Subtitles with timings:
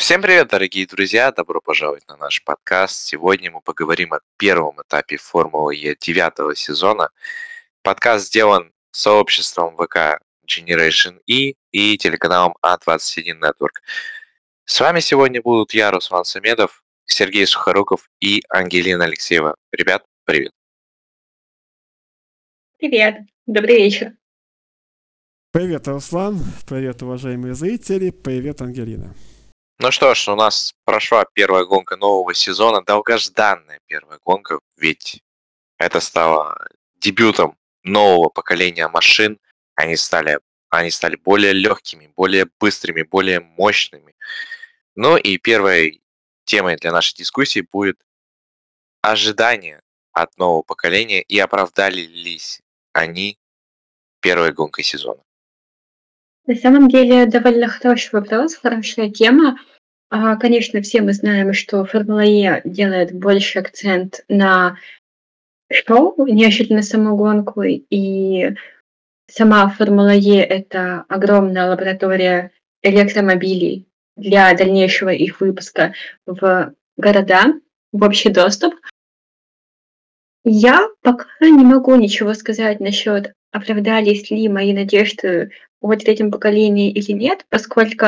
[0.00, 1.30] Всем привет, дорогие друзья!
[1.30, 3.04] Добро пожаловать на наш подкаст.
[3.04, 7.10] Сегодня мы поговорим о первом этапе Формулы Е девятого сезона.
[7.82, 13.82] Подкаст сделан сообществом ВК Generation E и телеканалом А21 Network.
[14.64, 19.54] С вами сегодня будут я, Руслан Самедов, Сергей Сухоруков и Ангелина Алексеева.
[19.70, 20.52] Ребят, привет!
[22.78, 23.18] Привет!
[23.46, 24.14] Добрый вечер!
[25.52, 26.38] Привет, Руслан!
[26.66, 28.08] Привет, уважаемые зрители!
[28.08, 29.14] Привет, Ангелина!
[29.82, 35.22] Ну что ж, у нас прошла первая гонка нового сезона, долгожданная первая гонка, ведь
[35.78, 36.54] это стало
[36.96, 39.38] дебютом нового поколения машин.
[39.76, 44.14] Они стали, они стали более легкими, более быстрыми, более мощными.
[44.96, 46.02] Ну и первой
[46.44, 47.96] темой для нашей дискуссии будет
[49.00, 49.80] ожидания
[50.12, 52.38] от нового поколения и оправдали ли
[52.92, 53.38] они
[54.20, 55.22] первой гонкой сезона.
[56.46, 59.56] На самом деле довольно хороший вопрос, хорошая тема.
[60.10, 64.76] А, конечно, все мы знаем, что Формула Е делает больше акцент на
[65.72, 67.62] шоу, нежели на саму гонку.
[67.62, 68.56] И
[69.28, 72.50] сама Формула Е– это огромная лаборатория
[72.82, 75.94] электромобилей для дальнейшего их выпуска
[76.26, 77.54] в города,
[77.92, 78.74] в общий доступ.
[80.42, 87.12] Я пока не могу ничего сказать насчет, оправдались ли мои надежды вот этим поколением или
[87.12, 88.06] нет, поскольку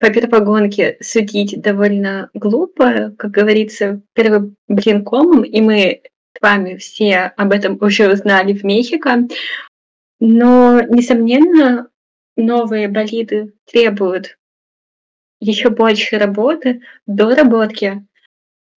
[0.00, 6.00] по первой гонке судить довольно глупо, как говорится, первый блин комом, и мы
[6.36, 9.28] с вами все об этом уже узнали в Мехико.
[10.18, 11.88] Но, несомненно,
[12.36, 14.38] новые болиды требуют
[15.38, 18.06] еще больше работы, доработки.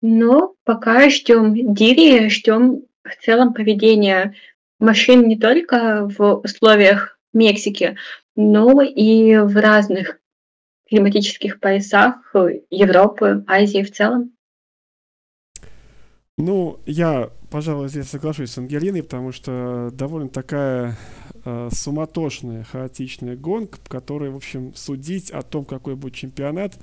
[0.01, 4.35] Но пока ждем Дири, ждем в целом поведения
[4.79, 7.95] машин не только в условиях Мексики,
[8.35, 10.20] но и в разных
[10.91, 12.35] климатических поясах
[12.69, 14.33] Европы, Азии в целом?
[16.37, 20.97] Ну, я, пожалуй, здесь соглашусь с Ангелиной, потому что довольно такая
[21.45, 26.77] э, суматошная, хаотичная гонка, в которой, в общем, судить о том, какой будет чемпионат,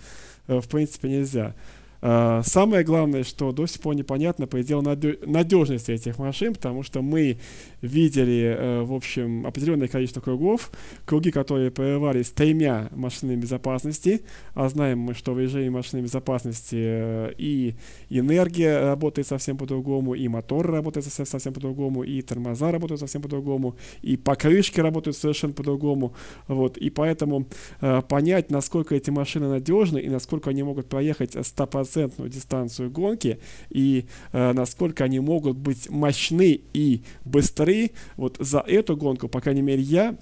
[0.46, 1.54] э, в принципе, нельзя.
[2.00, 7.38] А, самое главное, что до сих пор непонятно предел надежности этих машин, потому что мы
[7.82, 10.70] видели, э, в общем, определенное количество кругов,
[11.04, 14.22] круги, которые прерывались тремя машинами безопасности,
[14.54, 17.75] а знаем мы, что в режиме машины безопасности э, и
[18.10, 23.76] энергия работает совсем по-другому, и мотор работает совсем, совсем по-другому, и тормоза работают совсем по-другому,
[24.03, 26.14] и покрышки работают совершенно по-другому,
[26.47, 27.47] вот, и поэтому
[27.81, 33.38] э, понять, насколько эти машины надежны и насколько они могут проехать 100% стопроцентную дистанцию гонки
[33.71, 39.62] и э, насколько они могут быть мощны и быстры, вот за эту гонку, по крайней
[39.62, 40.16] мере, я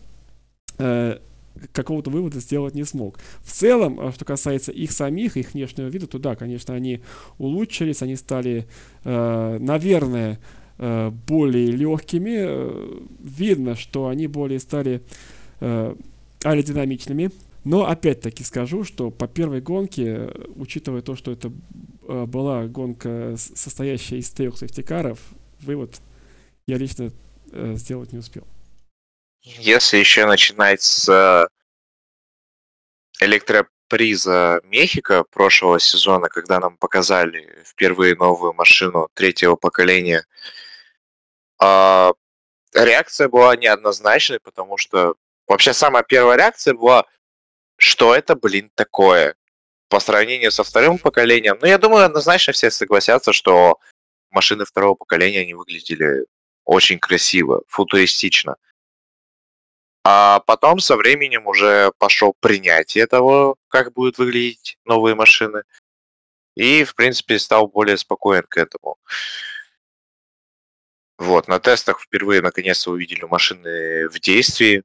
[0.79, 1.19] э,
[1.73, 3.19] какого-то вывода сделать не смог.
[3.41, 7.01] В целом, э, что касается их самих, их внешнего вида, то да, конечно, они
[7.39, 8.67] улучшились, они стали,
[9.05, 10.39] э, наверное,
[10.79, 12.37] э, более легкими.
[12.39, 15.03] Э, видно, что они более стали
[15.61, 15.95] э,
[16.45, 17.31] аэродинамичными,
[17.67, 21.51] но опять-таки скажу, что по первой гонке, учитывая то, что это
[22.07, 25.19] э, была гонка, состоящая из трех сейфтикаров,
[25.63, 25.97] вывод
[26.69, 27.11] я лично
[27.51, 28.47] э, сделать не успел.
[29.43, 31.49] Если еще начинать с э,
[33.21, 40.25] электроприза Мехико прошлого сезона, когда нам показали впервые новую машину третьего поколения,
[41.61, 42.13] э,
[42.75, 45.17] реакция была неоднозначной, потому что
[45.49, 47.07] вообще самая первая реакция была
[47.77, 49.37] что это, блин, такое
[49.89, 51.59] по сравнению со вторым поколением.
[51.61, 53.79] Ну, я думаю, однозначно все согласятся, что
[54.31, 56.27] машины второго поколения, они выглядели
[56.65, 58.57] очень красиво, футуристично.
[60.05, 65.63] А потом со временем уже пошел принятие того, как будут выглядеть новые машины.
[66.55, 68.99] И, в принципе, стал более спокоен к этому.
[71.19, 74.85] Вот, на тестах впервые наконец-то увидели машины в действии.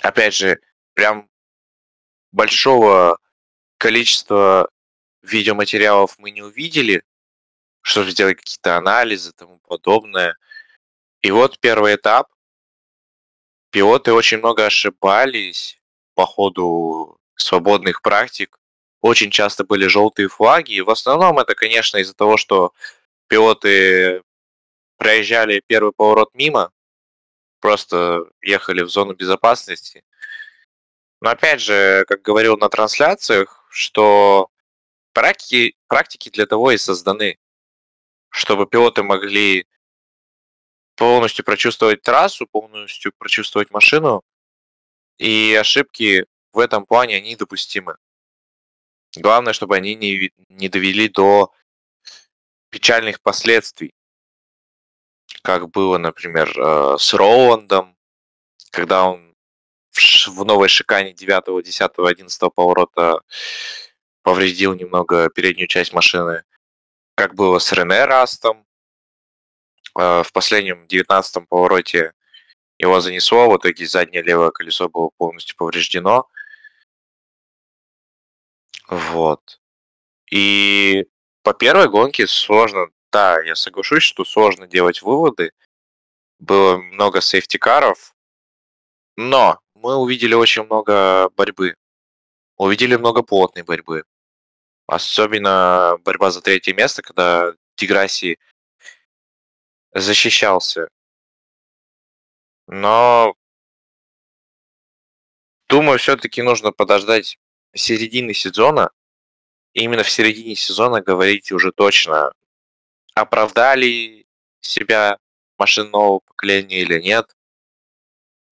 [0.00, 0.58] Опять же,
[0.94, 1.28] прям
[2.34, 3.18] большого
[3.78, 4.68] количества
[5.22, 7.04] видеоматериалов мы не увидели,
[7.80, 10.36] чтобы сделать какие-то анализы и тому подобное.
[11.22, 12.28] И вот первый этап.
[13.70, 15.80] Пилоты очень много ошибались
[16.14, 18.58] по ходу свободных практик.
[19.00, 20.80] Очень часто были желтые флаги.
[20.80, 22.72] В основном это, конечно, из-за того, что
[23.28, 24.22] пилоты
[24.96, 26.72] проезжали первый поворот мимо,
[27.60, 30.04] просто ехали в зону безопасности
[31.24, 34.50] но опять же, как говорил на трансляциях, что
[35.14, 37.38] практики, практики для того и созданы,
[38.28, 39.66] чтобы пилоты могли
[40.96, 44.22] полностью прочувствовать трассу, полностью прочувствовать машину,
[45.16, 47.96] и ошибки в этом плане, они допустимы.
[49.16, 51.50] Главное, чтобы они не, не довели до
[52.68, 53.94] печальных последствий.
[55.40, 57.96] Как было, например, э, с Роландом,
[58.70, 59.33] когда он
[59.94, 63.20] в новой шикане 9, 10, 11 поворота
[64.22, 66.44] повредил немного переднюю часть машины.
[67.14, 68.66] Как было с Рене Растом.
[69.96, 72.12] Э, в последнем 19 повороте
[72.78, 76.28] его занесло, в итоге заднее левое колесо было полностью повреждено.
[78.88, 79.60] Вот.
[80.30, 81.06] И
[81.42, 85.52] по первой гонке сложно, да, я соглашусь, что сложно делать выводы.
[86.40, 88.14] Было много сейфтикаров,
[89.16, 91.76] но мы увидели очень много борьбы.
[92.56, 94.04] Увидели много плотной борьбы.
[94.86, 98.38] Особенно борьба за третье место, когда Деграсси
[99.92, 100.88] защищался.
[102.66, 103.34] Но
[105.68, 107.38] думаю, все-таки нужно подождать
[107.74, 108.90] середины сезона.
[109.74, 112.32] И именно в середине сезона говорить уже точно,
[113.14, 114.24] оправдали
[114.62, 115.18] себя
[115.58, 117.36] машины нового поколения или нет.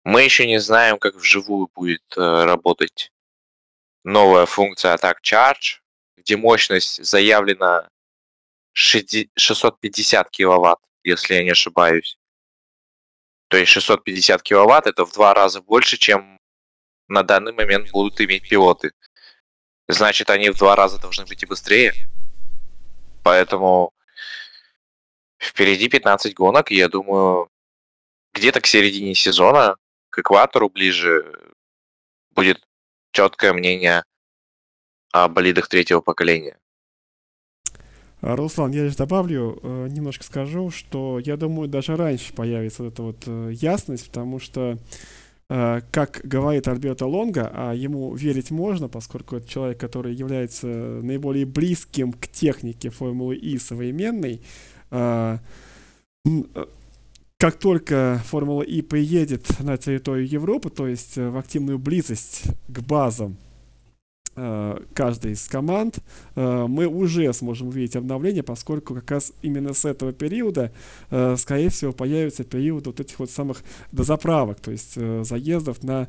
[0.03, 3.11] Мы еще не знаем, как вживую будет э, работать
[4.03, 5.79] новая функция Attack Charge,
[6.17, 7.87] где мощность заявлена
[8.73, 12.17] 650 киловатт, если я не ошибаюсь.
[13.47, 16.37] То есть 650 киловатт это в два раза больше, чем
[17.07, 18.91] на данный момент будут иметь пилоты.
[19.87, 21.93] Значит, они в два раза должны быть и быстрее.
[23.23, 23.93] Поэтому
[25.41, 27.49] впереди 15 гонок, я думаю,
[28.33, 29.77] где-то к середине сезона,
[30.13, 31.25] к экватору ближе,
[32.31, 32.61] будет
[33.11, 34.03] четкое мнение
[35.11, 36.57] о болидах третьего поколения.
[38.21, 43.23] Руслан, я лишь добавлю, э, немножко скажу, что я думаю, даже раньше появится эта вот
[43.25, 44.77] э, ясность, потому что
[45.49, 51.45] Э, как говорит Альберто Лонга, а ему верить можно, поскольку это человек, который является наиболее
[51.45, 54.41] близким к технике Формулы И современной,
[57.43, 63.35] как только Формула И приедет на территорию Европы, то есть в активную близость к базам
[64.35, 65.99] Э, каждой из команд,
[66.35, 70.71] э, мы уже сможем увидеть обновление, поскольку как раз именно с этого периода,
[71.11, 76.07] э, скорее всего, появится период вот этих вот самых дозаправок, то есть заездов на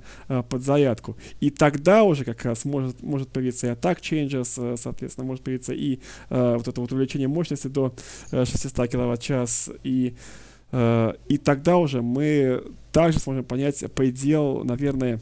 [0.48, 1.19] подзарядку.
[1.40, 5.98] И тогда уже как раз может, может появиться и Attack Changers, соответственно, может появиться и
[6.30, 7.94] вот это вот увеличение мощности до
[8.30, 10.14] 600 кВт-час, и,
[10.75, 15.21] и тогда уже мы также сможем понять предел, наверное,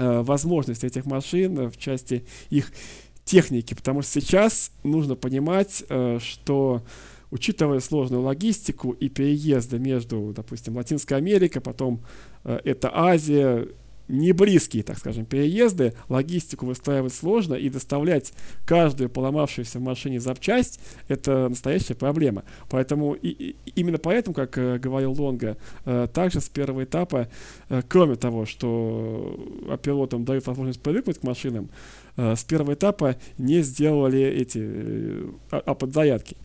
[0.00, 2.72] Э, возможности этих машин в части их
[3.24, 6.82] техники, потому что сейчас нужно понимать, э, что
[7.30, 12.00] учитывая сложную логистику и переезды между, допустим, Латинской Америкой, потом
[12.44, 13.68] э, это Азия,
[14.10, 18.32] не близкие, так скажем, переезды, логистику выстраивать сложно и доставлять
[18.66, 22.44] каждую поломавшуюся в машине запчасть– это настоящая проблема.
[22.68, 27.28] Поэтому и, и, именно поэтому, как э, говорил Лонга, э, также с первого этапа,
[27.68, 31.70] э, кроме того, что э, пилотам дают возможность привыкнуть к машинам,
[32.16, 36.36] э, с первого этапа не сделали эти э, а, подзарядки.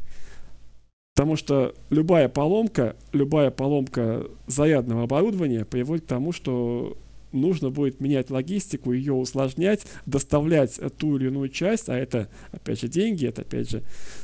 [1.15, 6.97] Потому что любая поломка, любая поломка зарядного оборудования приводит к тому, что
[7.35, 12.87] нужно будет менять логистику, ее усложнять, доставлять ту или иную часть, а это, опять же,
[12.87, 13.83] деньги, это, опять же,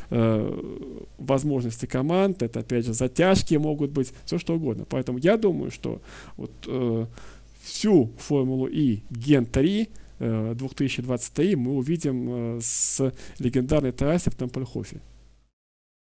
[0.09, 4.85] э, возможности команд, это, опять же, затяжки могут быть, все что угодно.
[4.89, 6.01] Поэтому я думаю, что
[6.37, 7.05] вот э,
[7.63, 9.89] всю Формулу И Ген 3
[10.19, 15.01] э, 2023 мы увидим э, с легендарной трассе в Темпельхофе.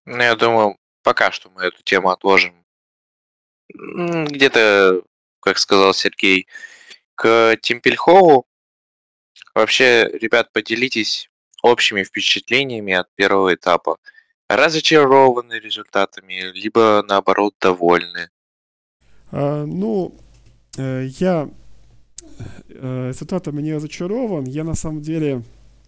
[0.05, 2.53] Ну, я думаю, пока что мы эту тему отложим.
[3.73, 5.01] Где-то,
[5.39, 6.47] как сказал Сергей,
[7.15, 8.45] к Тимпельхову.
[9.55, 11.29] Вообще, ребят, поделитесь
[11.61, 13.97] общими впечатлениями от первого этапа.
[14.49, 18.29] Разочарованы результатами, либо наоборот довольны?
[19.31, 20.13] А, ну,
[20.77, 21.49] э, я
[22.69, 24.43] э, результатами не разочарован.
[24.43, 25.43] Я на самом деле,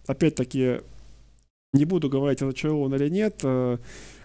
[0.06, 0.80] опять-таки,
[1.72, 3.78] не буду говорить, разочарован или нет, э,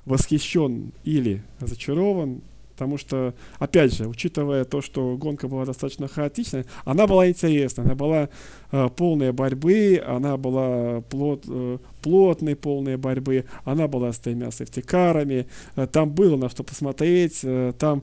[0.06, 2.42] восхищен или разочарован.
[2.82, 7.94] Потому что, опять же, учитывая то, что гонка была достаточно хаотичная, она была интересная, она
[7.94, 8.30] была
[8.72, 15.46] э, полная борьбы, она была плот, э, плотной полной борьбы, она была с тремя сефтикарами,
[15.76, 18.02] э, там было на что посмотреть, э, там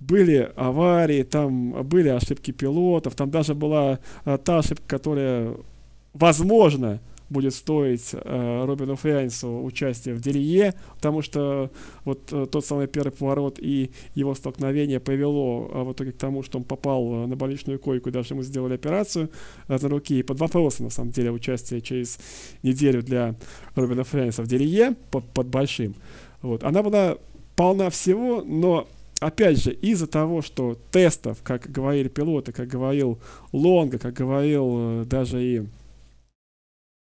[0.00, 5.54] были аварии, там были ошибки пилотов, там даже была э, та ошибка, которая,
[6.14, 6.98] возможно,
[7.34, 11.70] будет стоить э, Робину Фриайнсу участие в Дерие, потому что
[12.04, 16.42] вот э, тот самый первый поворот и его столкновение привело э, в итоге к тому,
[16.42, 19.28] что он попал э, на больничную койку, даже ему сделали операцию
[19.68, 20.20] э, на руке.
[20.20, 22.18] И под вопросом, на самом деле, участие через
[22.62, 23.34] неделю для
[23.74, 25.94] Робина Фриайнса в Дерие под, под большим.
[26.40, 26.64] Вот.
[26.64, 27.18] Она была
[27.56, 28.86] полна всего, но
[29.20, 33.18] опять же, из-за того, что тестов, как говорили пилоты, как говорил
[33.52, 35.64] Лонга, как говорил э, даже и э,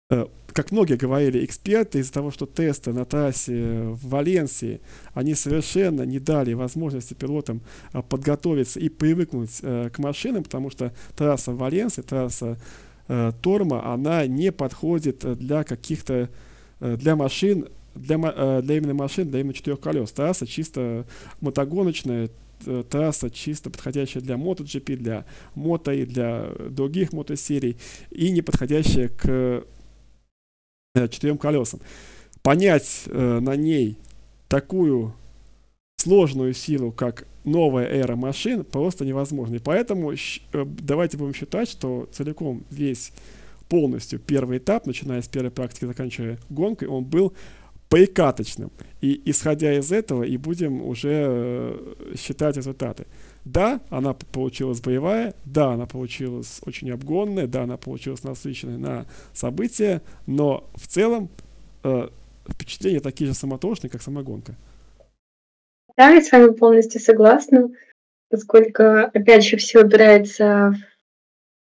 [0.09, 4.81] как многие говорили эксперты, из-за того, что тесты на трассе в Валенсии,
[5.15, 7.61] они совершенно не дали возможности пилотам
[7.93, 12.59] э, подготовиться и привыкнуть к машинам, потому что трасса в Валенсии, трасса
[13.41, 16.29] Торма, она не подходит для каких-то,
[16.81, 20.13] для машин для, э, для именно машин, для именно четырех колес.
[20.13, 21.07] Трасса чисто
[21.41, 22.31] мотогоночная,
[22.89, 27.77] трасса чисто подходящая для MotoGP, для мото и для других мотосерий,
[28.11, 29.63] и не подходящая к э,
[31.11, 31.81] четырем колесам.
[32.43, 33.97] Понять э, на ней
[34.49, 35.15] такую
[35.97, 39.57] сложную силу, как новая эра машин, просто невозможно.
[39.57, 40.17] И поэтому э,
[40.53, 43.13] давайте будем считать, что целиком весь
[43.69, 47.33] полностью первый этап, начиная с первой практики, заканчивая гонкой, он был
[47.89, 48.71] прикаточным.
[49.01, 53.07] И исходя из этого и будем уже э, считать результаты.
[53.47, 60.03] Да, она получилась боевая, да, она получилась очень обгонная, да, она получилась насыщенной на события,
[60.27, 61.31] но в целом
[61.85, 62.09] э,
[62.51, 64.57] впечатления такие же самотошные, как сама гонка.
[65.97, 67.71] Да, я с вами полностью согласна,
[68.31, 70.75] поскольку, опять же, все упирается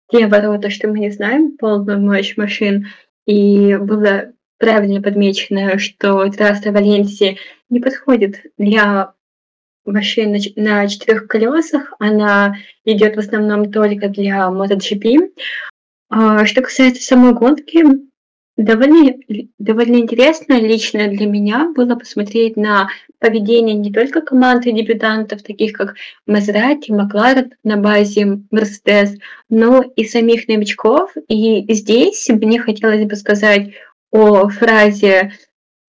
[0.08, 2.88] в те ворота, что мы не знаем, полную мощь машин,
[3.25, 7.38] и было правильно подмечено, что трасса Валенсии
[7.70, 9.15] не подходит для
[9.86, 11.94] машин на четырех колесах.
[12.00, 15.32] Она идет в основном только для MotoGP.
[16.10, 17.84] А, что касается самой гонки,
[18.58, 19.13] довольно,
[19.60, 22.89] довольно интересно лично для меня было посмотреть на
[23.20, 29.18] поведение не только команды дебютантов, таких как Мазерати, Макларен на базе Мерседес,
[29.50, 31.12] но и самих новичков.
[31.27, 33.72] И здесь мне хотелось бы сказать
[34.12, 35.34] о фразе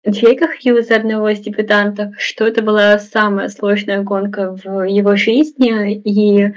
[0.08, 5.94] Джейка Хьюза, одного из дебютантов, что это была самая сложная гонка в его жизни.
[5.94, 6.54] И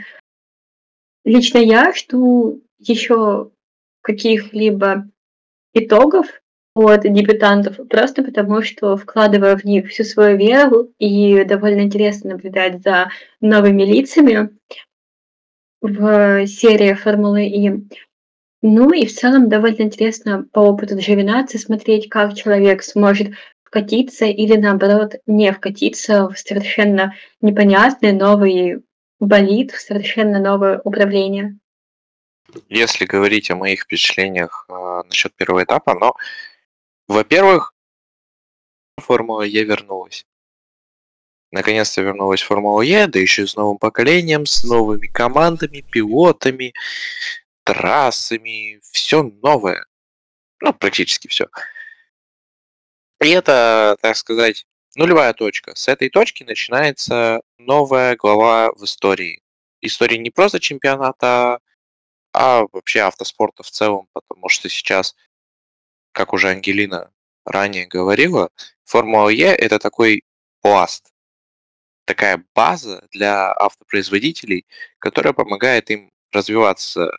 [1.26, 3.50] лично я жду еще
[4.02, 5.08] каких-либо
[5.74, 6.28] итогов
[6.76, 12.84] от дебютантов, просто потому что вкладываю в них всю свою веру, и довольно интересно наблюдать
[12.84, 13.10] за
[13.42, 14.50] новыми лицами
[15.82, 17.88] в серии Формулы И.
[18.62, 24.58] Ну и в целом довольно интересно по опыту джавинации смотреть, как человек сможет вкатиться или,
[24.58, 28.84] наоборот, не вкатиться в совершенно непонятный новый
[29.20, 31.58] болид, в совершенно новое управление.
[32.68, 36.16] Если говорить о моих впечатлениях э, насчет первого этапа, но,
[37.08, 37.74] во-первых,
[38.98, 40.26] Формула Е вернулась.
[41.52, 46.74] Наконец-то вернулась Формула Е, да еще с новым поколением, с новыми командами, пилотами,
[47.74, 49.86] трассами, все новое.
[50.62, 51.48] Ну, практически все.
[53.22, 55.76] И это, так сказать, нулевая точка.
[55.76, 59.44] С этой точки начинается новая глава в истории.
[59.82, 61.60] Истории не просто чемпионата,
[62.34, 65.16] а вообще автоспорта в целом, потому что сейчас,
[66.12, 67.12] как уже Ангелина
[67.46, 68.50] ранее говорила,
[68.86, 70.24] Формула Е это такой
[70.62, 71.14] пласт,
[72.06, 74.66] такая база для автопроизводителей,
[74.98, 77.12] которая помогает им развиваться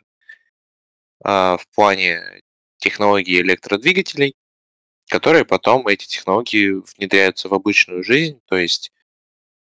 [1.23, 2.41] в плане
[2.77, 4.35] технологий электродвигателей,
[5.07, 8.91] которые потом эти технологии внедряются в обычную жизнь, то есть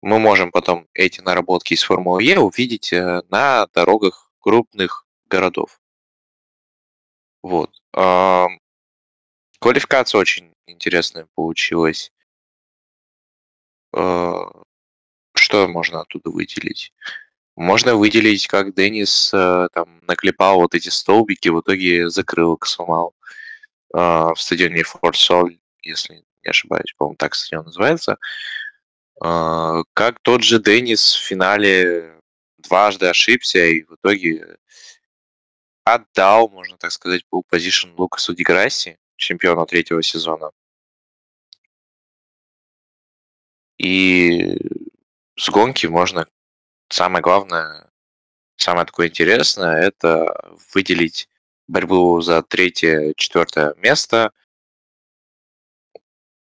[0.01, 5.79] мы можем потом эти наработки из Формулы Е увидеть э, на дорогах крупных городов.
[7.43, 7.71] Вот.
[9.59, 12.11] Квалификация очень интересная получилась.
[13.93, 14.33] Э,
[15.35, 16.93] что можно оттуда выделить?
[17.55, 23.13] Можно выделить, как Деннис э, там наклепал вот эти столбики, в итоге закрыл их, сломал
[23.93, 25.17] э, в стадионе Форт
[25.83, 28.17] если не ошибаюсь, по-моему, так стадион называется.
[29.23, 32.19] Э, как тот же Деннис в финале
[32.57, 34.57] дважды ошибся и в итоге
[35.83, 40.51] отдал, можно так сказать, был позишн Лукасу Деграсси, чемпиону третьего сезона.
[43.77, 44.57] И
[45.37, 46.27] с гонки можно
[46.91, 47.89] самое главное,
[48.57, 51.29] самое такое интересное, это выделить
[51.67, 54.31] борьбу за третье, четвертое место,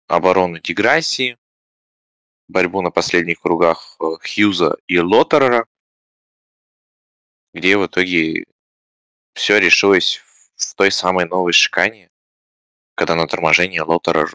[0.06, 1.38] оборону Деграсси,
[2.48, 5.66] борьбу на последних кругах э, Хьюза и Лоттерера,
[7.52, 8.46] где в итоге
[9.34, 10.22] все решилось
[10.56, 12.10] в той самой новой шикане,
[12.94, 14.28] когда на торможении Лотера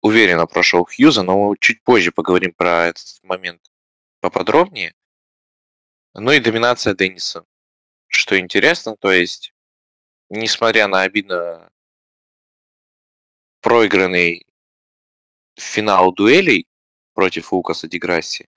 [0.00, 3.60] уверенно прошел Хьюза, но мы чуть позже поговорим про этот момент
[4.20, 4.94] поподробнее.
[6.14, 7.44] Ну и доминация Денниса.
[8.08, 9.54] Что интересно, то есть,
[10.28, 11.70] несмотря на обидно
[13.60, 14.46] проигранный
[15.56, 16.66] финал дуэлей
[17.14, 18.48] против Лукаса Деграсси,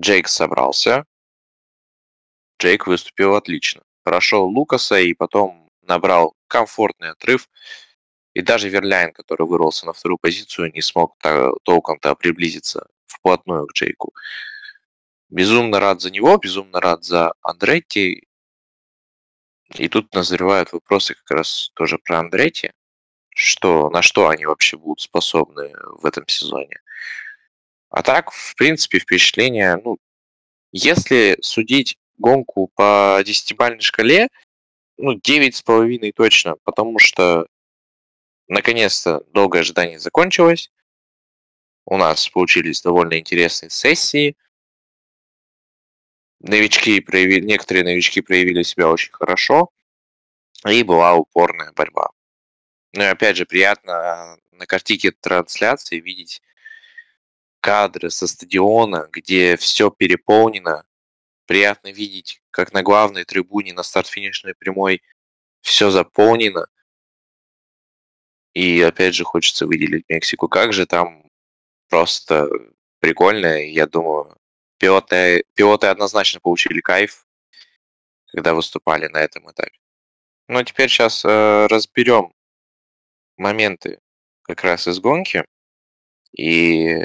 [0.00, 1.04] Джейк собрался.
[2.60, 3.82] Джейк выступил отлично.
[4.02, 7.48] Прошел Лукаса и потом набрал комфортный отрыв.
[8.34, 11.16] И даже Верляйн, который вырвался на вторую позицию, не смог
[11.64, 14.12] толком-то приблизиться вплотную к Джейку.
[15.30, 18.26] Безумно рад за него, безумно рад за Андретти.
[19.74, 22.72] И тут назревают вопросы как раз тоже про Андретти.
[23.34, 26.80] Что, на что они вообще будут способны в этом сезоне.
[27.90, 29.98] А так, в принципе, впечатление, ну,
[30.72, 34.28] если судить гонку по десятибальной шкале,
[34.96, 37.46] ну, девять с половиной точно, потому что
[38.48, 40.70] наконец-то долгое ожидание закончилось.
[41.84, 44.36] У нас получились довольно интересные сессии.
[46.40, 49.70] Новички проявили, некоторые новички проявили себя очень хорошо.
[50.66, 52.10] И была упорная борьба.
[52.92, 56.42] Ну и опять же, приятно на картике трансляции видеть
[57.60, 60.84] кадры со стадиона, где все переполнено.
[61.46, 65.02] Приятно видеть, как на главной трибуне на старт-финишной прямой
[65.60, 66.66] все заполнено.
[68.54, 70.48] И опять же хочется выделить Мексику.
[70.48, 71.30] Как же там
[71.88, 72.48] просто
[73.00, 73.62] прикольно.
[73.64, 74.36] Я думаю,
[74.78, 77.26] пилоты, пилоты однозначно получили кайф,
[78.28, 79.78] когда выступали на этом этапе.
[80.48, 82.32] А теперь сейчас э, разберем
[83.36, 84.00] моменты
[84.42, 85.44] как раз из гонки.
[86.32, 86.96] И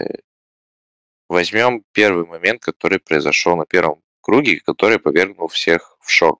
[1.33, 6.39] Возьмем первый момент, который произошел на первом круге, который повергнул всех в шок.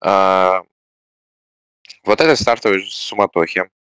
[0.00, 0.64] А,
[2.02, 3.77] вот этой стартовой суматохе в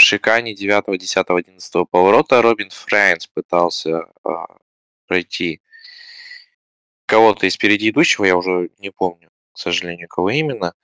[0.00, 4.46] шикане 9, 10, 11 поворота Робин Фрайнс пытался а,
[5.06, 5.60] пройти
[7.06, 10.74] кого-то из впереди идущего, я уже не помню, к сожалению, кого именно.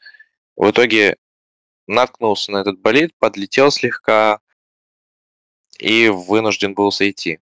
[0.57, 1.17] В итоге
[1.87, 4.41] наткнулся на этот болид, подлетел слегка,
[5.79, 7.39] и вынужден был сойти.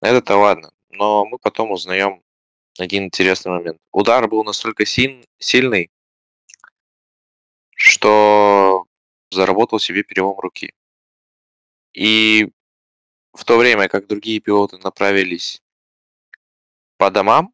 [0.00, 2.22] Это-то ладно, но мы потом узнаем
[2.78, 3.78] один интересный момент.
[3.92, 5.90] Удар был настолько силь, сильный,
[7.74, 8.84] что
[9.30, 10.72] заработал себе перелом руки.
[11.98, 12.46] И
[13.32, 15.60] в то время, как другие пилоты направились
[16.96, 17.52] по домам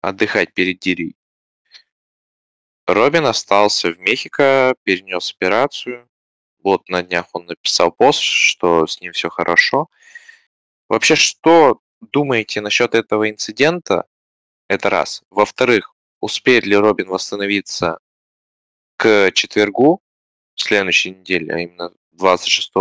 [0.00, 1.14] отдыхать перед Дирей,
[2.88, 6.10] Робин остался в Мехико, перенес операцию,
[6.64, 9.90] вот на днях он написал пост, что с ним все хорошо.
[10.88, 14.08] Вообще, что думаете насчет этого инцидента?
[14.66, 15.22] Это раз.
[15.30, 18.00] Во-вторых, успеет ли Робин восстановиться
[18.96, 20.02] к четвергу
[20.56, 22.72] следующей недели, а именно 26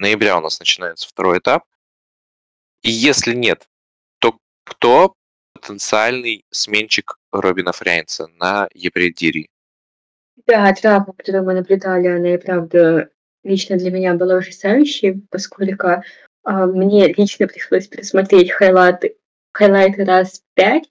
[0.00, 1.64] ноября у нас начинается второй этап.
[2.82, 3.68] И если нет,
[4.18, 5.14] то кто
[5.52, 9.46] потенциальный сменщик Робина Фрейнца на Епредире?
[10.46, 13.10] Да, травма, которую мы наблюдали, она и правда
[13.44, 16.02] лично для меня была ужасающей, поскольку
[16.44, 19.16] а, мне лично пришлось пересмотреть хайлайты,
[19.52, 20.90] хайлайты раз пять,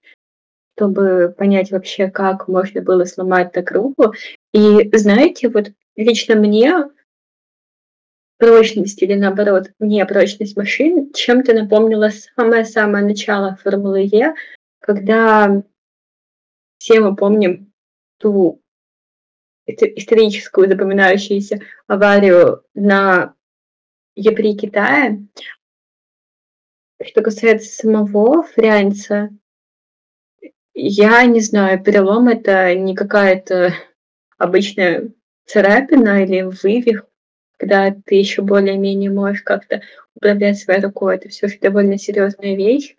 [0.78, 4.14] чтобы понять вообще, как можно было сломать так руку.
[4.54, 6.86] И знаете, вот лично мне
[8.40, 14.34] прочность или наоборот, не прочность машин чем-то напомнила самое-самое начало Формулы Е,
[14.80, 15.62] когда
[16.78, 17.72] все мы помним
[18.18, 18.62] ту
[19.68, 23.36] историческую запоминающуюся аварию на
[24.16, 25.20] Епри Китая.
[27.04, 29.30] Что касается самого Фрянца,
[30.74, 33.74] я не знаю, перелом это не какая-то
[34.38, 35.12] обычная
[35.46, 37.09] царапина или вывих,
[37.60, 39.82] когда ты еще более-менее можешь как-то
[40.16, 41.18] управлять своей рукой.
[41.18, 42.96] Это все же довольно серьезная вещь.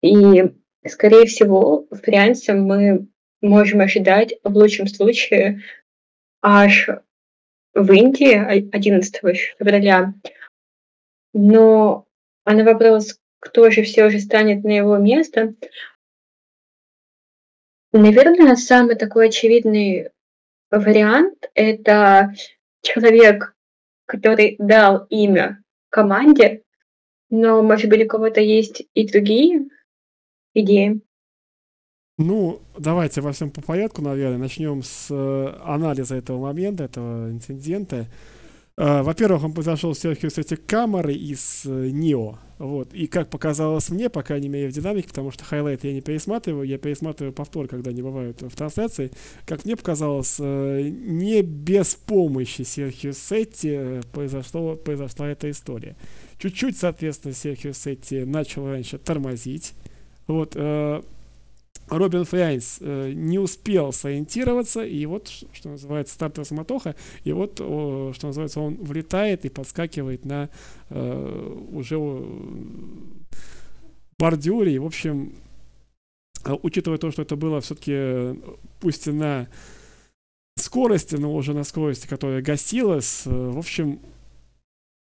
[0.00, 0.54] И,
[0.86, 3.08] скорее всего, Фрянца мы
[3.42, 5.62] можем ожидать в лучшем случае
[6.40, 6.88] аж
[7.74, 9.16] в Индии 11
[9.58, 10.14] февраля.
[11.34, 12.06] Но
[12.44, 15.54] а на вопрос, кто же все же станет на его место,
[17.92, 20.10] наверное, самый такой очевидный
[20.70, 22.32] вариант– это
[22.88, 23.54] человек,
[24.06, 26.62] который дал имя команде,
[27.30, 29.68] но, может быть, у кого-то есть и другие
[30.54, 31.00] идеи.
[32.16, 34.38] Ну, давайте во всем по порядку, наверное.
[34.38, 38.06] Начнем с э, анализа этого момента, этого инцидента.
[38.78, 42.36] Uh, во-первых, он произошел с Эдди Камерой из uh, NIO.
[42.58, 42.94] Вот.
[42.94, 46.62] И как показалось мне, по крайней мере, в динамике, потому что highlight я не пересматриваю,
[46.62, 49.10] я пересматриваю повтор, когда они бывают в трансляции.
[49.46, 55.96] Как мне показалось, uh, не без помощи Серхио Сетте произошло, произошла эта история.
[56.38, 59.72] Чуть-чуть, соответственно, Серхио Сетти начал раньше тормозить.
[60.28, 60.54] Вот.
[61.90, 68.12] Робин Фрайнс э, не успел сориентироваться, и вот, что называется, стартовая самотоха, и вот, о,
[68.14, 70.50] что называется, он влетает и подскакивает на
[70.90, 71.98] э, уже
[74.18, 75.34] бордюре, и, в общем,
[76.44, 78.38] э, учитывая то, что это было все-таки,
[78.80, 79.48] пусть и на
[80.56, 84.00] скорости, но уже на скорости, которая гасилась, э, в общем,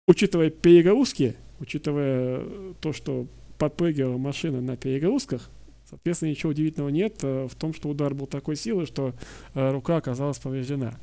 [0.06, 3.26] учитывая перегрузки, учитывая то, что
[3.58, 5.50] подпрыгивала машина на перегрузках,
[5.88, 9.14] Соответственно, ничего удивительного нет э, в том, что удар был такой силы, что
[9.54, 10.98] э, рука оказалась повреждена.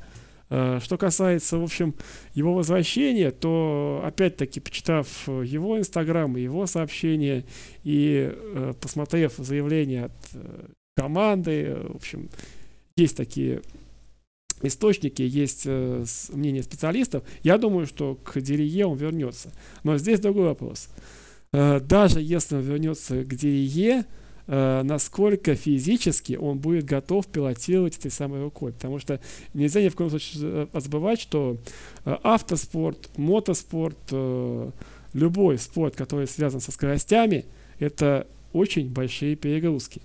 [0.50, 1.94] Э, что касается, в общем,
[2.34, 7.44] его возвращения, то, опять-таки, почитав его инстаграм и его сообщения,
[7.82, 8.30] и
[8.80, 10.12] посмотрев заявление от
[10.96, 12.28] команды, в общем,
[12.96, 13.62] есть такие
[14.60, 19.50] источники, есть мнение специалистов, я думаю, что к Дерие он вернется.
[19.82, 20.88] Но здесь другой вопрос.
[21.52, 24.04] Даже если он вернется к Дерие, э,
[24.46, 28.72] насколько физически он будет готов пилотировать этой самой рукой.
[28.72, 29.20] Потому что
[29.54, 31.56] нельзя ни в коем случае э, забывать, что
[32.04, 34.70] э, автоспорт, мотоспорт, э,
[35.14, 37.46] любой спорт, который связан со скоростями,
[37.78, 40.02] это очень большие перегрузки.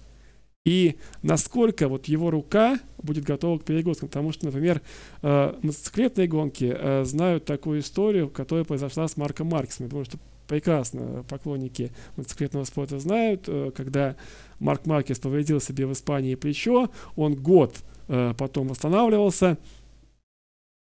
[0.65, 4.09] И насколько вот его рука будет готова к перегрузкам.
[4.09, 4.81] Потому что, например,
[5.21, 9.89] э, мотоциклетные гонки э, знают такую историю, которая произошла с Марком Марксом.
[9.89, 14.17] Думаю, что прекрасно поклонники мотоциклетного спорта знают, э, когда
[14.59, 19.57] Марк Маркес повредил себе в Испании плечо, он год э, потом восстанавливался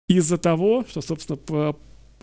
[0.08, 1.38] из-за того, что, собственно,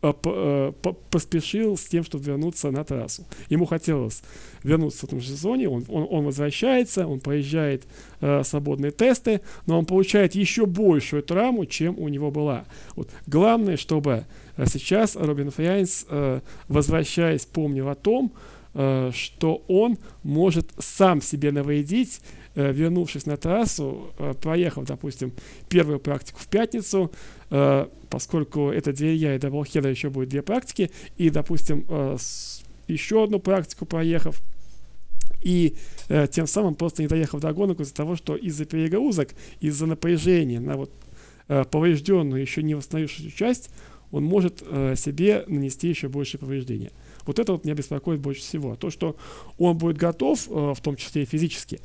[0.02, 0.72] Э,
[1.10, 3.26] поспешил с тем, чтобы вернуться на трассу.
[3.50, 4.22] Ему хотелось
[4.64, 7.84] вернуться в этом же сезоне, он, он, он возвращается, он поезжает
[8.22, 12.64] э, свободные тесты, но он получает еще большую травму, чем у него была.
[12.96, 13.10] Вот.
[13.28, 14.26] Главное, чтобы
[14.60, 18.32] э, сейчас Робин Фряйнс, э, возвращаясь, помнил о том,
[18.74, 22.22] э, что он может сам себе навредить,
[22.56, 25.32] э, вернувшись на трассу, проехав, допустим,
[25.70, 27.12] первую практику в пятницу,
[28.10, 31.86] поскольку это double header еще будет две практики, и, допустим,
[32.88, 34.42] еще одну практику проехав,
[35.42, 35.76] и
[36.10, 39.30] э, тем самым просто не доехав до гонок из-за того, что из-за перегрузок,
[39.62, 40.92] из-за напряжения на вот
[41.48, 43.70] э, поврежденную, еще не восстановившуюся часть,
[44.12, 46.92] он может э, себе нанести еще больше повреждения.
[47.26, 48.76] Вот это вот меня беспокоит больше всего.
[48.76, 49.16] То, что
[49.58, 51.80] он будет готов, э, в том числе и физически,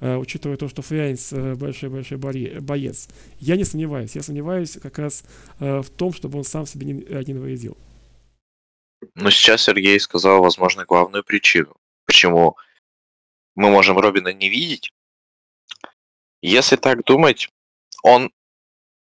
[0.00, 3.08] Э, учитывая то, что Фрянец э, большой-большой боец,
[3.40, 4.14] я не сомневаюсь.
[4.14, 5.24] Я сомневаюсь как раз
[5.58, 7.76] в том, чтобы он сам себе не, не навредил.
[9.14, 12.56] Но сейчас Сергей сказал, возможно, главную причину, почему
[13.56, 14.92] мы можем Робина не видеть.
[16.42, 17.48] Если так думать,
[18.04, 18.30] он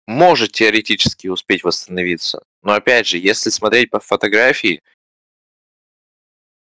[0.06, 2.44] может теоретически успеть восстановиться.
[2.62, 4.82] Но опять же, если смотреть по фотографии,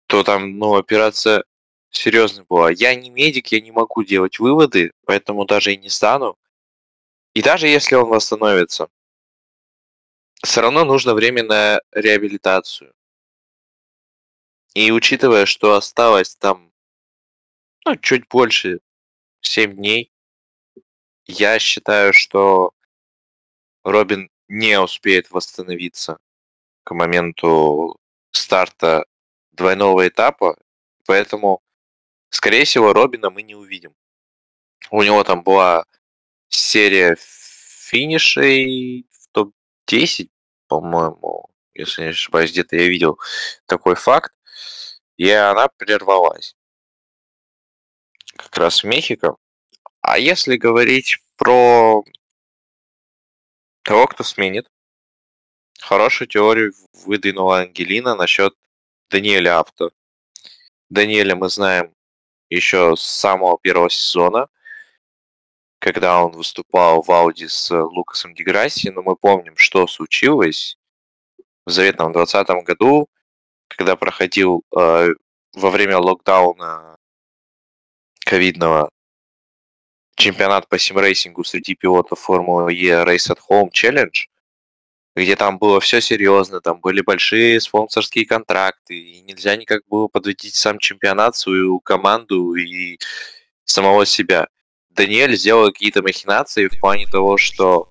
[0.06, 1.44] то там, ну, операция
[1.90, 2.70] серьезно была.
[2.70, 6.37] Я не медик, я не могу делать выводы, поэтому даже и не стану.
[7.35, 8.88] И даже если он восстановится,
[10.42, 12.94] все равно нужно время на реабилитацию.
[14.74, 16.72] И учитывая, что осталось там
[17.87, 18.80] ну, чуть больше
[19.40, 20.11] 7 дней,
[21.26, 22.72] я считаю, что
[23.85, 26.18] Робин не успеет восстановиться
[26.85, 27.98] к моменту
[28.30, 29.06] старта
[29.52, 30.56] двойного этапа,
[31.06, 31.61] поэтому
[32.30, 33.94] скорее всего, Робина мы не увидим.
[34.90, 35.85] У него там была
[36.48, 40.30] серия финишей в топ-10,
[40.68, 43.18] по-моему, если не ошибаюсь, где-то я видел
[43.66, 44.32] такой факт,
[45.16, 46.56] и она прервалась.
[48.37, 49.37] Как раз в Мехико.
[50.00, 52.04] А если говорить про
[53.87, 54.68] того, кто сменит,
[55.79, 56.72] хорошую теорию
[57.05, 58.53] выдвинула Ангелина насчет
[59.11, 59.92] Даниэля Авто.
[60.90, 61.94] Даниэля мы знаем
[62.51, 64.49] еще с самого первого сезона,
[65.79, 70.77] когда он выступал в Ауди с Лукасом Ди Грасси, но мы помним, что случилось
[71.64, 73.09] в заветном 2020 году,
[73.68, 75.11] когда проходил э,
[75.53, 76.96] во время локдауна
[78.25, 78.90] ковидного
[80.16, 84.26] чемпионат по симрейсингу среди пилотов Формулы E Race at Home Challenge,
[85.14, 90.55] где там было все серьезно, там были большие спонсорские контракты, и нельзя никак было подводить
[90.55, 92.98] сам чемпионат, свою команду и
[93.64, 94.48] самого себя.
[94.90, 97.90] Даниэль сделал какие-то махинации в плане того, что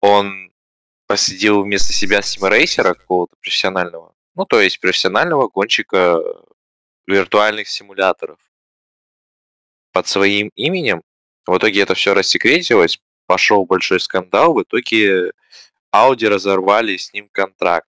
[0.00, 0.52] он
[1.06, 4.14] посадил вместо себя симрейсера какого-то профессионального.
[4.34, 6.20] Ну, то есть профессионального гонщика
[7.06, 8.38] виртуальных симуляторов
[9.92, 11.02] под своим именем.
[11.46, 15.32] В итоге это все рассекретилось, пошел большой скандал, в итоге
[15.94, 17.88] Audi разорвали с ним контракт.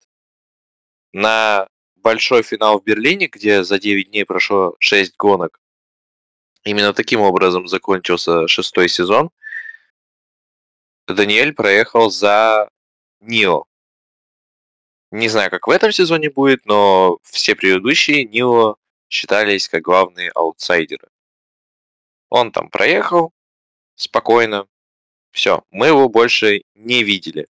[1.14, 5.60] На большой финал в Берлине, где за 9 дней прошло 6 гонок,
[6.64, 9.30] именно таким образом закончился шестой сезон,
[11.08, 12.70] Даниэль проехал за
[13.20, 13.66] Нио.
[15.12, 18.78] Не знаю, как в этом сезоне будет, но все предыдущие Нио
[19.10, 21.08] считались как главные аутсайдеры.
[22.30, 23.32] Он там проехал
[23.96, 24.68] спокойно.
[25.32, 27.48] Все, мы его больше не видели.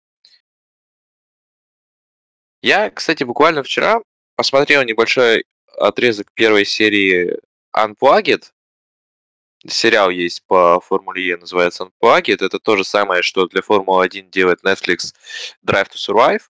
[2.62, 4.02] Я, кстати, буквально вчера
[4.36, 5.45] посмотрел небольшой
[5.78, 7.39] отрезок первой серии
[7.75, 8.52] Unplugged.
[9.67, 12.43] Сериал есть по Формуле Е, называется Unplugged.
[12.45, 15.13] Это то же самое, что для Формулы-1 делает Netflix
[15.65, 16.41] Drive to Survive.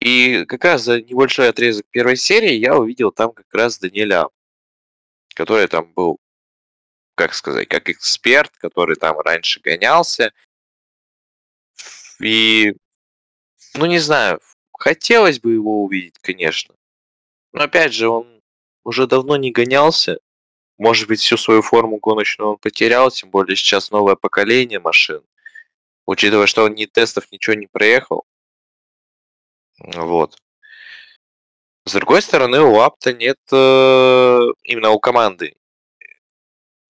[0.00, 4.28] И как раз за небольшой отрезок первой серии я увидел там как раз Даниэля,
[5.34, 6.18] который там был,
[7.14, 10.32] как сказать, как эксперт, который там раньше гонялся.
[12.20, 12.74] И,
[13.74, 14.40] ну не знаю,
[14.72, 16.74] хотелось бы его увидеть, конечно.
[17.52, 18.42] Но опять же, он
[18.84, 20.18] уже давно не гонялся.
[20.78, 25.22] Может быть, всю свою форму гоночную он потерял, тем более сейчас новое поколение машин.
[26.06, 28.24] Учитывая, что он ни тестов, ничего не проехал.
[29.78, 30.36] Вот.
[31.84, 35.56] С другой стороны, у Апта нет э, именно у команды.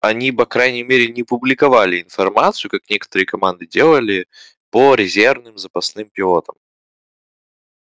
[0.02, 4.28] Они, по крайней мере, не публиковали информацию, как некоторые команды делали,
[4.72, 6.56] по резервным запасным пилотам.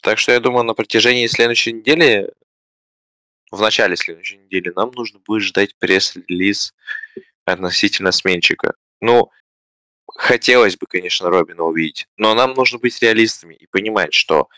[0.03, 2.31] Так что я думаю, на протяжении следующей недели,
[3.51, 6.75] в начале следующей недели, нам нужно будет ждать пресс-релиз
[7.47, 8.75] относительно сменщика.
[9.01, 9.31] Ну,
[10.07, 14.49] хотелось бы, конечно, Робина увидеть, но нам нужно быть реалистами и понимать, что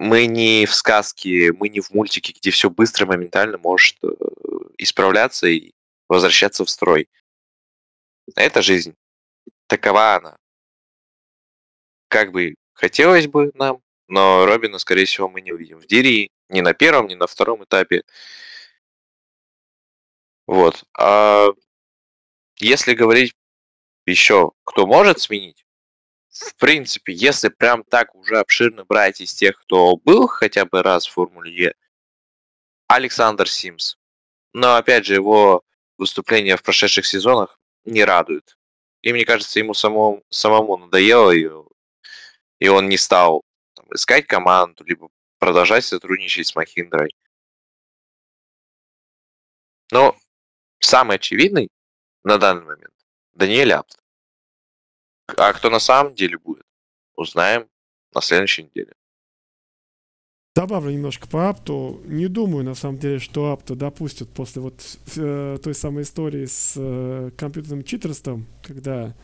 [0.00, 4.08] мы не в сказке, мы не в мультике, где все быстро, моментально может э,
[4.78, 5.72] исправляться и
[6.08, 7.06] возвращаться в строй.
[8.34, 8.96] Это жизнь.
[9.66, 10.38] Такова она.
[12.08, 16.62] Как бы хотелось бы нам, но Робина, скорее всего, мы не увидим в Дирии ни
[16.62, 18.02] на первом, ни на втором этапе.
[20.46, 20.82] Вот.
[20.98, 21.48] А
[22.56, 23.34] если говорить
[24.06, 25.66] еще, кто может сменить,
[26.30, 31.06] в принципе, если прям так уже обширно брать из тех, кто был хотя бы раз
[31.06, 31.74] в Формуле Е,
[32.86, 33.96] Александр Симс.
[34.52, 35.62] Но, опять же, его
[35.98, 38.56] выступления в прошедших сезонах не радуют.
[39.02, 41.48] И мне кажется, ему самому, самому надоело, и,
[42.58, 43.42] и он не стал
[43.74, 47.14] там, искать команду, либо продолжать сотрудничать с Махиндрой.
[49.90, 50.16] Но
[50.78, 51.70] самый очевидный
[52.22, 52.94] на данный момент
[53.34, 53.99] Даниэль Апт.
[55.36, 56.64] А кто на самом деле будет,
[57.14, 57.66] узнаем
[58.14, 58.92] на следующей неделе.
[60.56, 62.00] Добавлю немножко по Апту.
[62.06, 64.82] Не думаю, на самом деле, что Апта допустят после вот
[65.16, 69.14] э, той самой истории с э, компьютерным читерством, когда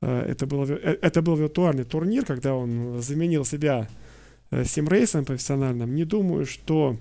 [0.00, 3.86] э, это, было, э, это был виртуальный турнир, когда он заменил себя
[4.50, 5.94] э, симрейсом профессиональным.
[5.94, 6.96] Не думаю, что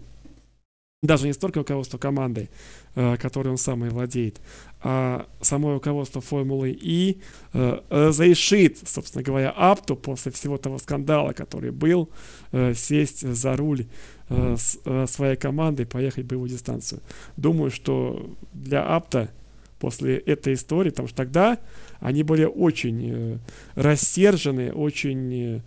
[1.02, 2.50] даже не столько руководство командой,
[2.96, 4.42] э, которой он сам и владеет,
[4.84, 7.22] а само руководство Формулы И
[7.54, 12.10] э, разрешит, собственно говоря, Апту после всего того скандала, который был,
[12.52, 13.86] э, сесть за руль
[14.30, 17.02] с своей командой и поехать боевую дистанцию.
[17.36, 19.30] Думаю, что для Апта
[19.78, 21.58] после этой истории, потому что тогда
[22.00, 23.42] они были очень
[23.76, 25.62] рассержены, очень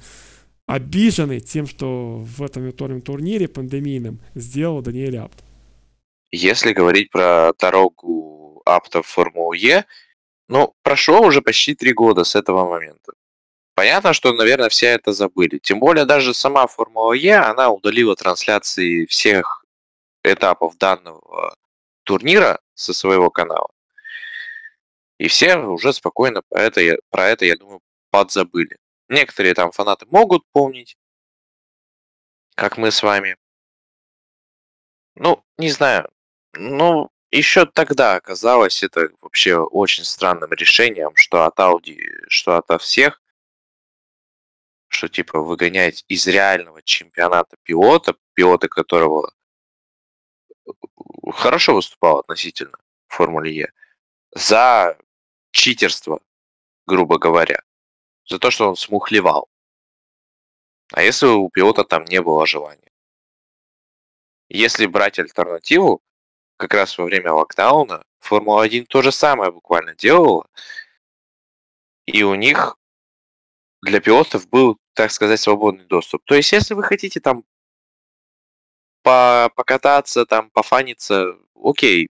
[0.67, 5.45] обижены тем, что в этом виртуальном турнире пандемийном сделал Даниэль Апт.
[6.33, 9.85] Если говорить про дорогу Апта в Формулу Е,
[10.49, 13.13] ну, прошло уже почти три года с этого момента.
[13.75, 15.59] Понятно, что, наверное, все это забыли.
[15.59, 19.65] Тем более даже сама Формула Е, она удалила трансляции всех
[20.23, 21.57] этапов данного
[22.05, 23.69] турнира со своего канала.
[25.19, 28.77] И все уже спокойно про это, про это я думаю, подзабыли.
[29.09, 30.97] Некоторые там фанаты могут помнить,
[32.55, 33.37] как мы с вами.
[35.17, 36.11] Ну, не знаю.
[36.55, 43.21] Ну, еще тогда оказалось это вообще очень странным решением, что от Audi, что от всех,
[44.89, 49.35] что типа выгонять из реального чемпионата пилота, пилота которого
[51.33, 53.73] хорошо выступал относительно в Формуле Е,
[54.33, 54.97] за
[55.51, 56.21] читерство,
[56.87, 57.63] грубо говоря
[58.27, 59.49] за то, что он смухлевал.
[60.93, 62.93] А если у пилота там не было желания?
[64.49, 66.03] Если брать альтернативу,
[66.65, 70.49] как раз во время локдауна Формула-1 то же самое буквально делала,
[72.07, 72.79] и у них
[73.83, 76.25] для пилотов был, так сказать, свободный доступ.
[76.25, 77.45] То есть, если вы хотите там
[79.03, 82.09] по покататься, там пофаниться, окей,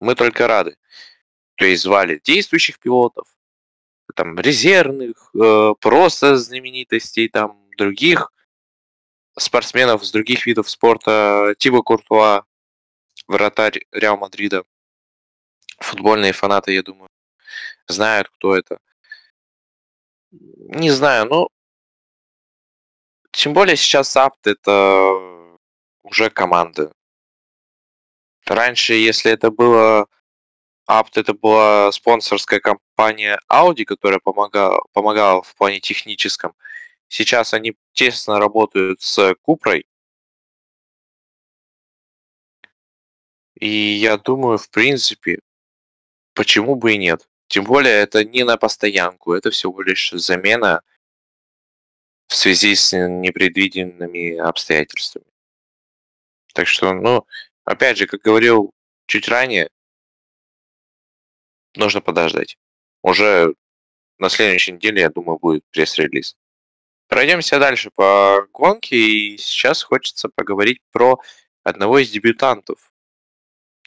[0.00, 0.76] мы только рады.
[1.54, 3.26] То есть звали действующих пилотов,
[4.14, 8.30] там резервных, э, просто знаменитостей, там других
[9.38, 12.44] спортсменов с других видов спорта, Тиба Куртуа,
[13.26, 14.64] вратарь Реал Мадрида.
[15.78, 17.10] Футбольные фанаты, я думаю,
[17.86, 18.78] знают, кто это.
[20.30, 21.48] Не знаю, ну,
[23.30, 25.58] тем более сейчас Апт это
[26.02, 26.92] уже команда.
[28.46, 30.06] Раньше, если это было
[30.86, 36.54] Апт, это была спонсорская компания Audi, которая помогала, помогала в плане техническом.
[37.08, 39.86] Сейчас они тесно работают с Купрой.
[43.56, 45.40] И я думаю, в принципе,
[46.34, 47.28] почему бы и нет.
[47.48, 50.82] Тем более, это не на постоянку, это всего лишь замена
[52.28, 55.26] в связи с непредвиденными обстоятельствами.
[56.52, 57.26] Так что, ну,
[57.64, 58.72] опять же, как говорил
[59.06, 59.70] чуть ранее,
[61.74, 62.58] нужно подождать.
[63.02, 63.54] Уже
[64.18, 66.36] на следующей неделе, я думаю, будет пресс-релиз.
[67.08, 71.20] Пройдемся дальше по гонке, и сейчас хочется поговорить про
[71.62, 72.92] одного из дебютантов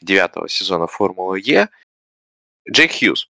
[0.02, 1.70] девятого сезона Формулы Е,
[2.70, 3.30] Джек Хьюз.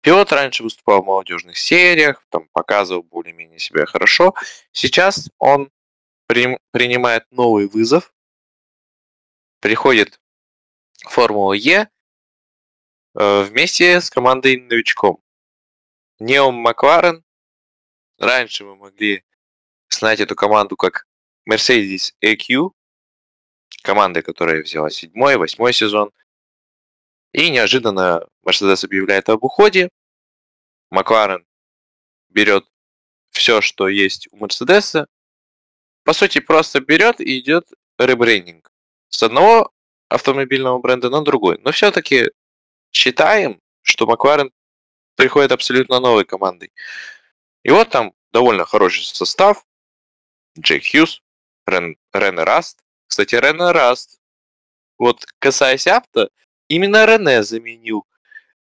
[0.00, 4.34] Пилот раньше выступал в молодежных сериях, там показывал более-менее себя хорошо.
[4.72, 5.70] Сейчас он
[6.26, 8.12] при, принимает новый вызов,
[9.60, 10.20] приходит
[11.04, 11.88] в Формулу Е
[13.14, 15.22] э, вместе с командой новичком.
[16.18, 17.24] Неом Макларен
[18.22, 19.24] Раньше мы могли
[19.90, 21.08] знать эту команду как
[21.50, 22.70] Mercedes EQ,
[23.82, 26.12] команда, которая взяла седьмой, восьмой сезон.
[27.32, 29.88] И неожиданно Mercedes объявляет об уходе.
[30.90, 31.46] Макларен
[32.28, 32.64] берет
[33.30, 35.06] все, что есть у Мерседеса.
[36.04, 37.66] По сути, просто берет и идет
[37.98, 38.70] ребрендинг
[39.08, 39.72] с одного
[40.08, 41.58] автомобильного бренда на другой.
[41.62, 42.30] Но все-таки
[42.92, 44.52] считаем, что Макларен
[45.16, 46.72] приходит абсолютно новой командой.
[47.62, 49.64] И вот там довольно хороший состав.
[50.58, 51.22] Джейк Хьюз,
[51.66, 52.81] Рен, Рене Раст.
[53.12, 54.18] Кстати, Рене Раст.
[54.96, 56.30] Вот касаясь Апта,
[56.68, 58.06] именно Рене заменил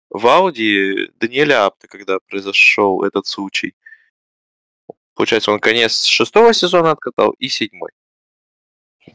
[0.09, 3.73] в Ауди Даниэля Апта, когда произошел этот случай.
[5.13, 7.91] Получается, он конец шестого сезона откатал и седьмой.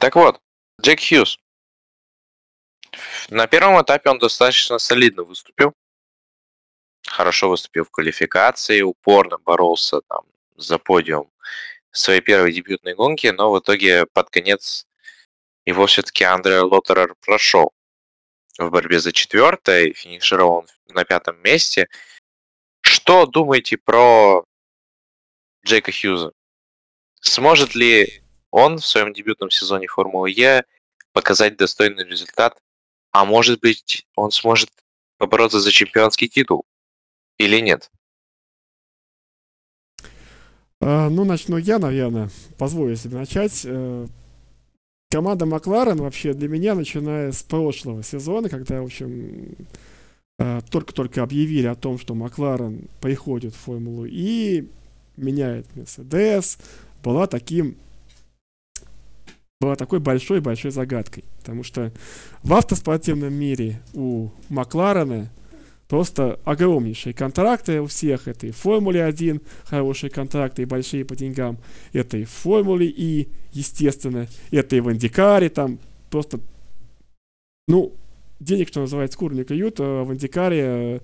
[0.01, 0.40] Так вот,
[0.81, 1.38] Джек Хьюз.
[3.29, 5.75] На первом этапе он достаточно солидно выступил
[7.07, 10.25] хорошо выступил в квалификации, упорно боролся там
[10.57, 11.31] за подиум
[11.90, 14.87] своей первой дебютной гонке, но в итоге под конец
[15.66, 17.72] его все-таки Андре Лоттерер прошел
[18.59, 21.88] в борьбе за четвертое, финишировал на пятом месте.
[22.81, 24.44] Что думаете про
[25.66, 26.33] Джейка Хьюза?
[27.20, 30.64] Сможет ли он в своем дебютном сезоне Формулы Е
[31.12, 32.57] показать достойный результат?
[33.11, 34.70] А может быть, он сможет
[35.18, 36.64] побороться за чемпионский титул?
[37.38, 37.90] Или нет?
[40.81, 42.31] А, ну, начну я, наверное.
[42.59, 43.66] Позволю себе начать.
[45.10, 49.54] Команда Макларен вообще для меня, начиная с прошлого сезона, когда, в общем,
[50.38, 54.68] э, только-только объявили о том, что Макларен приходит в Формулу И,
[55.16, 56.58] меняет Мерседес,
[57.02, 57.76] была таким
[59.60, 61.24] была такой большой-большой загадкой.
[61.38, 61.92] Потому что
[62.42, 65.30] в автоспортивном мире у Макларена
[65.88, 68.27] Просто огромнейшие контракты у всех.
[68.27, 71.59] Это и Формуле 1 хорошие контракты и большие по деньгам.
[71.92, 74.27] Это и Формуле И, естественно.
[74.51, 75.49] Это и в Индикаре.
[75.49, 75.79] Там
[76.11, 76.40] просто,
[77.68, 77.92] ну,
[78.40, 79.77] денег, что называется, кур не клюют.
[79.79, 81.01] А в Индикаре э,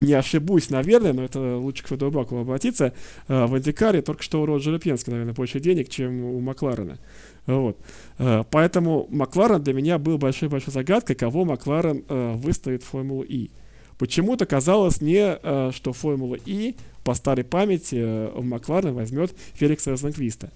[0.00, 2.92] не ошибусь, наверное, но это лучше к Федорбаку обратиться.
[3.26, 6.98] А в Индикаре только что у Роджера Пенска, наверное, больше денег, чем у Макларена.
[7.46, 7.78] Вот.
[8.18, 13.50] А, поэтому Макларен для меня был большой-большой загадкой, кого Макларен э, выставит в Формулу И.
[13.98, 19.90] Почему-то казалось мне, э, что Формула И по старой памяти э, в Макларен возьмет Феликса
[19.90, 20.50] Розенквиста.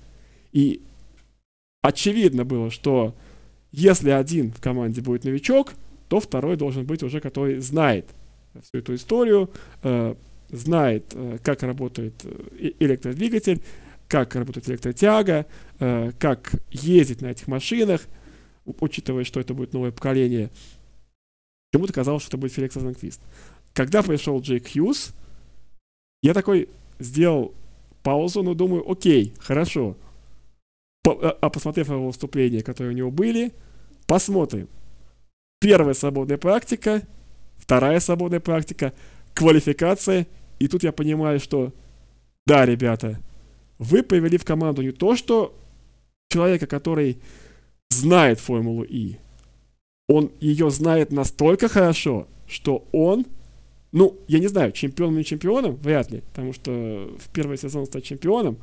[0.53, 0.81] И
[1.83, 3.15] очевидно было, что
[3.73, 5.73] если один в команде будет новичок,
[6.09, 8.07] то второй должен быть уже, который знает
[8.63, 9.51] всю эту историю,
[9.83, 10.15] э,
[10.51, 12.15] знает, как работает
[12.79, 13.61] электродвигатель,
[14.07, 15.47] как работает электротяга,
[15.79, 18.03] как ездить на этих машинах,
[18.67, 20.51] учитывая, что это будет новое поколение–
[21.73, 23.23] Почему-то казалось, что это будет Феликс Розенквист.
[23.73, 25.15] Когда пришел Джейк Хьюз,
[26.23, 26.69] я такой
[26.99, 27.55] сделал
[28.03, 29.97] паузу, но думаю, окей, хорошо.
[31.03, 33.55] По, а, а посмотрев его выступления, которые у него были,
[34.07, 34.69] посмотрим.
[35.61, 37.03] Первая свободная практика,
[37.57, 38.93] вторая свободная практика,
[39.33, 40.27] квалификация.
[40.59, 41.73] И тут я понимаю, что
[42.47, 43.19] да, ребята,
[43.79, 45.59] вы привели в команду не то, что
[46.29, 47.19] человека, который
[47.89, 49.17] знает Формулу И,
[50.13, 53.27] он ее знает настолько хорошо, что он,
[53.93, 56.71] ну, я не знаю, чемпионом или чемпионом, вряд ли, потому что
[57.19, 58.59] в первый сезон стать чемпионом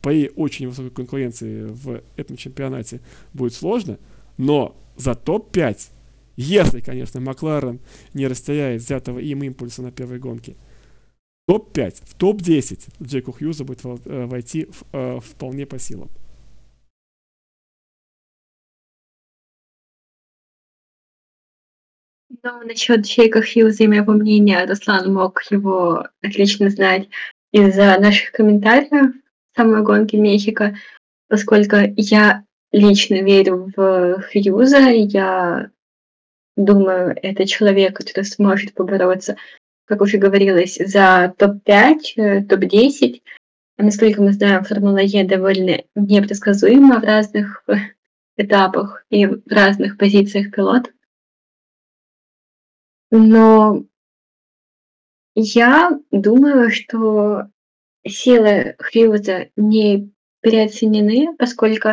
[0.00, 3.00] при очень высокой конкуренции в этом чемпионате
[3.34, 3.98] будет сложно,
[4.38, 5.90] но за топ-5,
[6.36, 7.80] если, конечно, Макларен
[8.14, 10.56] не растеряет взятого им импульса на первой гонке,
[11.48, 16.10] топ-5, в топ-10 Джеку Хьюза будет э, войти э, вполне по силам.
[22.44, 27.08] Ну, насчет Джейка Хьюза и моего мнения, Руслан мог его отлично знать
[27.52, 29.14] из-за наших комментариев
[29.54, 30.74] самой гонки Мехико,
[31.28, 35.70] поскольку я лично верю в Хьюза, я
[36.56, 39.36] думаю, это человек, который сможет побороться,
[39.84, 43.22] как уже говорилось, за топ-5, э, топ-10.
[43.78, 47.74] А насколько мы знаем, Формула Е довольно непредсказуема в разных э,
[48.36, 50.92] этапах и в разных позициях пилотов.
[53.14, 53.84] Но
[55.34, 57.48] я думаю, что
[58.06, 60.10] силы Хьюза не
[60.40, 61.90] переоценены, поскольку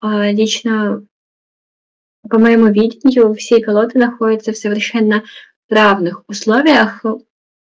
[0.00, 1.06] а, лично
[2.28, 5.24] по моему видению все пилоты находятся в совершенно
[5.70, 7.02] равных условиях,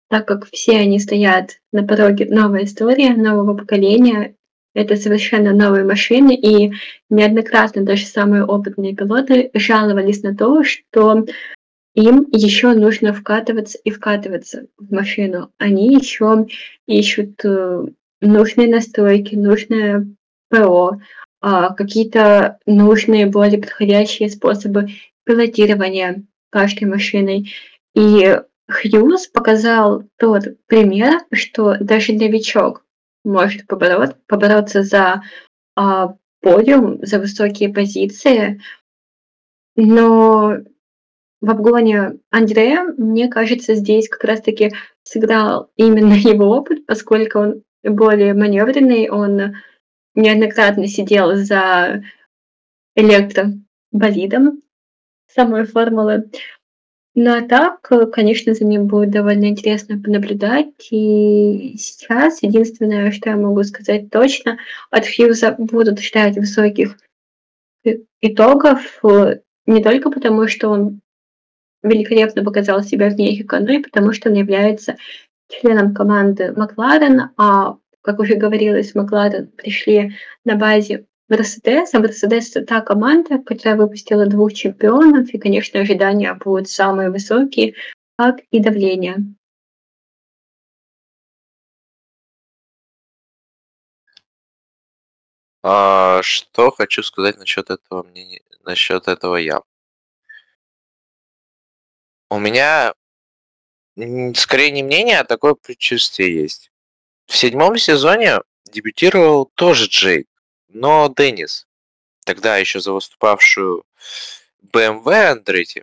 [0.08, 4.34] так как все они стоят на пороге новой истории, нового поколения.
[4.74, 6.72] Это совершенно новые машины, и
[7.10, 11.24] неоднократно даже самые опытные пилоты жаловались на то, что
[11.98, 15.50] им еще нужно вкатываться и вкатываться в машину.
[15.58, 16.46] Они еще
[16.86, 17.86] ищут э,
[18.20, 20.06] нужные настройки, нужное
[20.48, 21.00] ПО,
[21.40, 24.88] а, какие-то нужные, более подходящие способы
[25.24, 27.52] пилотирования каждой машиной.
[27.94, 28.40] И
[28.70, 32.84] Хьюз показал тот пример, что даже новичок
[33.24, 35.22] может побороть, побороться за
[35.74, 38.60] а, подиум, за высокие позиции,
[39.74, 40.58] но
[41.40, 44.72] в обгоне Андрея, мне кажется, здесь как раз-таки
[45.02, 49.54] сыграл именно его опыт, поскольку он более маневренный, он
[50.14, 52.02] неоднократно сидел за
[52.96, 54.62] электроболидом
[55.28, 56.30] самой формулы.
[57.14, 57.80] Ну а так,
[58.12, 60.68] конечно, за ним будет довольно интересно понаблюдать.
[60.90, 64.58] И сейчас единственное, что я могу сказать точно,
[64.90, 66.96] от Хьюза будут ждать высоких
[68.20, 68.80] итогов,
[69.66, 71.00] не только потому, что он
[71.82, 74.96] великолепно показал себя в Мехико, но и потому, что он является
[75.48, 80.12] членом команды Макларен, а, как уже говорилось, Макларен пришли
[80.44, 86.68] на базе Мерседес, а Мерседес та команда, которая выпустила двух чемпионов, и, конечно, ожидания будут
[86.68, 87.74] самые высокие,
[88.16, 89.16] как и давление.
[95.62, 99.60] А, что хочу сказать насчет этого мнения, насчет этого я.
[102.30, 102.94] У меня
[104.34, 106.70] скорее не мнение, а такое предчувствие есть.
[107.26, 110.28] В седьмом сезоне дебютировал тоже Джейк,
[110.68, 111.66] но Деннис,
[112.24, 113.84] тогда еще за выступавшую
[114.72, 115.82] BMW Андретти.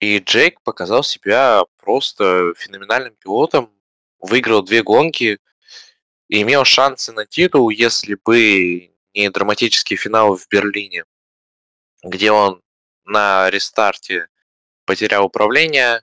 [0.00, 3.70] И Джейк показал себя просто феноменальным пилотом,
[4.18, 5.38] выиграл две гонки
[6.28, 11.04] и имел шансы на титул, если бы не драматический финал в Берлине,
[12.02, 12.62] где он
[13.04, 14.29] на рестарте
[14.90, 16.02] потерял управление,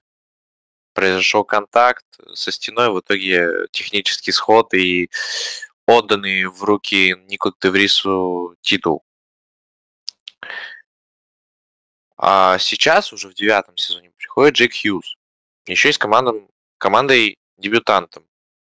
[0.94, 5.10] произошел контакт со стеной, в итоге технический сход и
[5.86, 9.04] отданный в руки Нику Деврису титул.
[12.16, 15.18] А сейчас, уже в девятом сезоне, приходит Джек Хьюз.
[15.66, 18.26] Еще есть командом, командой дебютантом,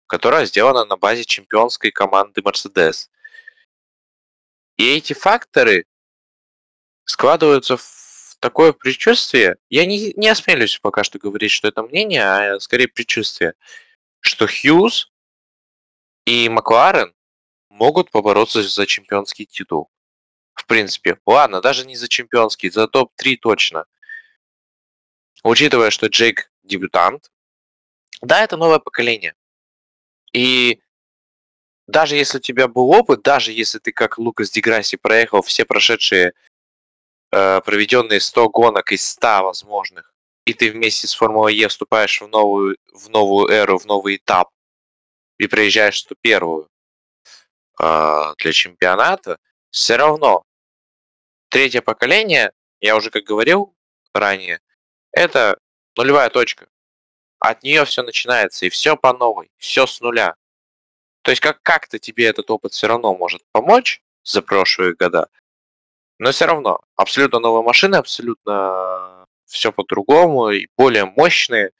[0.08, 3.08] которая сделана на базе чемпионской команды Mercedes.
[4.76, 5.86] И эти факторы
[7.04, 7.99] складываются в
[8.40, 13.54] такое предчувствие, я не, не осмелюсь пока что говорить, что это мнение, а скорее предчувствие,
[14.20, 15.12] что Хьюз
[16.24, 17.14] и Макларен
[17.68, 19.90] могут побороться за чемпионский титул.
[20.54, 23.84] В принципе, ладно, даже не за чемпионский, за топ-3 точно.
[25.42, 27.30] Учитывая, что Джейк дебютант,
[28.20, 29.34] да, это новое поколение.
[30.32, 30.82] И
[31.86, 36.34] даже если у тебя был опыт, даже если ты как Лукас Деграсси проехал все прошедшие
[37.32, 40.12] э, проведенные 100 гонок из 100 возможных,
[40.44, 44.50] и ты вместе с Формулой Е вступаешь в новую, в новую эру, в новый этап,
[45.38, 46.68] и приезжаешь в первую
[47.80, 49.38] э, для чемпионата,
[49.70, 50.44] все равно
[51.48, 53.74] третье поколение, я уже как говорил
[54.12, 54.60] ранее,
[55.12, 55.58] это
[55.96, 56.68] нулевая точка.
[57.38, 60.34] От нее все начинается, и все по новой, все с нуля.
[61.22, 65.28] То есть как- как-то тебе этот опыт все равно может помочь за прошлые года,
[66.20, 71.70] но все равно абсолютно новые машины, абсолютно все по-другому и более мощные.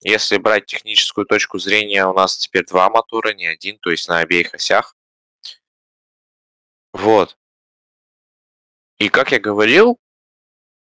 [0.00, 4.18] Если брать техническую точку зрения, у нас теперь два мотора, не один, то есть на
[4.18, 4.96] обеих осях.
[6.92, 7.38] Вот.
[8.98, 10.00] И как я говорил,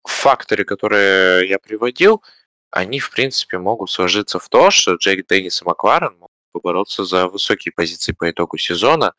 [0.05, 2.23] факторы, которые я приводил,
[2.71, 7.29] они, в принципе, могут сложиться в то, что Джейк Деннис и Макларен могут побороться за
[7.29, 9.15] высокие позиции по итогу сезона.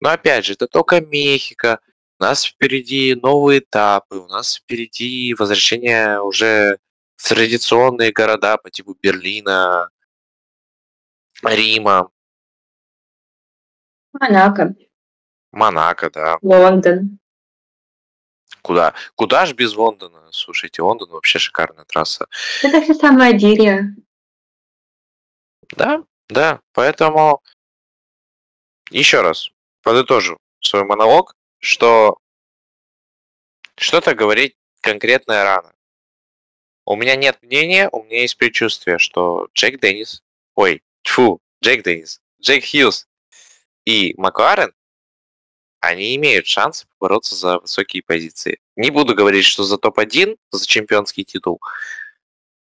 [0.00, 1.80] Но опять же, это только Мехико.
[2.18, 6.78] У нас впереди новые этапы, у нас впереди возвращение уже
[7.16, 9.90] в традиционные города по типу Берлина,
[11.42, 12.10] Рима,
[14.12, 14.74] Монако,
[15.52, 16.38] Монако, да.
[16.42, 17.18] Лондон.
[18.62, 18.94] Куда?
[19.14, 20.28] Куда ж без Лондона?
[20.32, 22.26] Слушайте, Лондон вообще шикарная трасса.
[22.62, 23.94] Это все самое Дирия.
[25.76, 27.42] Да, да, поэтому
[28.90, 29.50] еще раз
[29.82, 31.34] подытожу свой монолог,
[31.66, 32.18] что
[33.76, 35.74] что-то говорить конкретное рано.
[36.84, 40.22] У меня нет мнения, у меня есть предчувствие, что Джек Деннис,
[40.54, 43.08] ой, тьфу, Джек Деннис, Джек Хьюз
[43.84, 44.72] и Макларен,
[45.80, 48.60] они имеют шанс бороться за высокие позиции.
[48.76, 51.60] Не буду говорить, что за топ-1, за чемпионский титул,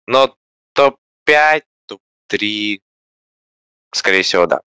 [0.08, 0.36] но
[0.74, 2.82] топ-5, топ-3,
[3.92, 4.62] скорее всего, да.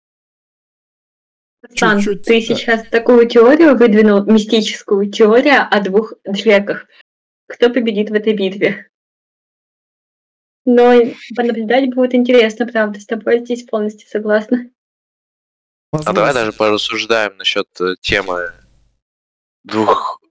[1.75, 2.45] Сан, Чуть-чуть, ты да.
[2.45, 6.87] сейчас такую теорию выдвинул, мистическую теорию о двух Джеках.
[7.47, 8.89] Кто победит в этой битве?
[10.65, 10.93] Но
[11.35, 14.69] понаблюдать будет интересно, правда, с тобой здесь полностью согласна.
[15.91, 18.53] А давай даже порассуждаем насчет э, темы
[19.63, 20.21] двух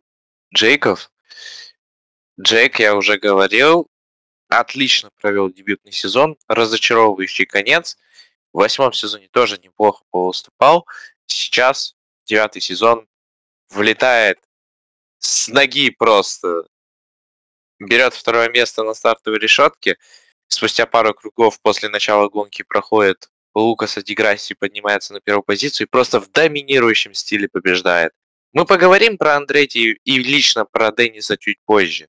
[0.54, 1.10] Джейков.
[2.40, 3.88] Джейк, я уже говорил,
[4.48, 7.98] отлично провел дебютный сезон, разочаровывающий конец.
[8.52, 10.86] В восьмом сезоне тоже неплохо выступал.
[11.32, 11.94] Сейчас
[12.26, 13.06] девятый сезон
[13.70, 14.38] влетает
[15.18, 16.66] с ноги просто.
[17.78, 19.96] Берет второе место на стартовой решетке.
[20.48, 26.20] Спустя пару кругов после начала гонки проходит Лукаса Деграсси поднимается на первую позицию и просто
[26.20, 28.12] в доминирующем стиле побеждает.
[28.52, 32.08] Мы поговорим про Андретти и лично про Денниса чуть позже.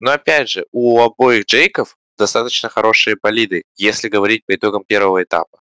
[0.00, 5.60] Но опять же, у обоих Джейков достаточно хорошие болиды, если говорить по итогам первого этапа.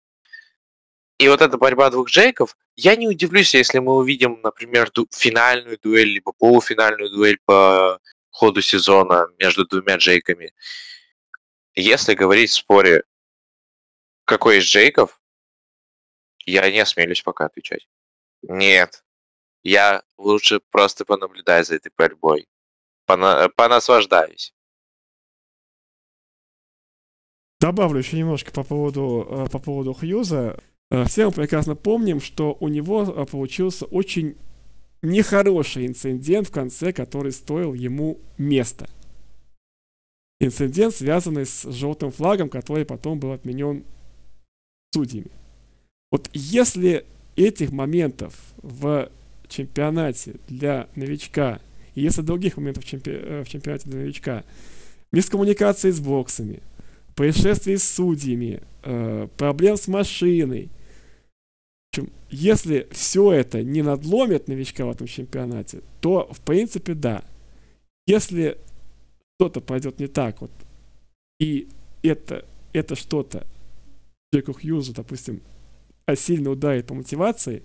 [1.20, 5.78] И вот эта борьба двух Джейков, я не удивлюсь, если мы увидим, например, ду- финальную
[5.78, 8.00] дуэль, либо полуфинальную дуэль по
[8.30, 10.54] ходу сезона между двумя Джейками.
[11.74, 13.04] Если говорить в споре,
[14.24, 15.20] какой из Джейков,
[16.46, 17.86] я не осмелюсь пока отвечать.
[18.40, 19.04] Нет.
[19.62, 22.48] Я лучше просто понаблюдаю за этой борьбой.
[23.06, 24.54] Пона- понаслаждаюсь.
[27.60, 30.58] Добавлю еще немножко по поводу, э, по поводу Хьюза.
[30.90, 34.36] Э, Все мы прекрасно помним, что у него э, получился очень
[35.02, 38.88] нехороший инцидент в конце, который стоил ему места.
[40.40, 43.84] Инцидент, связанный с желтым флагом, который потом был отменен
[44.92, 45.30] судьями.
[46.10, 49.10] Вот если этих моментов в
[49.48, 51.60] чемпионате для новичка,
[51.94, 54.44] если других моментов в, э, чемпионате для новичка,
[55.12, 56.60] мискоммуникации с боксами,
[57.14, 58.62] происшествий с судьями,
[59.36, 60.70] проблем с машиной.
[61.92, 67.24] Общем, если все это не надломит новичка в этом чемпионате, то в принципе да.
[68.06, 68.58] Если
[69.36, 70.52] что-то пойдет не так, вот,
[71.40, 71.68] и
[72.02, 73.46] это, это что-то
[74.32, 75.40] Джеку Хьюзу, допустим,
[76.06, 77.62] а сильно ударит по мотивации,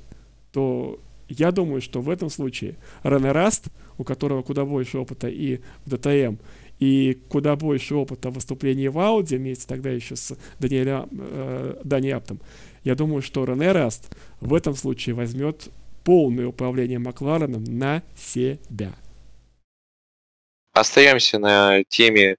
[0.52, 3.68] то я думаю, что в этом случае Рене Раст,
[3.98, 6.38] у которого куда больше опыта и в ДТМ,
[6.80, 12.10] и куда больше опыта в выступлении в Ауди вместе тогда еще с Даниэлем, э, Дани
[12.86, 15.70] я думаю, что Рене Раст в этом случае возьмет
[16.04, 18.94] полное управление Маклареном на себя.
[20.72, 22.38] Остаемся на теме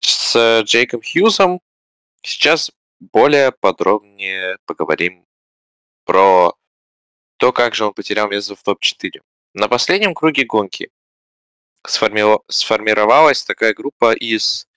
[0.00, 1.60] с Джейком Хьюзом.
[2.22, 2.70] Сейчас
[3.00, 5.24] более подробнее поговорим
[6.04, 6.54] про
[7.38, 9.22] то, как же он потерял место в топ-4.
[9.54, 10.90] На последнем круге гонки
[11.86, 14.68] сформи- сформировалась такая группа из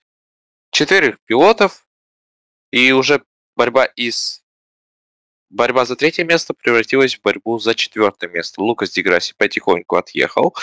[0.70, 1.86] четырех пилотов,
[2.70, 3.22] и уже
[3.54, 4.41] борьба из
[5.52, 8.62] борьба за третье место превратилась в борьбу за четвертое место.
[8.62, 10.56] Лукас Деграсси потихоньку отъехал,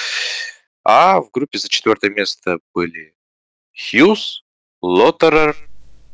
[0.84, 3.16] а в группе за четвертое место были
[3.74, 4.44] Хьюз,
[4.82, 5.56] Лоттерер,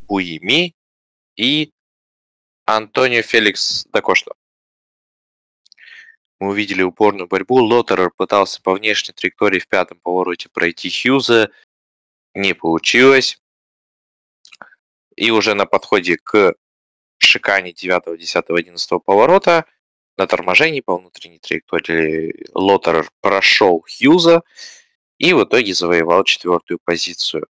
[0.07, 0.75] Буеми
[1.35, 1.71] и
[2.65, 4.33] Антонио Феликс Дакошта.
[6.39, 7.55] Мы увидели упорную борьбу.
[7.55, 11.49] Лоттерер пытался по внешней траектории в пятом повороте пройти Хьюза.
[12.33, 13.39] Не получилось.
[15.15, 16.55] И уже на подходе к
[17.25, 19.65] шикане 9, 10, 11 поворота
[20.17, 24.43] на торможении по внутренней траектории Лотер прошел Хьюза
[25.17, 27.47] и в итоге завоевал четвертую позицию.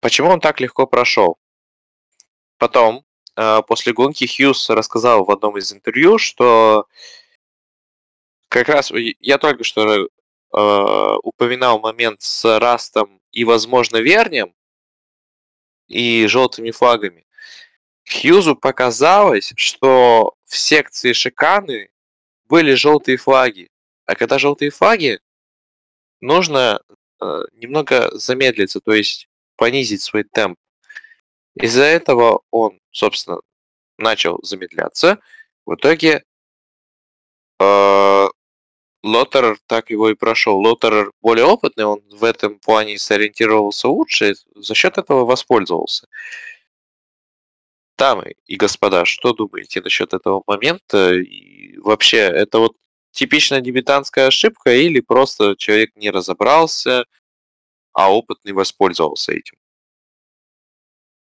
[0.00, 1.38] Почему он так легко прошел?
[2.58, 3.04] Потом,
[3.36, 6.86] э, после гонки, Хьюз рассказал в одном из интервью, что
[8.48, 10.08] как раз я только что э,
[11.22, 14.54] упоминал момент с Растом и, возможно, Вернем
[15.88, 17.25] и желтыми флагами.
[18.08, 21.90] Хьюзу показалось, что в секции шиканы
[22.48, 23.68] были желтые флаги.
[24.06, 25.20] А когда желтые флаги,
[26.20, 26.80] нужно
[27.20, 30.58] э, немного замедлиться, то есть понизить свой темп.
[31.54, 33.40] Из-за этого он, собственно,
[33.98, 35.18] начал замедляться.
[35.64, 36.22] В итоге
[37.58, 38.26] э,
[39.02, 40.58] Лотер так его и прошел.
[40.58, 46.06] Лотер более опытный, он в этом плане сориентировался лучше, за счет этого воспользовался.
[47.98, 51.14] Дамы и господа, что думаете насчет этого момента?
[51.14, 52.76] И вообще, это вот
[53.12, 57.06] типичная дебютантская ошибка или просто человек не разобрался,
[57.94, 59.56] а опытный воспользовался этим?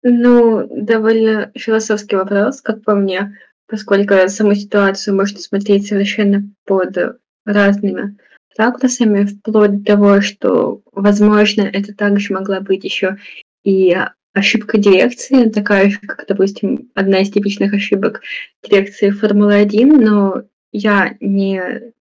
[0.02, 8.16] Ну, довольно философский вопрос, как по мне, поскольку саму ситуацию можно смотреть совершенно под разными
[8.56, 13.18] ракурсами, вплоть до того, что, возможно, это также могла быть еще
[13.64, 13.96] и
[14.34, 18.20] ошибка дирекции, такая же, как, допустим, одна из типичных ошибок
[18.62, 21.92] дирекции Формулы-1, но я не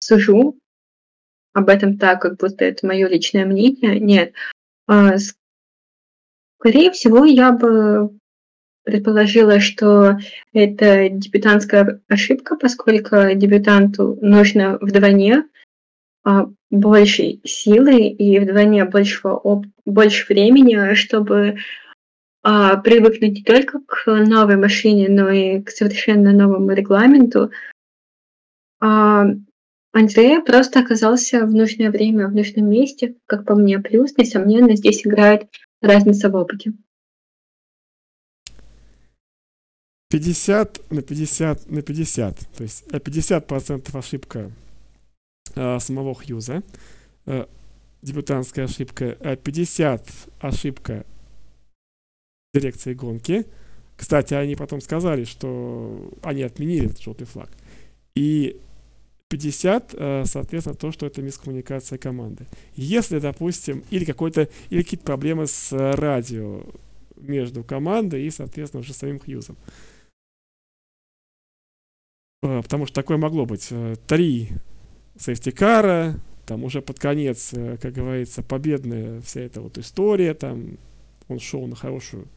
[0.00, 0.58] сужу
[1.52, 4.00] об этом так, как будто это мое личное мнение.
[4.00, 4.34] Нет.
[4.88, 5.14] А,
[6.58, 8.18] скорее всего, я бы
[8.82, 10.18] предположила, что
[10.52, 15.44] это дебютантская ошибка, поскольку дебютанту нужно вдвойне
[16.24, 21.58] а, больше силы и вдвойне большего оп- больше времени, чтобы
[22.42, 27.50] а, привыкнуть не только к новой машине, но и к совершенно новому регламенту.
[28.80, 29.26] А,
[29.92, 33.78] Андрей просто оказался в нужное время, в нужном месте, как по мне.
[33.78, 35.48] Плюс, несомненно, здесь играет
[35.80, 36.72] разница в опыте.
[40.10, 42.38] 50 на 50 на 50.
[42.56, 44.50] То есть 50% э, ошибка
[45.54, 46.62] э, самого Хьюза,
[47.26, 47.46] э,
[48.02, 50.06] дебютантская ошибка, а 50
[50.40, 51.04] ошибка
[52.52, 53.46] дирекции гонки.
[53.96, 57.50] Кстати, они потом сказали, что они отменили этот желтый флаг.
[58.14, 58.60] И
[59.28, 62.46] 50, э, соответственно, то, что это мискоммуникация команды.
[62.76, 66.62] Если, допустим, или какой-то, или какие-то проблемы с радио
[67.16, 69.56] между командой и, соответственно, уже самим Хьюзом.
[72.42, 73.68] Э, потому что такое могло быть.
[73.70, 74.50] Э, три
[75.18, 80.78] сейфтикара, там уже под конец, как говорится, победная вся эта вот история, там
[81.28, 82.28] он шел на хорошую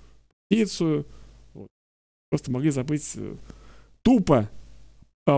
[0.49, 1.05] позицию,
[1.53, 1.67] вот.
[2.29, 3.17] просто могли забыть
[4.01, 4.49] тупо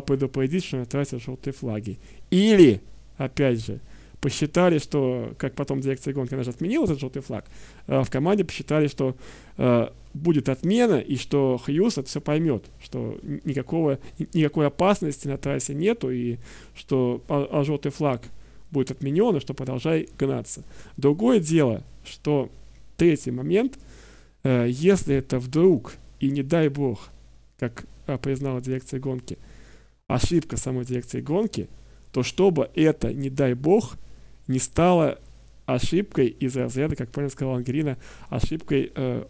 [0.06, 1.98] предупредить, что тратят желтые флаги.
[2.30, 2.82] Или,
[3.18, 3.80] опять же,
[4.22, 7.46] посчитали, что, как потом дирекция гонки даже отменила этот желтый флаг,
[7.88, 9.16] э, в команде посчитали, что
[9.58, 14.00] э, будет отмена и что Хьюз это все поймет, что никакого,
[14.34, 16.38] никакой опасности на трассе нету и
[16.76, 18.24] что а, а желтый флаг
[18.72, 20.64] будет отменен и что продолжай гнаться.
[20.98, 22.50] Другое дело, что
[22.98, 23.80] третий момент,
[24.44, 27.10] э, если это вдруг и не дай бог,
[27.58, 29.38] как э, признала дирекция гонки,
[30.08, 31.68] ошибка самой дирекции гонки,
[32.12, 33.96] то чтобы это, не дай бог,
[34.50, 35.20] не стало
[35.66, 37.98] ошибкой из разряда, как правильно сказал Ангелина,
[38.30, 39.26] ошибкой, э,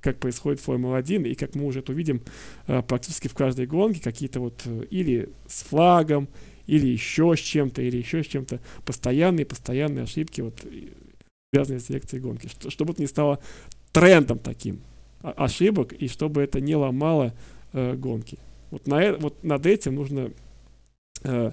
[0.00, 2.22] как происходит в Формула-1, и как мы уже это увидим
[2.66, 6.28] э, практически в каждой гонке, какие-то вот э, или с флагом,
[6.66, 10.62] или еще с чем-то, или еще с чем-то, постоянные, постоянные ошибки, вот,
[11.52, 13.40] связанные с дирекцией гонки, что, чтобы это не стало
[13.92, 14.80] трендом таким
[15.22, 17.34] ошибок, и чтобы это не ломало
[17.72, 18.38] э, гонки.
[18.70, 20.30] Вот, на, э, вот над этим нужно
[21.24, 21.52] э,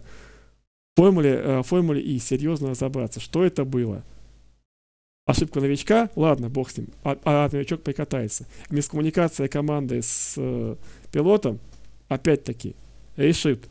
[0.96, 4.04] формуле, э, формуле И серьезно разобраться, что это было.
[5.26, 8.46] Ошибка новичка, ладно, бог с ним, а, а новичок прикатается.
[8.70, 10.76] Мискоммуникация команды с э,
[11.12, 11.60] пилотом,
[12.10, 12.76] опять-таки,
[13.18, 13.68] решит.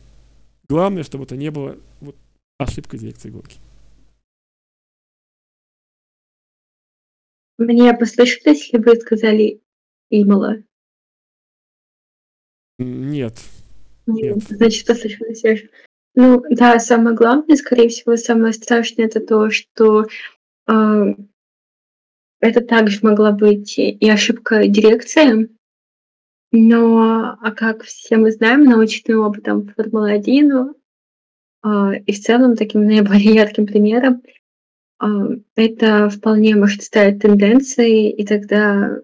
[0.68, 2.16] Главное, чтобы это не было вот,
[2.58, 3.58] ошибкой дирекции гонки.
[7.56, 9.60] Мне послышалось, если вы сказали
[10.10, 10.56] Имала.
[12.78, 13.38] Нет.
[14.06, 15.42] Нет, значит, послышалось.
[16.16, 20.04] Ну да, самое главное, скорее всего, самое страшное это то, что
[20.66, 21.06] а,
[22.40, 25.48] это также могла быть и ошибка дирекции.
[26.52, 30.74] Но, а как все мы знаем, научным опытом Формулы-1
[31.62, 34.22] а, и в целом таким наиболее ярким примером
[35.00, 35.08] а,
[35.56, 38.98] это вполне может стать тенденцией, и тогда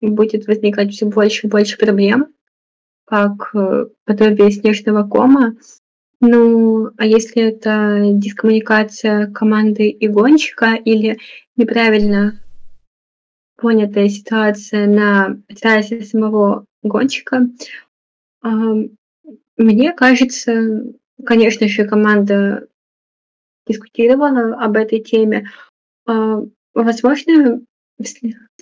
[0.00, 2.34] будет возникать все больше и больше проблем,
[3.04, 5.56] как э, подобие снежного кома.
[6.20, 11.18] Ну, а если это дискоммуникация команды и гонщика или
[11.56, 12.40] неправильно
[13.56, 17.48] понятая ситуация на трассе самого гонщика,
[18.42, 20.84] мне кажется,
[21.24, 22.68] конечно же, команда
[23.66, 25.50] дискутировала об этой теме.
[26.06, 26.42] А,
[26.74, 27.60] возможно,
[27.98, 28.04] в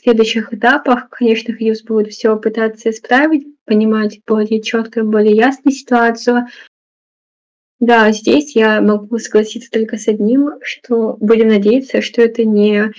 [0.00, 6.46] следующих этапах, конечно, Хьюз будет все пытаться исправить, понимать более четко, более ясно ситуацию.
[7.80, 12.92] Да, здесь я могу согласиться только с одним, что будем надеяться, что это не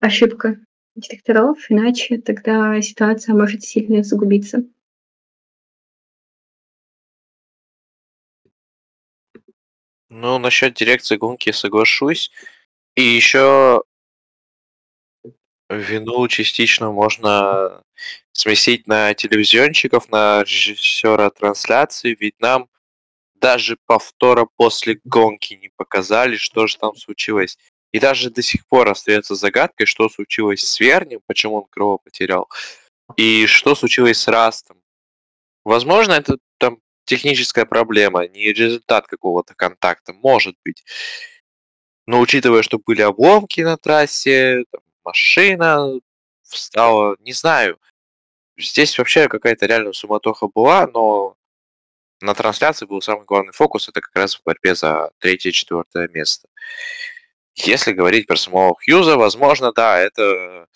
[0.00, 0.58] ошибка
[0.96, 4.64] директоров, иначе тогда ситуация может сильно загубиться.
[10.08, 12.30] Ну, насчет дирекции гонки соглашусь.
[12.96, 13.84] И еще
[15.68, 17.84] вину частично можно
[18.32, 22.69] сместить на телевизионщиков, на режиссера трансляции, ведь нам
[23.40, 27.58] даже повтора после гонки не показали, что же там случилось.
[27.92, 32.48] И даже до сих пор остается загадкой, что случилось с Вернем, почему он крово потерял,
[33.16, 34.80] и что случилось с Растом.
[35.64, 40.84] Возможно, это там техническая проблема, не результат какого-то контакта, может быть.
[42.06, 46.00] Но учитывая, что были обломки на трассе, там, машина
[46.42, 47.78] встала, не знаю.
[48.56, 51.36] Здесь вообще какая-то реально суматоха была, но
[52.20, 56.48] на трансляции был самый главный фокус, это как раз в борьбе за третье четвертое место.
[57.54, 60.66] Если говорить про самого Хьюза, возможно, да, это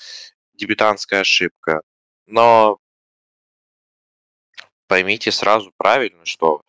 [0.54, 1.82] дебютантская ошибка.
[2.26, 2.78] Но
[4.86, 6.62] поймите сразу правильно, что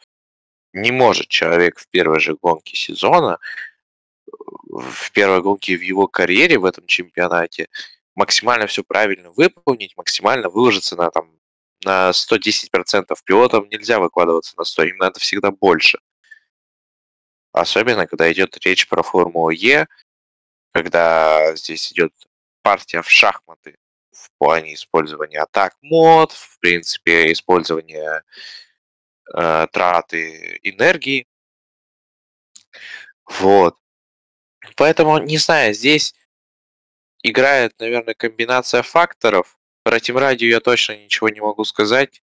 [0.74, 3.40] не может человек в первой же гонке сезона,
[4.26, 7.70] в первой гонке в его карьере в этом чемпионате
[8.14, 11.32] максимально все правильно выполнить, максимально выложиться на там
[11.86, 13.16] на 110%.
[13.24, 16.00] Пилотам нельзя выкладываться на 100, им надо всегда больше.
[17.54, 19.88] Особенно, когда идет речь про Формулу Е,
[20.74, 22.12] когда здесь идет
[22.62, 23.78] партия в шахматы
[24.12, 28.24] в плане использования атак мод, в принципе, использования
[29.34, 31.28] э, траты энергии.
[33.26, 33.78] Вот.
[34.76, 36.14] Поэтому, не знаю, здесь
[37.24, 39.58] играет, наверное, комбинация факторов.
[39.86, 42.24] Про Team Radio я точно ничего не могу сказать.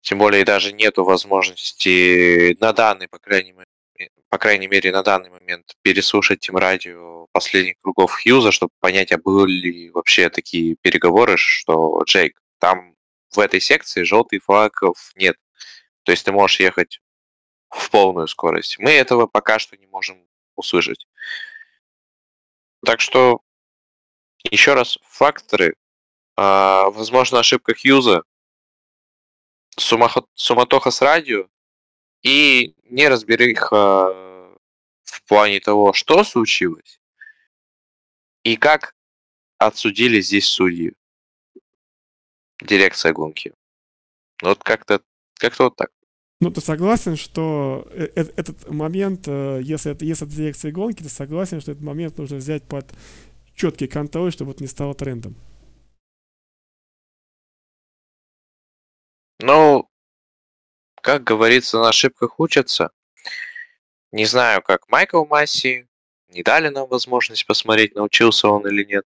[0.00, 5.30] Тем более даже нету возможности на данный, по крайней мере, по крайней мере, на данный
[5.30, 11.36] момент переслушать Тим Радио последних кругов Хьюза, чтобы понять, а были ли вообще такие переговоры,
[11.36, 12.96] что Джейк, там
[13.30, 15.36] в этой секции желтых флагов нет.
[16.02, 17.00] То есть ты можешь ехать
[17.70, 18.80] в полную скорость.
[18.80, 20.26] Мы этого пока что не можем
[20.56, 21.06] услышать.
[22.84, 23.42] Так что,
[24.50, 25.76] еще раз, факторы.
[26.36, 28.22] А, возможно, ошибка Хьюза,
[29.76, 31.48] суматоха с радио
[32.22, 34.56] и неразбериха
[35.02, 37.00] в плане того, что случилось
[38.44, 38.94] и как
[39.58, 40.92] отсудили здесь судьи.
[42.60, 43.52] Дирекция гонки.
[44.42, 45.00] Вот как-то
[45.34, 45.90] как-то вот так.
[46.40, 51.08] Ну, ты согласен, что э, э, этот момент, э, если это, если дирекция гонки, ты
[51.08, 52.86] согласен, что этот момент нужно взять под
[53.54, 55.36] четкий контроль, чтобы это не стало трендом?
[59.40, 59.88] Ну,
[61.00, 62.90] как говорится, на ошибках учатся.
[64.12, 65.88] Не знаю, как Майкл Масси,
[66.28, 69.04] не дали нам возможность посмотреть, научился он или нет.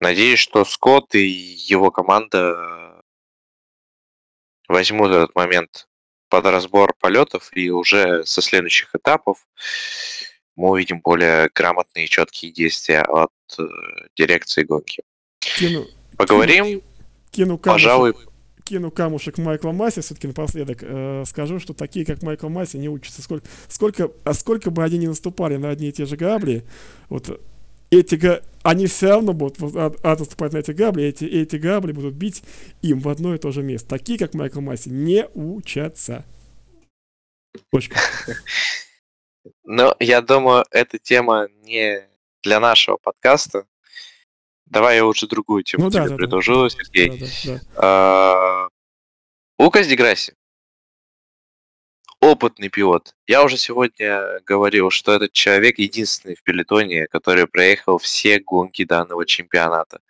[0.00, 3.02] Надеюсь, что Скотт и его команда
[4.68, 5.88] возьмут этот момент
[6.28, 9.46] под разбор полетов, и уже со следующих этапов
[10.56, 13.62] мы увидим более грамотные и четкие действия от э,
[14.16, 15.02] дирекции гонки.
[15.40, 15.86] Кину,
[16.16, 16.82] Поговорим, кину,
[17.32, 18.14] кину пожалуй,
[18.70, 23.20] кину камушек Майкла Масси, все-таки напоследок э, скажу, что такие, как Майкл Масси, не учатся.
[23.20, 26.64] Сколько, сколько, а сколько бы они ни наступали на одни и те же грабли,
[27.08, 27.40] вот
[27.90, 32.14] эти они все равно будут от, от наступать на эти грабли, эти, эти грабли будут
[32.14, 32.44] бить
[32.80, 33.88] им в одно и то же место.
[33.88, 36.24] Такие, как Майкл Масси, не учатся.
[37.72, 37.98] Точка.
[39.64, 42.02] Ну, я думаю, эта тема не
[42.42, 43.64] для нашего подкаста.
[44.70, 47.10] Давай я лучше другую тему ну, тебе да, предложу, да, Сергей.
[47.10, 47.60] Да, да, да.
[47.76, 48.68] А,
[49.58, 50.34] Лукас Деграсси.
[52.20, 53.16] Опытный пилот.
[53.26, 59.26] Я уже сегодня говорил, что этот человек единственный в пелетоне, который проехал все гонки данного
[59.26, 60.00] чемпионата.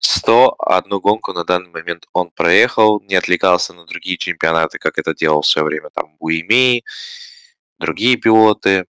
[0.00, 5.40] 101 гонку на данный момент он проехал, не отвлекался на другие чемпионаты, как это делал
[5.40, 6.84] в свое время там Буими,
[7.78, 8.84] другие пилоты.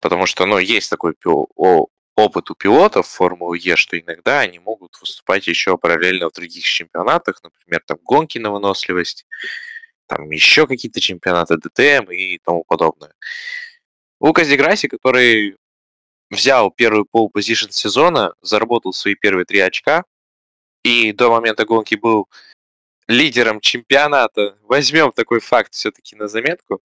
[0.00, 5.00] Потому что, ну, есть такой пил, опыт у пилотов Формулы Е, что иногда они могут
[5.00, 9.26] выступать еще параллельно в других чемпионатах, например, там гонки на выносливость,
[10.06, 13.14] там еще какие-то чемпионаты ДТМ и тому подобное.
[14.20, 15.56] Лукас Деграсси, который
[16.30, 20.04] взял первый пол позишн сезона, заработал свои первые три очка,
[20.82, 22.28] и до момента гонки был
[23.06, 24.56] лидером чемпионата.
[24.62, 26.82] Возьмем такой факт все-таки на заметку.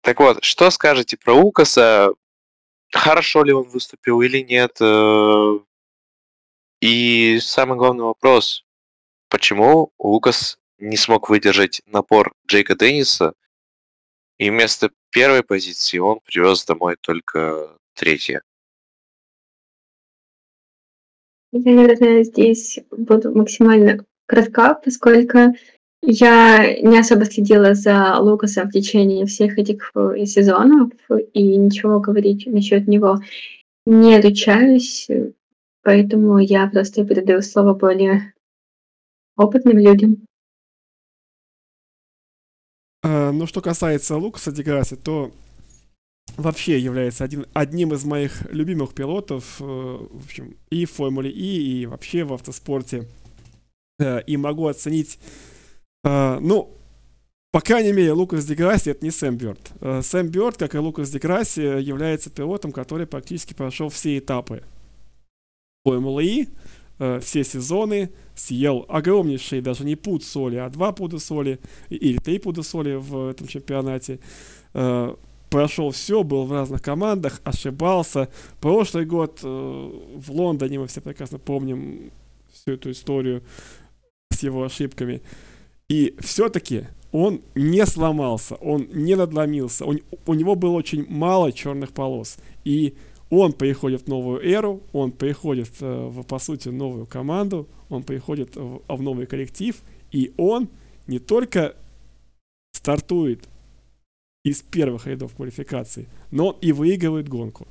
[0.00, 2.10] Так вот, что скажете про Лукаса?
[2.92, 4.76] Хорошо ли он выступил или нет?
[4.80, 5.58] Э,
[6.80, 8.64] и самый главный вопрос,
[9.28, 13.32] почему Лукас не смог выдержать напор Джейка Денниса,
[14.38, 18.42] и вместо первой позиции он привез домой только третье.
[21.52, 25.54] Я, наверное, здесь буду максимально кратка, поскольку
[26.06, 30.92] я не особо следила за Лукасом в течение всех этих э, сезонов,
[31.32, 33.18] и ничего говорить насчет него
[33.86, 35.08] не ручаюсь,
[35.82, 38.34] поэтому я просто передаю слово более
[39.36, 40.26] опытным людям.
[43.02, 45.32] А, ну, что касается Лукаса Деграси, то
[46.36, 51.82] вообще является один, одним из моих любимых пилотов, э, в общем, и в Формуле И,
[51.82, 53.06] и вообще в автоспорте.
[53.98, 55.18] Э, и могу оценить,
[56.06, 56.72] э, ну,
[57.52, 59.72] по крайней мере, Лукас Деграсси это не Сэм Бёрд.
[60.02, 64.62] Сэм Бёрд, как и Лукас Деграсси, является пилотом, который практически прошел все этапы
[65.84, 66.48] Формулы И,
[67.20, 72.62] все сезоны, съел огромнейший даже не пуд соли, а два пуда соли или три пуда
[72.62, 74.20] соли в этом чемпионате
[75.50, 78.28] прошел все, был в разных командах, ошибался.
[78.60, 82.10] Прошлый год э, в Лондоне мы все прекрасно помним
[82.52, 83.42] всю эту историю
[84.30, 85.22] с его ошибками.
[85.88, 91.92] И все-таки он не сломался, он не надломился, он, у него было очень мало черных
[91.92, 92.38] полос.
[92.64, 92.94] И
[93.30, 98.56] он приходит в новую эру, он приходит э, в, по сути, новую команду, он приходит
[98.56, 99.76] в, в новый коллектив,
[100.12, 100.68] и он
[101.06, 101.76] не только
[102.72, 103.48] стартует
[104.44, 107.66] из первых рядов квалификации, но и выигрывает гонку.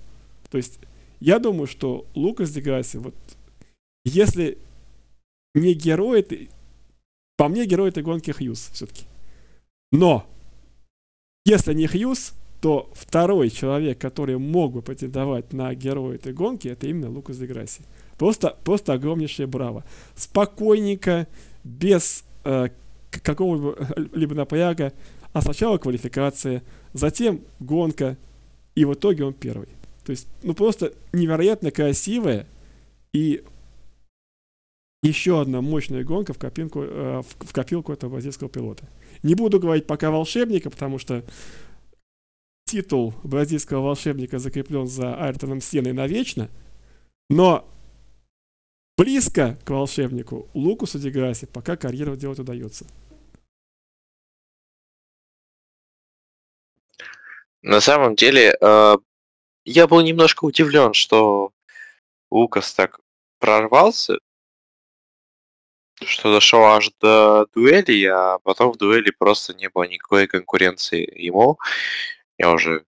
[0.49, 0.80] То есть
[1.20, 3.16] я думаю, что Лукас Деграсси, вот
[4.03, 4.57] если
[5.53, 6.20] не герой
[7.38, 9.05] по мне герой этой гонки Хьюз все-таки.
[9.91, 10.25] Но
[11.45, 16.88] если не Хьюз, то второй человек, который мог бы претендовать на героя этой гонки, это
[16.88, 17.81] именно Лукас Деграсси.
[18.17, 19.83] Просто, просто огромнейшее браво.
[20.15, 21.27] Спокойненько,
[21.63, 22.69] без э,
[23.11, 24.93] какого-либо напряга,
[25.33, 26.63] а сначала квалификация,
[26.93, 28.17] затем гонка,
[28.73, 29.67] и в итоге он первый.
[30.05, 32.47] То есть, ну просто невероятно красивая
[33.13, 33.43] и
[35.08, 38.88] еще одна мощная гонка в копилку, э, в копилку этого бразильского пилота.
[39.24, 41.24] Не буду говорить пока волшебника, потому что
[42.66, 46.49] титул бразильского волшебника закреплен за Айртоном Сеной навечно,
[47.30, 47.68] но
[48.97, 52.86] близко к волшебнику Лукусу Деграси пока карьеру делать удается.
[57.62, 58.95] На самом деле, э,
[59.66, 61.51] я был немножко удивлен, что
[62.30, 62.99] Лукас так
[63.39, 64.20] прорвался,
[66.03, 71.57] что дошел аж до дуэли, а потом в дуэли просто не было никакой конкуренции ему.
[72.37, 72.85] Я уже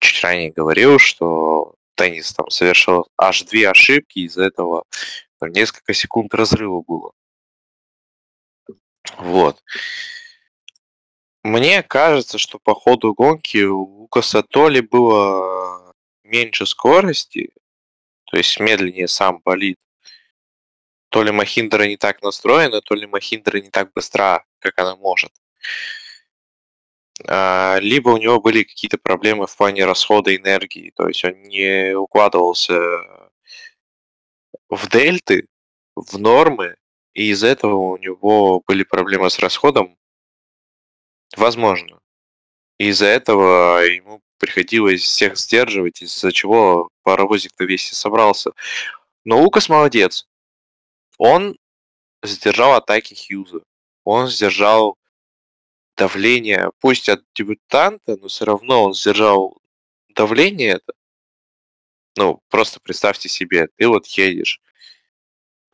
[0.00, 4.84] чуть ранее говорил, что теннис там совершил аж две ошибки, из-за этого
[5.38, 7.12] там, несколько секунд разрыва было.
[9.18, 9.62] Вот.
[11.42, 15.92] Мне кажется, что по ходу гонки у Лукаса то ли было
[16.22, 17.50] меньше скорости,
[18.26, 19.76] то есть медленнее сам болит,
[21.12, 25.32] то ли Махиндра не так настроена, то ли Махиндра не так быстра, как она может.
[27.28, 31.94] А, либо у него были какие-то проблемы в плане расхода энергии, то есть он не
[31.94, 32.80] укладывался
[34.68, 35.46] в дельты,
[35.94, 36.76] в нормы,
[37.14, 39.96] и из-за этого у него были проблемы с расходом,
[41.36, 42.00] Возможно.
[42.78, 48.52] Из-за этого ему приходилось всех сдерживать, из-за чего паровозик-то весь и собрался.
[49.24, 50.26] Но Лукас молодец.
[51.24, 51.56] Он
[52.24, 53.60] сдержал атаки Хьюза.
[54.02, 54.98] Он сдержал
[55.96, 59.56] давление, пусть от дебютанта, но все равно он сдержал
[60.16, 60.94] давление это.
[62.16, 64.60] Ну, просто представьте себе, ты вот едешь,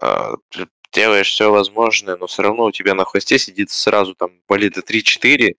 [0.00, 0.34] а,
[0.92, 5.56] делаешь все возможное, но все равно у тебя на хвосте сидит сразу там болида 3-4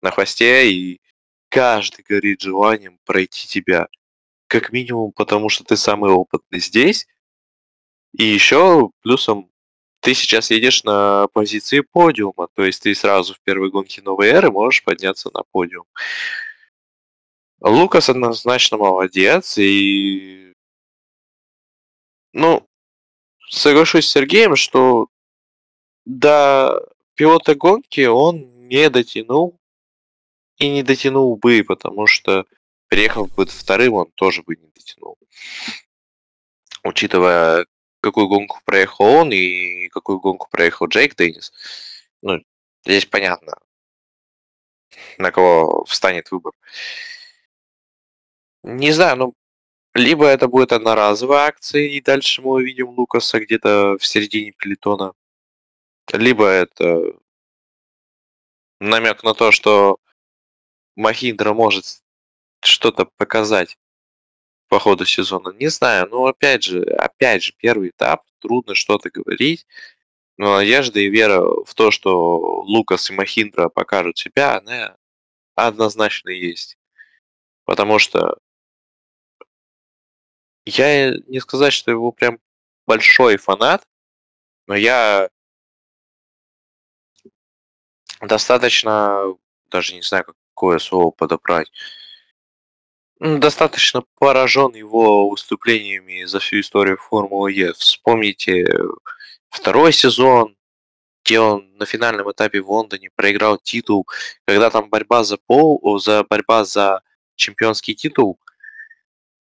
[0.00, 1.00] на хвосте, и
[1.48, 3.88] каждый горит желанием пройти тебя.
[4.46, 7.08] Как минимум, потому что ты самый опытный здесь.
[8.16, 9.50] И еще плюсом
[10.00, 14.50] ты сейчас едешь на позиции подиума, то есть ты сразу в первой гонке новой эры
[14.52, 15.86] можешь подняться на подиум.
[17.60, 20.52] Лукас однозначно молодец, и
[22.32, 22.68] Ну,
[23.48, 25.08] соглашусь с Сергеем, что
[26.04, 29.58] до пилота гонки он не дотянул
[30.58, 32.44] и не дотянул бы, потому что
[32.88, 35.18] приехал бы вторым, он тоже бы не дотянул.
[36.82, 37.66] Учитывая,
[38.04, 41.52] какую гонку проехал он и какую гонку проехал Джейк Деннис,
[42.22, 42.42] ну,
[42.84, 43.58] здесь понятно,
[45.18, 46.52] на кого встанет выбор.
[48.62, 49.34] Не знаю, ну,
[49.94, 55.14] либо это будет одноразовая акция, и дальше мы увидим Лукаса где-то в середине пелетона,
[56.12, 57.14] либо это
[58.80, 59.98] намек на то, что
[60.96, 62.02] Махиндра может
[62.60, 63.78] что-то показать
[64.74, 65.50] по ходу сезона.
[65.50, 69.68] Не знаю, но опять же, опять же, первый этап, трудно что-то говорить.
[70.36, 74.96] Но надежда и вера в то, что Лукас и Махиндра покажут себя, она
[75.54, 76.76] однозначно есть.
[77.64, 78.36] Потому что
[80.66, 82.40] я не сказать, что его прям
[82.84, 83.86] большой фанат,
[84.66, 85.30] но я
[88.20, 89.36] достаточно,
[89.70, 91.70] даже не знаю, какое слово подобрать,
[93.20, 97.72] достаточно поражен его выступлениями за всю историю Формулы Е.
[97.74, 98.66] Вспомните
[99.48, 100.56] второй сезон,
[101.24, 104.06] где он на финальном этапе в Лондоне проиграл титул,
[104.44, 107.02] когда там борьба за пол, за борьба за
[107.36, 108.38] чемпионский титул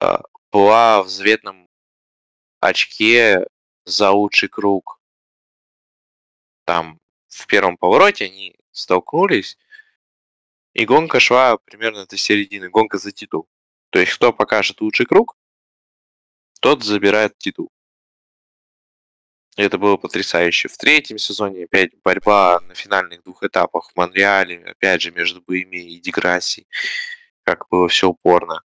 [0.01, 1.69] а, была в заветном
[2.61, 3.47] очке
[3.85, 5.01] за лучший круг.
[6.65, 6.99] Там
[7.29, 9.59] в первом повороте они столкнулись,
[10.75, 13.49] и гонка шла примерно до середины, гонка за титул.
[13.91, 15.37] То есть кто покажет лучший круг,
[16.61, 17.71] тот забирает титул.
[19.57, 20.69] Это было потрясающе.
[20.69, 25.79] В третьем сезоне опять борьба на финальных двух этапах в Монреале, опять же, между Буими
[25.79, 26.69] и Деграсси.
[27.43, 28.63] Как было все упорно.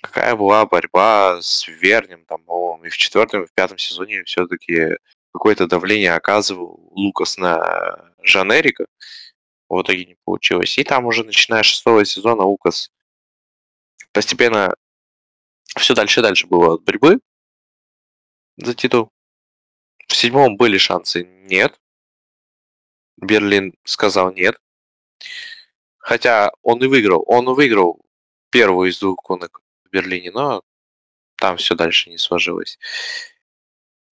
[0.00, 4.98] Какая была борьба с Вернем, там, по-моему, и в четвертом, и в пятом сезоне все-таки
[5.32, 8.86] какое-то давление оказывал Лукас на Жанерика.
[9.68, 10.78] В итоге не получилось.
[10.78, 12.92] И там уже начиная с шестого сезона Лукас
[14.14, 14.74] постепенно
[15.76, 17.20] все дальше и дальше было от борьбы
[18.56, 19.10] за титул.
[20.06, 21.24] В седьмом были шансы?
[21.24, 21.78] Нет.
[23.16, 24.56] Берлин сказал нет.
[25.98, 27.24] Хотя он и выиграл.
[27.26, 28.00] Он выиграл
[28.50, 30.62] первую из двух гонок в Берлине, но
[31.36, 32.78] там все дальше не сложилось.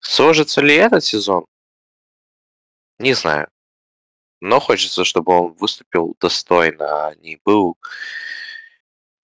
[0.00, 1.44] Сложится ли этот сезон?
[2.98, 3.50] Не знаю.
[4.40, 7.76] Но хочется, чтобы он выступил достойно, а не был,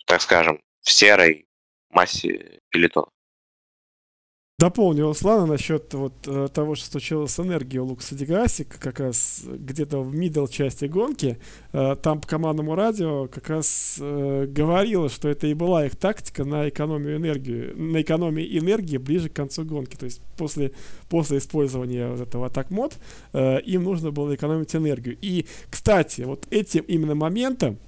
[0.04, 1.46] так скажем, в серой
[1.90, 3.08] массе пелетона.
[4.58, 9.42] Дополню Слана насчет вот э, того, что случилось с энергией у Лукаса Дегасик, как раз
[9.44, 11.38] где-то в мидл части гонки,
[11.74, 16.44] э, там по командному радио как раз э, говорило, что это и была их тактика
[16.44, 19.94] на экономию энергии, на экономии энергии ближе к концу гонки.
[19.94, 20.72] То есть после,
[21.10, 22.94] после использования вот этого атак мод
[23.34, 25.18] им нужно было экономить энергию.
[25.20, 27.78] И, кстати, вот этим именно моментом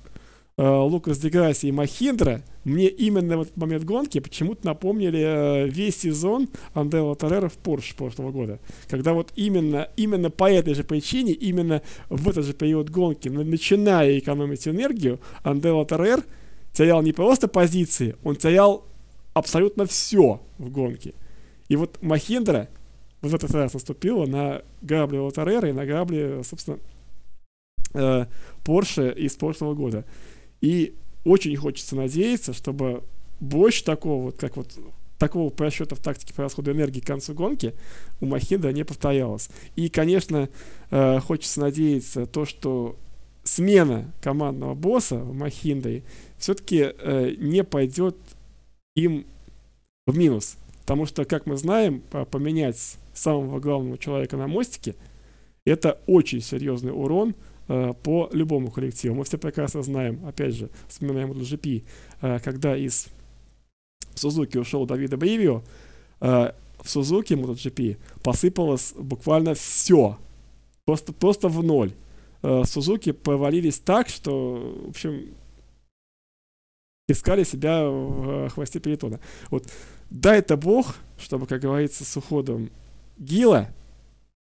[0.62, 6.48] Лукас Деграси и Махиндра мне именно в этот момент гонки почему-то напомнили э, весь сезон
[6.74, 8.58] Андела Торрера в Порш прошлого года.
[8.88, 14.18] Когда вот именно, именно по этой же причине, именно в этот же период гонки, начиная
[14.18, 16.24] экономить энергию, Андела Торрер
[16.72, 18.84] терял не просто позиции, он терял
[19.34, 21.14] абсолютно все в гонке.
[21.68, 22.68] И вот Махиндра
[23.20, 26.78] вот этот раз наступила на грабли Лотарера и на грабли, собственно,
[27.94, 28.26] э,
[28.64, 30.04] Порше из прошлого года.
[30.60, 30.94] И
[31.24, 33.02] очень хочется надеяться, чтобы
[33.40, 34.78] больше такого вот, как вот
[35.18, 37.74] такого просчета в тактике по расходу энергии к концу гонки
[38.20, 39.50] у Махинда не повторялось.
[39.74, 40.48] И, конечно,
[40.90, 42.96] э, хочется надеяться то, что
[43.42, 46.04] смена командного босса Махиндой
[46.38, 48.16] все-таки э, не пойдет
[48.94, 49.26] им
[50.06, 50.56] в минус.
[50.82, 52.00] Потому что, как мы знаем,
[52.30, 54.94] поменять самого главного человека на мостике
[55.66, 57.34] это очень серьезный урон
[57.68, 59.14] по любому коллективу.
[59.14, 61.84] Мы все прекрасно знаем, опять же, вспоминаем MotoGP,
[62.22, 63.08] э, когда из
[64.14, 65.62] Сузуки ушел Давида Бривио,
[66.20, 70.18] э, в Сузуки MotoGP посыпалось буквально все.
[70.86, 71.92] Просто, просто в ноль.
[72.64, 75.34] Сузуки провалились так, что, в общем,
[77.08, 79.18] искали себя в хвосте перетона.
[79.50, 79.68] Вот
[80.08, 82.70] дай это бог, чтобы, как говорится, с уходом
[83.18, 83.68] Гила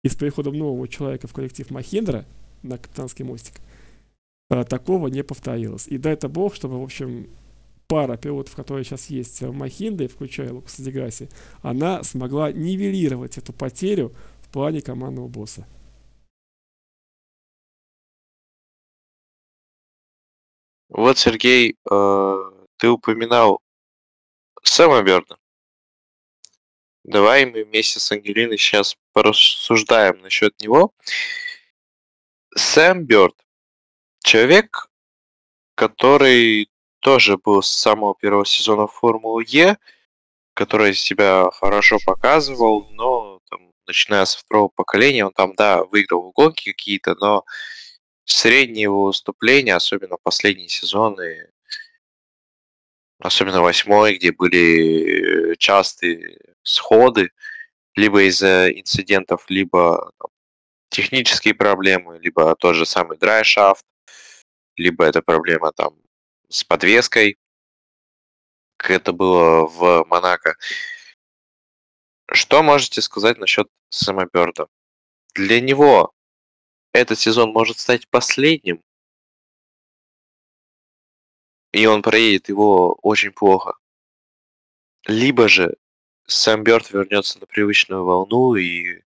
[0.05, 2.27] и с приходом нового человека в коллектив Махиндра–
[2.63, 3.55] на капитанский мостик.
[4.49, 5.87] А, такого не повторилось.
[5.89, 7.29] И дай-то бог, чтобы, в общем,
[7.89, 11.29] пара пилотов, которые сейчас есть в Махинде, включая Лукаса Деграси,
[11.63, 15.67] она смогла нивелировать эту потерю в плане командного босса.
[20.89, 22.37] Вот, Сергей, э,
[22.77, 23.61] ты упоминал
[24.63, 25.37] Сэма Берна.
[27.05, 30.93] Давай мы вместе с Ангелиной сейчас порассуждаем насчет него.
[32.57, 33.35] Сэм Бёрд.
[34.25, 34.89] Человек,
[35.75, 39.77] который тоже был с самого первого сезона Формулы Е,
[40.55, 46.73] который себя хорошо показывал, но там, начиная с второго поколения, он там, да, выиграл гонки
[46.73, 47.45] какие-то, но
[48.25, 51.51] средние его выступления, особенно последние сезоны,
[53.19, 57.31] особенно восьмой, где были частые сходы,
[57.97, 60.31] либо из-за инцидентов, либо там,
[60.89, 63.85] технические проблемы, либо тот же самый драйшафт,
[64.77, 65.97] либо это проблема там
[66.49, 67.39] с подвеской,
[68.77, 70.57] как это было в Монако.
[72.33, 74.69] Что можете сказать насчет Сэма Бёрда?
[75.35, 76.13] Для него
[76.93, 78.83] этот сезон может стать последним,
[81.73, 83.75] и он проедет его очень плохо.
[85.07, 85.77] Либо же
[86.27, 89.03] Сэм Бёрд вернется на привычную волну и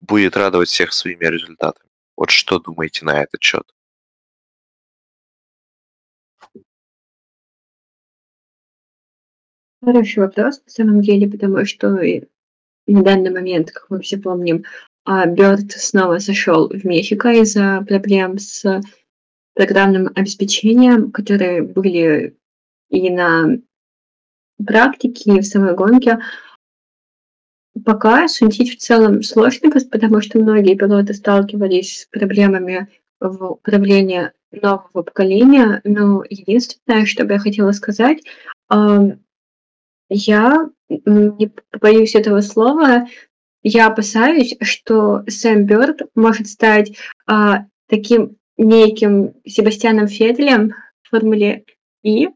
[0.00, 1.88] будет радовать всех своими результатами.
[2.16, 3.64] Вот что думаете на этот счет?
[9.82, 11.88] Хороший вопрос, на самом деле, потому что
[12.86, 14.64] на данный момент, как мы все помним,
[15.04, 18.82] а, Бёрд снова сошел в Мехико из-за проблем с
[19.54, 22.36] программным обеспечением, которые были
[22.90, 23.58] и на
[24.64, 26.18] практике, и в самой гонке.
[27.84, 32.88] Пока судить в целом сложно, потому что многие пилоты сталкивались с проблемами
[33.20, 35.80] в управлении нового поколения.
[35.84, 38.24] Но единственное, что бы я хотела сказать,
[40.08, 43.06] я не боюсь этого слова,
[43.62, 46.96] я опасаюсь, что Сэм Бёрд может стать
[47.26, 51.64] а, таким неким Себастьяном Фетелем в Формуле
[52.02, 52.28] И,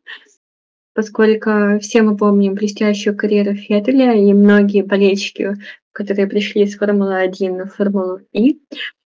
[0.95, 5.55] поскольку все мы помним блестящую карьеру Феттеля и многие болельщики,
[5.93, 8.61] которые пришли из Формулы-1 в Формулу И,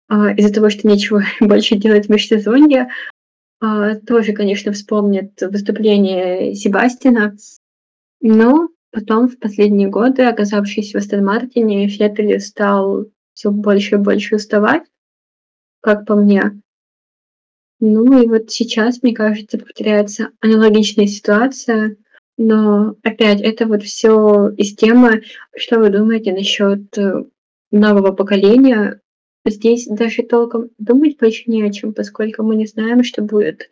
[0.09, 2.89] а, из-за того, что нечего больше делать в межсезонье,
[3.61, 7.37] а, тоже, конечно, вспомнят выступление Себастина.
[8.21, 14.37] Но потом, в последние годы, оказавшись в Астон Мартине, Феттель стал все больше и больше
[14.37, 14.83] уставать,
[15.81, 16.61] как по мне.
[17.81, 21.97] Ну и вот сейчас, мне кажется, повторяется аналогичная ситуация,
[22.39, 25.23] но опять это вот все из темы,
[25.57, 27.25] что вы думаете насчет э,
[27.71, 29.01] нового поколения.
[29.45, 33.71] Здесь даже толком думать больше не о чем, поскольку мы не знаем, что будет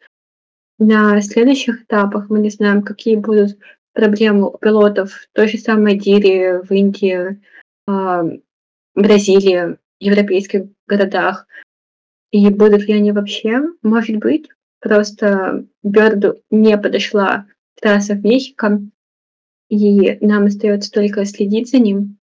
[0.79, 3.59] на следующих этапах, мы не знаем, какие будут
[3.93, 7.41] проблемы у пилотов той же самой Дире, в Индии,
[7.87, 8.25] а,
[8.95, 11.47] Бразилии, европейских городах.
[12.35, 13.63] И будут ли они вообще?
[13.83, 14.49] Может быть.
[14.81, 17.47] Просто Бёрду не подошла
[17.81, 18.81] трасса в Мехико,
[19.69, 22.19] и нам остается только следить за ним.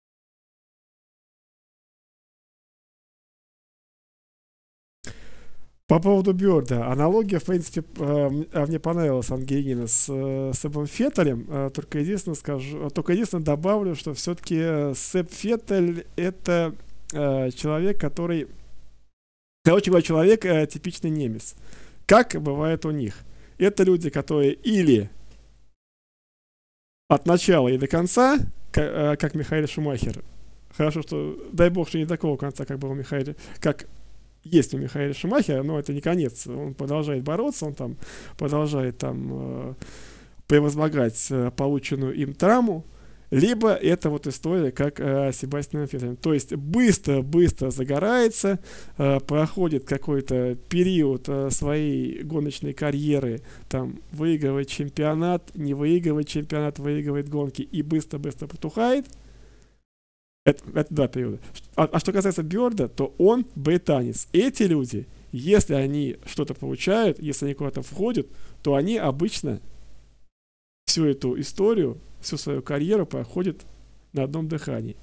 [5.85, 6.87] По поводу Бёрда.
[6.87, 11.45] Аналогия, в принципе, э, мне понравилась Ангелина с, э, с Феттелем.
[11.49, 16.73] Э, только единственное скажу, только единственное добавлю, что все-таки Сэп Феттель это
[17.11, 18.47] человек, который
[19.75, 21.55] Говоря, человек э, типичный немец.
[22.05, 23.15] Как бывает у них?
[23.57, 25.09] Это люди, которые или
[27.07, 28.39] от начала и до конца,
[28.71, 30.23] как, э, как Михаил Шумахер.
[30.75, 33.87] Хорошо, что дай бог, что не такого конца, как был у Михаила, как
[34.43, 36.47] есть у Михаила Шумахера, но это не конец.
[36.47, 37.97] Он продолжает бороться, он там
[38.37, 39.73] продолжает там э,
[40.47, 42.85] превозмогать э, полученную им травму
[43.31, 46.15] либо это вот история, как э, Себастьян Феттель.
[46.15, 48.59] То есть быстро-быстро загорается,
[48.97, 57.29] э, проходит какой-то период э, своей гоночной карьеры, там выигрывает чемпионат, не выигрывает чемпионат, выигрывает
[57.29, 59.05] гонки и быстро-быстро потухает.
[60.45, 61.39] Это, это два периода.
[61.75, 64.27] А, а что касается Бёрда, то он британец.
[64.33, 68.27] Эти люди, если они что-то получают, если они куда-то входят,
[68.63, 69.61] то они обычно
[70.89, 73.61] всю эту историю всю свою карьеру проходит
[74.11, 74.97] на одном дыхании.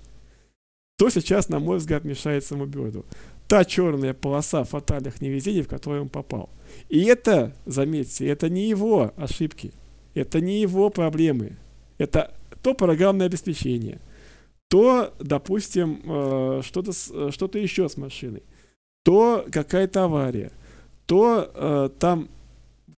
[0.98, 3.06] То сейчас, на мой взгляд, мешает самобеду.
[3.46, 6.50] Та черная полоса фатальных невезений, в которую он попал.
[6.88, 9.72] И это, заметьте, это не его ошибки.
[10.14, 11.56] Это не его проблемы.
[11.98, 14.00] Это то программное обеспечение,
[14.68, 16.92] то, допустим, э, что-то,
[17.30, 18.42] что-то еще с машиной,
[19.04, 20.50] то какая-то авария,
[21.06, 22.28] то э, там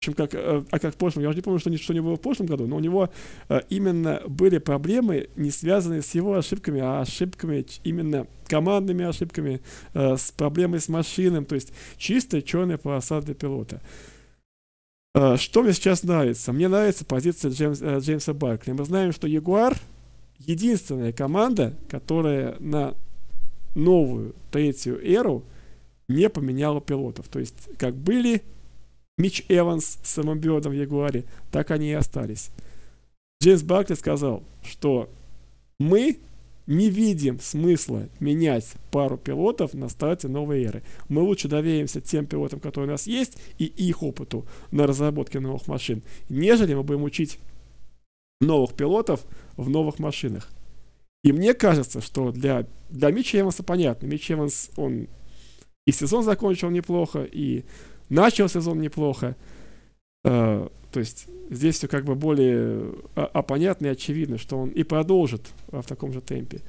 [0.00, 2.06] чем как, э, а как в прошлом, я уже не помню, что, что у него
[2.06, 3.10] было в прошлом году, но у него
[3.48, 9.60] э, именно были проблемы, не связанные с его ошибками, а ошибками именно командными ошибками,
[9.94, 13.80] э, с проблемой с машиной, то есть чистая черная полоса для пилота.
[15.36, 16.52] Что мне сейчас нравится?
[16.52, 18.72] Мне нравится позиция Джеймс, Джеймса Баркли.
[18.72, 19.76] Мы знаем, что Ягуар
[20.38, 22.94] единственная команда, которая на
[23.74, 25.42] новую третью эру
[26.08, 27.26] не поменяла пилотов.
[27.28, 28.42] То есть, как были
[29.18, 32.50] Мич Эванс с самым Бёрдом в Ягуаре, так они и остались.
[33.42, 35.10] Джеймс Баркли сказал, что
[35.78, 36.18] мы
[36.66, 40.82] не видим смысла менять пару пилотов на старте новой эры.
[41.08, 45.66] Мы лучше доверимся тем пилотам, которые у нас есть, и их опыту на разработке новых
[45.66, 47.38] машин, нежели мы будем учить
[48.40, 49.24] новых пилотов
[49.56, 50.50] в новых машинах.
[51.24, 54.06] И мне кажется, что для, для Митча Эванса понятно.
[54.06, 55.08] Митч Эванс, он
[55.86, 57.64] и сезон закончил неплохо, и
[58.08, 59.36] начал сезон неплохо.
[60.24, 64.70] Uh, то есть здесь все как бы более а, а понятно и очевидно, что он
[64.70, 66.60] и продолжит а, в таком же темпе.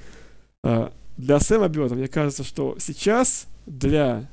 [0.64, 4.30] Uh, для Сэма Бёрда, мне кажется, что сейчас для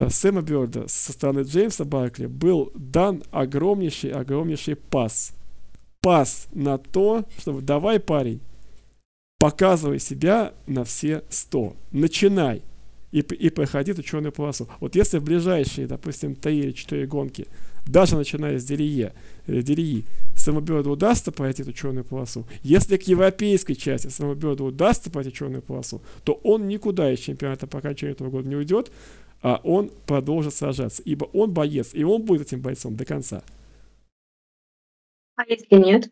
[0.00, 5.34] uh, Сэма Бёрда со стороны Джеймса Баркли был дан огромнейший, огромнейший пас.
[6.00, 8.40] Пас на то, чтобы давай, парень,
[9.38, 11.76] показывай себя на все 100.
[11.92, 12.62] Начинай
[13.12, 14.68] и, и проходи эту черную полосу.
[14.80, 17.46] Вот если в ближайшие, допустим, 3 или 4 гонки,
[17.86, 19.12] даже начиная с Дерие,
[19.46, 25.32] э, Дерии, самоберду удастся пройти эту черную полосу, если к европейской части самоберду удастся пройти
[25.32, 28.90] черную полосу, то он никуда из чемпионата по окончанию этого года не уйдет,
[29.42, 33.42] а он продолжит сражаться, ибо он боец, и он будет этим бойцом до конца.
[35.36, 36.10] А если нет?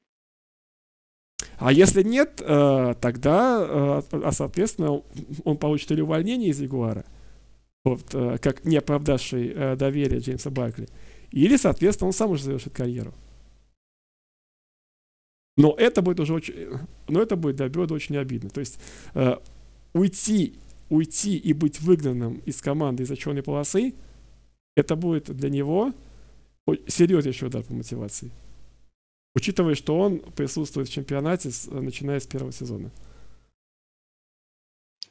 [1.59, 5.03] А если нет, э, тогда, э, а, соответственно,
[5.45, 7.05] он получит или увольнение из Ягуара,
[7.85, 10.89] вот, э, как не оправдавший доверие Джеймса Баркли,
[11.31, 13.15] или, соответственно, он сам уже завершит карьеру.
[15.57, 16.55] Но это будет уже очень,
[17.09, 18.49] но это будет для Бёрда очень обидно.
[18.49, 18.81] То есть
[19.93, 20.55] уйти,
[20.89, 23.95] уйти и быть выгнанным из команды из-за черной полосы,
[24.77, 25.93] это будет для него
[26.87, 28.31] серьезнейший удар по мотивации
[29.35, 32.91] учитывая, что он присутствует в чемпионате, с, начиная с первого сезона.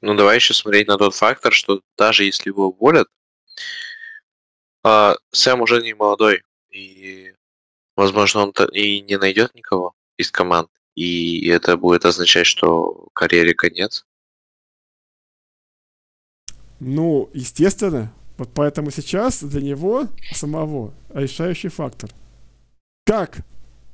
[0.02, 3.08] Ну, давай еще смотреть на тот фактор, что даже если его уволят,
[4.86, 7.34] э, Сэм уже не молодой, и,
[7.96, 14.06] возможно, он и не найдет никого из команд, и это будет означать, что карьере конец.
[16.80, 18.14] Ну, естественно.
[18.38, 22.10] Вот поэтому сейчас для него самого решающий фактор.
[23.06, 23.46] Как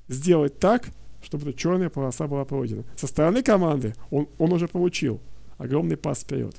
[0.08, 0.90] сделать так,
[1.22, 2.84] чтобы эта черная полоса была пройдена.
[2.96, 5.20] Со стороны команды он, он уже получил
[5.58, 6.56] огромный пас вперед.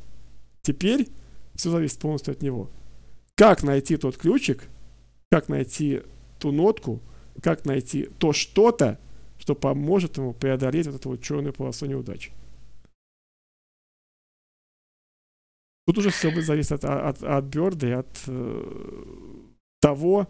[0.62, 1.08] Теперь
[1.54, 2.70] все зависит полностью от него.
[3.34, 4.64] Как найти тот ключик,
[5.30, 6.02] как найти
[6.38, 7.00] ту нотку,
[7.42, 8.98] как найти то что-то,
[9.38, 12.32] что поможет ему преодолеть вот эту вот черную полосу неудачи.
[15.86, 18.96] Тут уже все будет зависеть от, от, от Бёрда и от э,
[19.80, 20.26] того,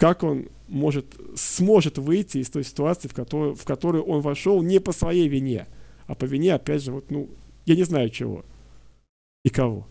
[0.00, 4.80] как он может, сможет выйти из той ситуации, в которую, в которую он вошел не
[4.80, 5.66] по своей вине,
[6.06, 7.28] а по вине, опять же, вот, ну,
[7.66, 8.44] я не знаю чего
[9.44, 9.86] и кого.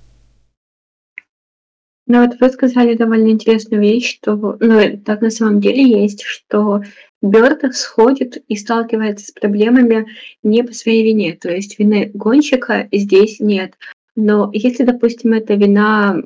[2.07, 6.81] Ну вот вы сказали довольно интересную вещь, что, ну, так на самом деле есть, что
[7.21, 10.07] Бёрд сходит и сталкивается с проблемами
[10.41, 13.75] не по своей вине, то есть вины гонщика здесь нет.
[14.15, 16.23] Но если, допустим, это вина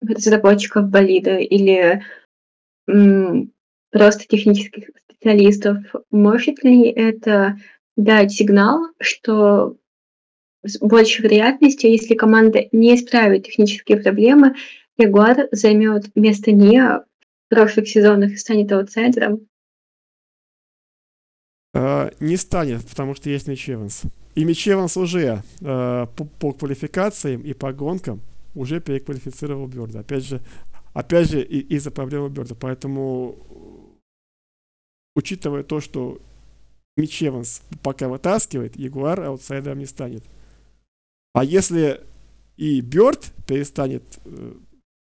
[0.00, 2.02] разработчиков болида или
[2.86, 5.78] просто технических специалистов,
[6.10, 7.58] может ли это
[7.96, 9.76] дать сигнал, что
[10.64, 14.54] с большей вероятностью, если команда не исправит технические проблемы,
[14.96, 17.04] Ягуар займет место не в
[17.48, 19.46] прошлых сезонах и станет аутсайдером?
[21.74, 24.02] Uh, не станет, потому что есть Мич Эванс.
[24.34, 28.20] И Мич Эванс уже uh, по, по квалификациям и по гонкам
[28.54, 30.00] уже переквалифицировал Бёрда.
[30.00, 30.42] Опять же,
[30.92, 32.54] Опять же, из-за проблемы Бёрда.
[32.54, 33.96] Поэтому,
[35.16, 36.18] учитывая то, что
[36.96, 40.22] Мич Эванс пока вытаскивает, Ягуар аутсайдером не станет.
[41.32, 42.00] А если
[42.58, 44.54] и Бёрд перестанет э,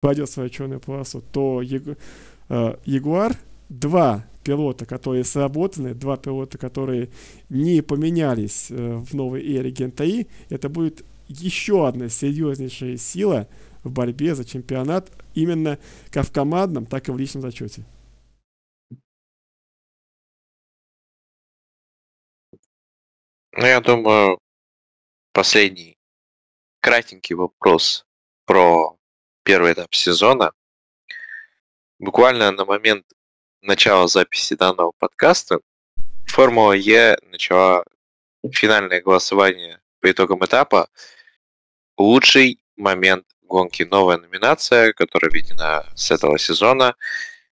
[0.01, 1.97] пройдет свою черную полосу, то Ягу,
[2.49, 3.37] э, Ягуар
[3.69, 7.11] два пилота, которые сработаны, два пилота, которые
[7.49, 10.05] не поменялись э, в новой эре Гента
[10.49, 13.47] это будет еще одна серьезнейшая сила
[13.83, 15.79] в борьбе за чемпионат именно
[16.11, 17.85] как в командном, так и в личном зачете.
[23.53, 24.39] Ну, я думаю,
[25.33, 25.99] последний
[26.81, 28.07] кратенький вопрос
[28.45, 28.97] про
[29.43, 30.53] первый этап сезона.
[31.99, 33.05] Буквально на момент
[33.63, 35.61] начала записи данного подкаста
[36.29, 37.85] Формула Е начала
[38.53, 40.89] финальное голосование по итогам этапа
[41.97, 46.95] «Лучший момент гонки новая номинация, которая введена с этого сезона.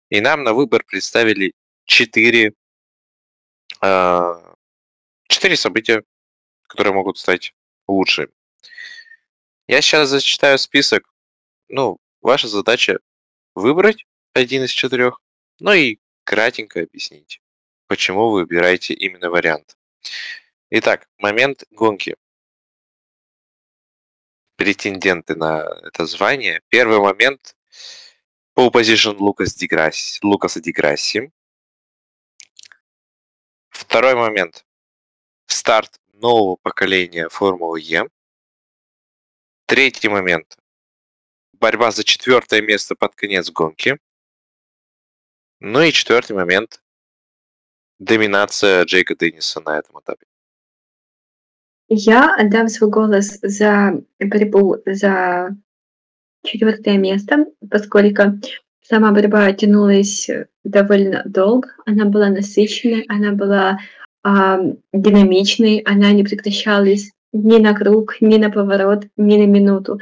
[0.10, 1.54] И нам на выбор представили
[1.86, 2.54] четыре
[3.82, 4.34] э,
[5.28, 6.04] четыре события,
[6.68, 7.54] которые могут стать
[7.88, 8.30] лучшими.
[9.68, 11.04] Я сейчас зачитаю список.
[11.70, 13.00] Ну, ваша задача
[13.56, 15.22] выбрать один из четырех,
[15.60, 17.42] ну и кратенько объяснить,
[17.88, 19.78] почему вы выбираете именно вариант.
[20.70, 22.16] Итак, момент гонки.
[24.62, 26.62] Претенденты на это звание.
[26.70, 27.58] Первый момент
[28.56, 31.32] pole position Лукас Деграсси, Лукаса Деграсси.
[33.70, 34.64] Второй момент.
[35.48, 38.08] Старт нового поколения Формулы Е.
[39.66, 40.60] Третий момент.
[41.54, 43.98] Борьба за четвертое место под конец гонки.
[45.60, 46.84] Ну и четвертый момент.
[47.98, 50.31] Доминация Джейка Денниса на этом этапе.
[51.94, 55.50] Я отдам свой голос за борьбу за
[56.42, 58.40] четвертое место, поскольку
[58.82, 60.30] сама борьба тянулась
[60.64, 63.80] довольно долго, она была насыщенной, она была
[64.24, 64.62] а,
[64.94, 70.00] динамичной, она не прекращалась ни на круг, ни на поворот, ни на минуту.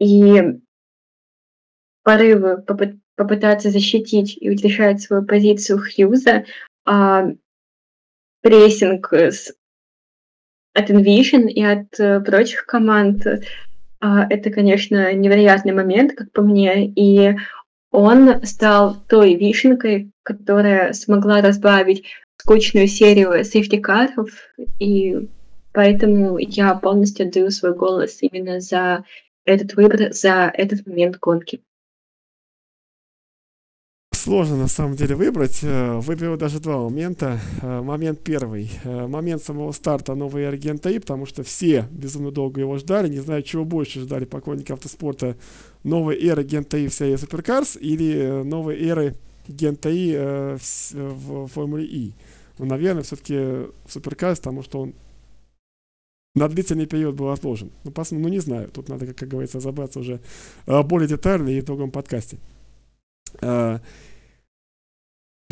[0.00, 0.42] И
[2.02, 6.44] порывы попыт попытаться защитить и удержать свою позицию Хьюза,
[6.84, 7.28] а,
[8.40, 9.54] прессинг с
[10.74, 13.26] от Envision и от э, прочих команд.
[14.00, 17.36] А, это, конечно, невероятный момент, как по мне, и
[17.90, 22.04] он стал той вишенкой, которая смогла разбавить
[22.36, 24.30] скучную серию сейфтикаров,
[24.80, 25.28] и
[25.72, 29.04] поэтому я полностью отдаю свой голос именно за
[29.44, 31.62] этот выбор, за этот момент гонки
[34.22, 35.58] сложно на самом деле выбрать.
[35.62, 37.40] Э, выберу даже два момента.
[37.60, 38.70] Э, момент первый.
[38.84, 43.08] Э, момент самого старта новой эры GNTI, потому что все безумно долго его ждали.
[43.08, 45.36] Не знаю, чего больше ждали поклонники автоспорта.
[45.82, 49.16] Новой эры GNTI в серии Supercars или новой эры
[49.48, 50.60] GNTI
[50.94, 52.12] в Формуле И.
[52.58, 54.94] Но, наверное, все-таки в Supercars, потому что он
[56.36, 57.72] на длительный период был отложен.
[57.82, 58.68] Ну, посмотрим, ну не знаю.
[58.68, 60.20] Тут надо, как, как говорится, разобраться уже
[60.66, 62.38] более детально и в другом подкасте.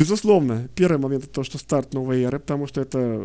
[0.01, 3.23] Безусловно, первый момент это то, что старт новой эры, потому что это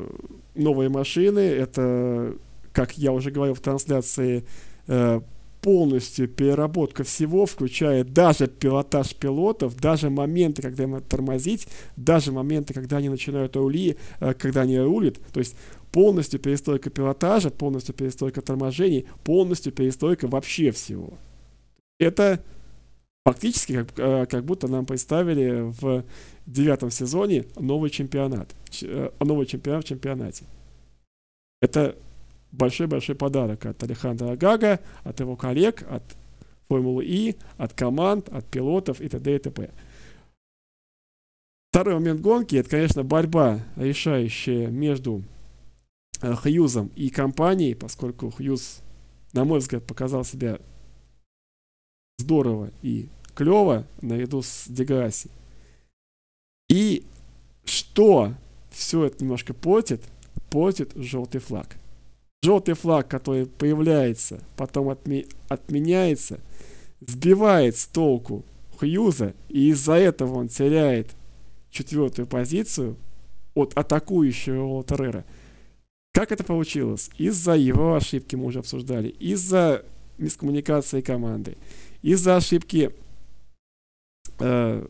[0.54, 2.34] новые машины, это,
[2.74, 4.44] как я уже говорил в трансляции,
[4.86, 5.22] э,
[5.62, 11.66] полностью переработка всего, включая даже пилотаж пилотов, даже моменты, когда им тормозить,
[11.96, 15.56] даже моменты, когда они начинают рули, э, когда они рулят, то есть
[15.92, 21.14] полностью перестройка пилотажа, полностью перестройка торможений, полностью перестройка вообще всего.
[21.98, 22.44] Это
[23.24, 26.04] фактически как, э, как будто нам представили в
[26.46, 28.54] девятом сезоне новый чемпионат.
[28.82, 30.44] Э, новый чемпионат в чемпионате.
[31.60, 31.96] Это
[32.52, 36.02] большой-большой подарок от Алехандра Гага, от его коллег, от
[36.68, 39.36] Формулы И, от команд, от пилотов и т.д.
[39.36, 39.70] и т.п.
[41.70, 45.22] Второй момент гонки, это, конечно, борьба, решающая между
[46.22, 48.80] э, Хьюзом и компанией, поскольку Хьюз,
[49.32, 50.58] на мой взгляд, показал себя
[52.18, 55.30] здорово и клево наряду с Деграсси.
[56.68, 57.04] И
[57.64, 58.34] что
[58.70, 60.02] все это немножко портит?
[60.50, 61.76] Портит желтый флаг.
[62.42, 66.40] Желтый флаг, который появляется, потом отме- отменяется,
[67.00, 68.44] сбивает с толку
[68.78, 71.14] Хьюза, и из-за этого он теряет
[71.70, 72.96] четвертую позицию
[73.54, 75.24] от атакующего Уолтерера.
[76.12, 77.10] Как это получилось?
[77.18, 79.84] Из-за его ошибки мы уже обсуждали, из-за
[80.18, 81.56] мискоммуникации команды,
[82.02, 82.92] из-за ошибки
[84.38, 84.86] э,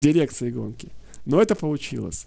[0.00, 0.90] дирекции гонки.
[1.24, 2.26] Но это получилось.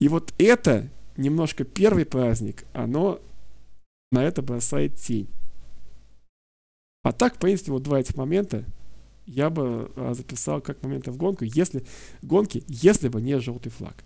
[0.00, 3.20] И вот это немножко первый праздник, оно
[4.10, 5.28] на это бросает тень.
[7.02, 8.64] А так, в принципе, вот два этих момента
[9.26, 11.84] я бы а, записал как моменты в гонку, если
[12.22, 14.04] гонки, если бы не желтый флаг.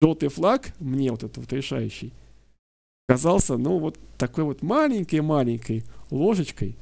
[0.00, 2.12] Желтый флаг, мне вот этот вот решающий,
[3.08, 6.76] казался, ну, вот такой вот маленькой-маленькой ложечкой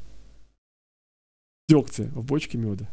[1.69, 2.89] дегтя в бочке меда.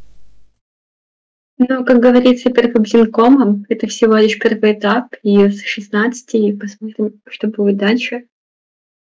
[1.57, 7.47] Ну, как говорится, перед Побзинкомом это всего лишь первый этап из 16, и посмотрим, что
[7.47, 8.25] будет дальше.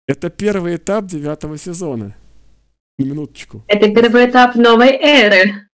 [0.07, 2.15] Это первый этап девятого сезона.
[2.97, 3.63] Минуточку.
[3.67, 5.69] Это первый этап новой эры.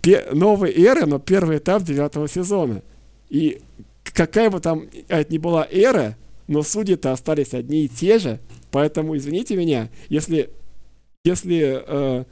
[0.00, 2.82] Пе- новой эры, но первый этап девятого сезона.
[3.28, 3.60] И
[4.04, 6.16] какая бы там это ни была эра,
[6.46, 8.38] но судьи-то остались одни и те же.
[8.70, 10.50] Поэтому, извините меня, если,
[11.24, 12.24] если, э,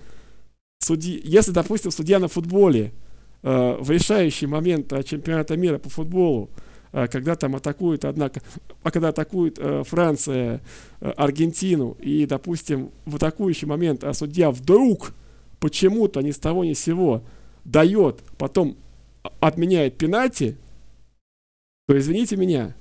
[0.79, 2.93] судьи, если допустим, судья на футболе
[3.43, 6.51] в решающий момент э, чемпионата мира по футболу,
[6.93, 8.41] э, когда там атакует, однако,
[8.83, 10.61] а когда атакует Франция
[11.01, 15.15] Аргентину, и, допустим, в атакующий момент судья вдруг
[15.59, 17.23] почему-то ни с того ни с сего
[17.65, 18.77] дает, потом
[19.41, 20.57] отменяет пенальти,
[21.87, 22.75] то извините меня,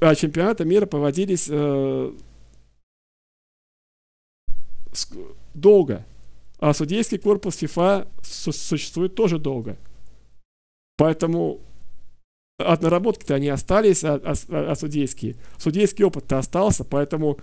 [0.00, 2.12] а чемпионаты мира проводились э,
[5.54, 6.04] долго.
[6.58, 9.76] А судейский корпус ФИФА существует тоже долго.
[10.96, 11.60] Поэтому
[12.58, 15.36] от наработки-то они остались, а, а, а судейские.
[15.56, 17.38] Судейский опыт-то остался, поэтому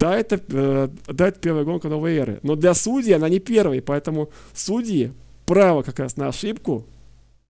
[0.00, 2.40] да, это, э, да, это первая гонка новой эры.
[2.42, 5.12] Но для судьи она не первая, поэтому судьи
[5.46, 6.84] право как раз на ошибку,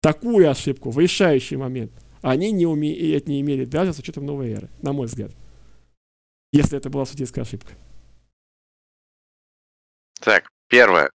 [0.02, 1.92] такую ошибку в решающий момент,
[2.22, 2.92] они не, уме...
[3.26, 5.32] не имели даже с учетом новой эры, на мой взгляд.
[6.52, 7.74] Если это была судейская ошибка.
[10.20, 11.12] Так, первое.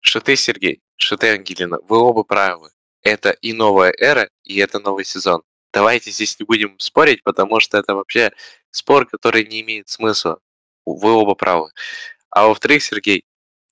[0.00, 2.70] Что ты, Сергей, что ты, Ангелина, вы оба правы.
[3.02, 5.42] Это и новая эра, и это новый сезон.
[5.72, 8.32] Давайте здесь не будем спорить, потому что это вообще
[8.70, 10.38] спор, который не имеет смысла.
[10.84, 11.70] Вы оба правы.
[12.30, 13.24] А во-вторых, Сергей,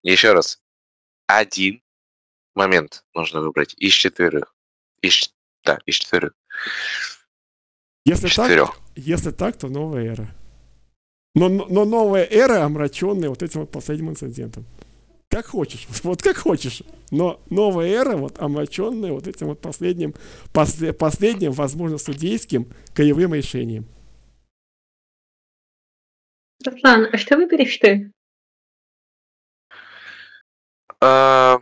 [0.03, 0.61] еще раз,
[1.27, 1.83] один
[2.55, 4.55] момент нужно выбрать из четверых.
[5.03, 5.33] Из,
[5.65, 6.33] да, из четверых.
[8.05, 10.40] Если так, если так, то новая эра.
[11.35, 14.67] Но, но новая эра, омраченная вот этим вот последним инцидентом.
[15.29, 16.83] Как хочешь, вот как хочешь.
[17.11, 20.15] Но новая эра, вот омраченная вот этим вот последним,
[20.53, 23.87] после, последним, возможно, судейским каевым решением.
[26.65, 28.13] Руслан, а что выберешь ты?
[31.01, 31.61] А,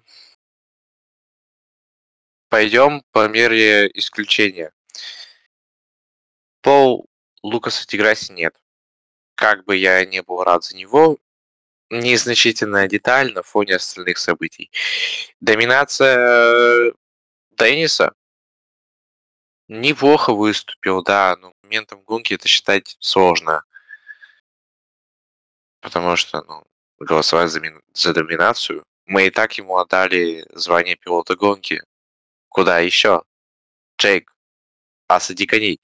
[2.49, 4.73] пойдем по мере исключения.
[6.63, 7.07] Пол
[7.43, 8.59] Лукаса Тиграси нет
[9.39, 11.17] как бы я не был рад за него,
[11.91, 14.69] незначительная деталь на фоне остальных событий.
[15.41, 16.93] Доминация
[17.53, 18.13] Денниса
[19.69, 23.63] неплохо выступил, да, но моментом гонки это считать сложно.
[25.81, 26.65] Потому что, ну,
[26.99, 27.61] голосовать за,
[27.95, 28.83] за доминацию.
[29.07, 31.81] Мы и так ему отдали звание пилота гонки.
[32.49, 33.23] Куда еще?
[33.99, 34.35] Джейк,
[35.07, 35.81] осади коней.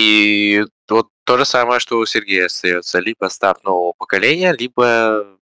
[0.00, 3.00] И вот то же самое, что у Сергея остается.
[3.00, 5.38] Либо старт нового поколения, либо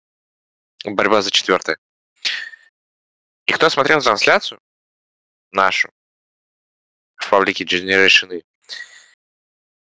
[0.86, 1.78] борьба за четвертое.
[3.48, 4.62] И кто смотрел трансляцию
[5.52, 5.90] нашу
[7.18, 8.44] в паблике Generation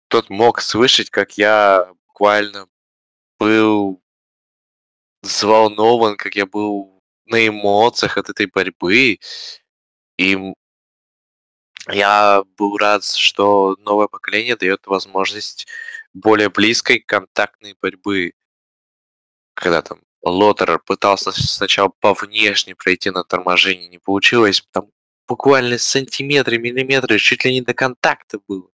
[0.07, 2.67] тот мог слышать, как я буквально
[3.39, 4.01] был
[5.21, 9.19] взволнован, как я был на эмоциях от этой борьбы.
[10.17, 10.53] И
[11.89, 15.67] я был рад, что новое поколение дает возможность
[16.13, 18.33] более близкой контактной борьбы.
[19.53, 24.91] Когда там Лотер пытался сначала по внешне пройти на торможение, не получилось, там
[25.27, 28.69] буквально сантиметры, миллиметры, чуть ли не до контакта было.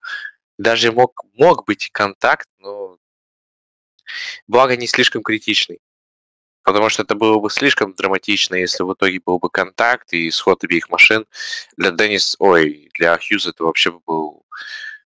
[0.57, 2.97] Даже мог, мог быть контакт, но
[4.47, 5.79] благо не слишком критичный.
[6.63, 10.63] Потому что это было бы слишком драматично, если в итоге был бы контакт и исход
[10.63, 11.25] обеих машин.
[11.77, 14.45] Для Деннис, ой, для Хьюза это вообще был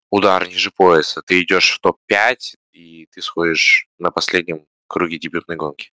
[0.10, 1.22] удар ниже пояса.
[1.22, 5.92] Ты идешь в топ-5, и ты сходишь на последнем круге дебютной гонки.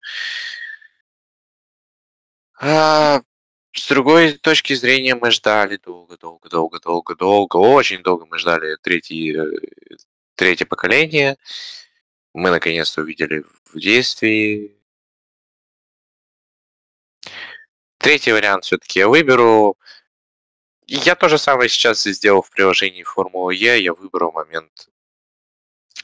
[2.61, 3.23] А,
[3.73, 8.77] с другой точки зрения, мы ждали долго, долго, долго, долго, долго, очень долго мы ждали
[8.83, 9.99] третий, э,
[10.35, 11.37] третье поколение.
[12.35, 14.78] Мы наконец-то увидели в действии
[17.99, 19.77] Третий вариант все-таки я выберу.
[20.87, 23.83] Я то же самое сейчас сделал в приложении Формулы Е.
[23.83, 24.89] Я выберу момент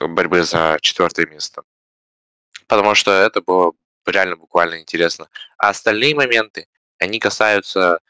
[0.01, 1.63] борьбы за четвертое место.
[2.67, 3.73] Потому что это было
[4.07, 5.29] реально буквально интересно.
[5.57, 6.69] А остальные моменты,
[6.99, 8.01] они касаются...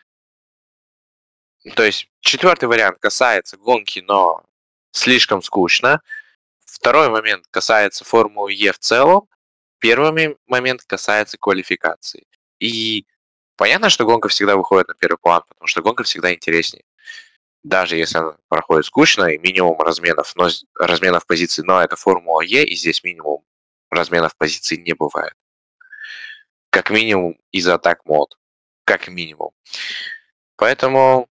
[1.76, 4.44] То есть четвертый вариант касается гонки, но
[4.92, 6.00] слишком скучно.
[6.64, 9.28] Второй момент касается Формулы Е в целом.
[9.78, 12.26] Первый момент касается квалификации.
[12.58, 13.06] И
[13.56, 16.84] Понятно, что гонка всегда выходит на первый план, потому что гонка всегда интереснее.
[17.62, 20.48] Даже если она проходит скучно и минимум разменов, но
[20.78, 23.44] разменов позиций, но это Формула Е, и здесь минимум
[23.90, 25.34] разменов позиций не бывает.
[26.70, 28.36] Как минимум из-за атак мод.
[28.84, 29.52] Как минимум.
[30.56, 31.28] Поэтому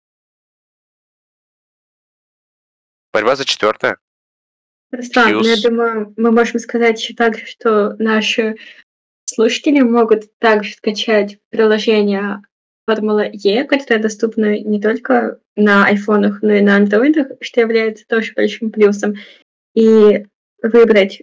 [3.11, 3.97] борьба за четвертое.
[4.91, 8.55] Руслан, ну, я думаю, мы можем сказать еще так, что наши
[9.33, 12.41] Слушатели могут также скачать приложение
[12.85, 18.33] Формула Е, которое доступно не только на айфонах, но и на андроидах, что является тоже
[18.33, 19.13] большим плюсом,
[19.73, 20.25] и
[20.61, 21.21] выбрать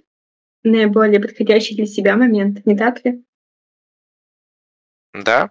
[0.63, 3.23] наиболее подходящий для себя момент, не так ли?
[5.13, 5.51] Да,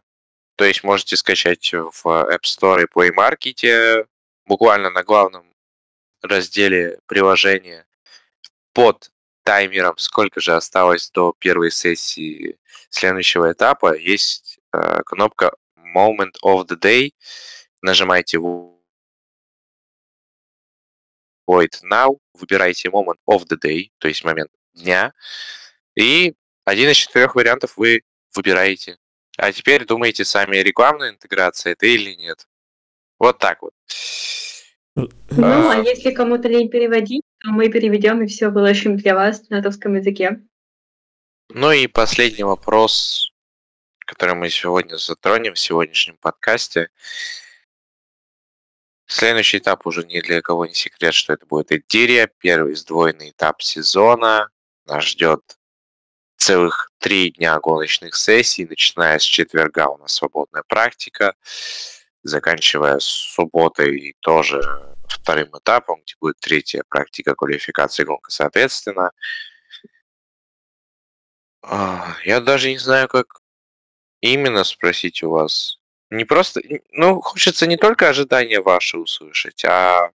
[0.56, 4.08] то есть можете скачать в App Store и Play Market
[4.48, 5.46] буквально на главном
[6.24, 7.86] разделе приложения
[8.74, 9.12] под
[9.48, 12.60] таймером, сколько же осталось до первой сессии
[12.90, 15.54] следующего этапа, есть э, кнопка
[15.96, 17.14] Moment of the Day.
[17.82, 18.76] Нажимаете vote
[21.90, 25.14] now, выбирайте moment of the day, то есть момент дня,
[25.96, 26.34] и
[26.66, 28.02] один из четырех вариантов вы
[28.36, 28.98] выбираете.
[29.38, 32.48] А теперь думаете сами, рекламная интеграция это или нет.
[33.18, 33.72] Вот так вот.
[34.98, 39.62] Ну, а, если кому-то лень переводить, то мы переведем и все выложим для вас на
[39.62, 40.42] русском языке.
[41.50, 43.32] Ну и последний вопрос,
[44.00, 46.90] который мы сегодня затронем в сегодняшнем подкасте.
[49.06, 53.62] Следующий этап уже ни для кого не секрет, что это будет Эдирия, первый сдвоенный этап
[53.62, 54.50] сезона.
[54.86, 55.42] Нас ждет
[56.38, 61.36] целых три дня гоночных сессий, начиная с четверга у нас свободная практика,
[62.28, 64.62] заканчивая субботой тоже
[65.08, 69.12] вторым этапом, где будет третья практика квалификации гонка соответственно.
[71.62, 73.42] А, я даже не знаю, как
[74.22, 75.80] именно спросить у вас.
[76.10, 76.62] Не просто...
[76.92, 80.12] Ну, хочется не только ожидания ваши услышать, а...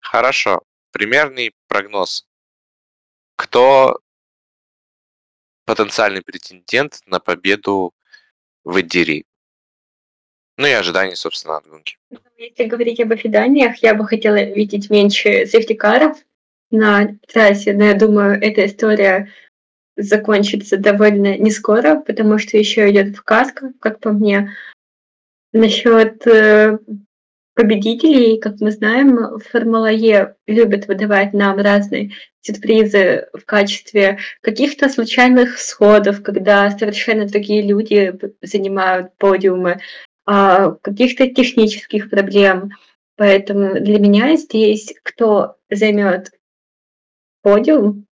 [0.00, 0.62] Хорошо.
[0.92, 2.26] Примерный прогноз.
[3.36, 4.00] Кто
[5.64, 7.94] потенциальный претендент на победу
[8.64, 9.25] в Эдири?
[10.56, 11.98] Ну и ожидания, собственно, от гонки.
[12.38, 16.16] Если говорить об ожиданиях, я бы хотела видеть меньше сефтикаров
[16.70, 19.30] на трассе, но я думаю, эта история
[19.96, 24.54] закончится довольно не скоро, потому что еще идет вказка, как по мне.
[25.52, 26.78] Насчет э,
[27.54, 32.12] победителей, как мы знаем, Формула Е любит выдавать нам разные
[32.42, 39.80] сюрпризы в качестве каких-то случайных сходов, когда совершенно другие люди занимают подиумы,
[40.26, 42.70] каких-то технических проблем.
[43.16, 46.32] Поэтому для меня здесь кто займет
[47.42, 48.06] подиум,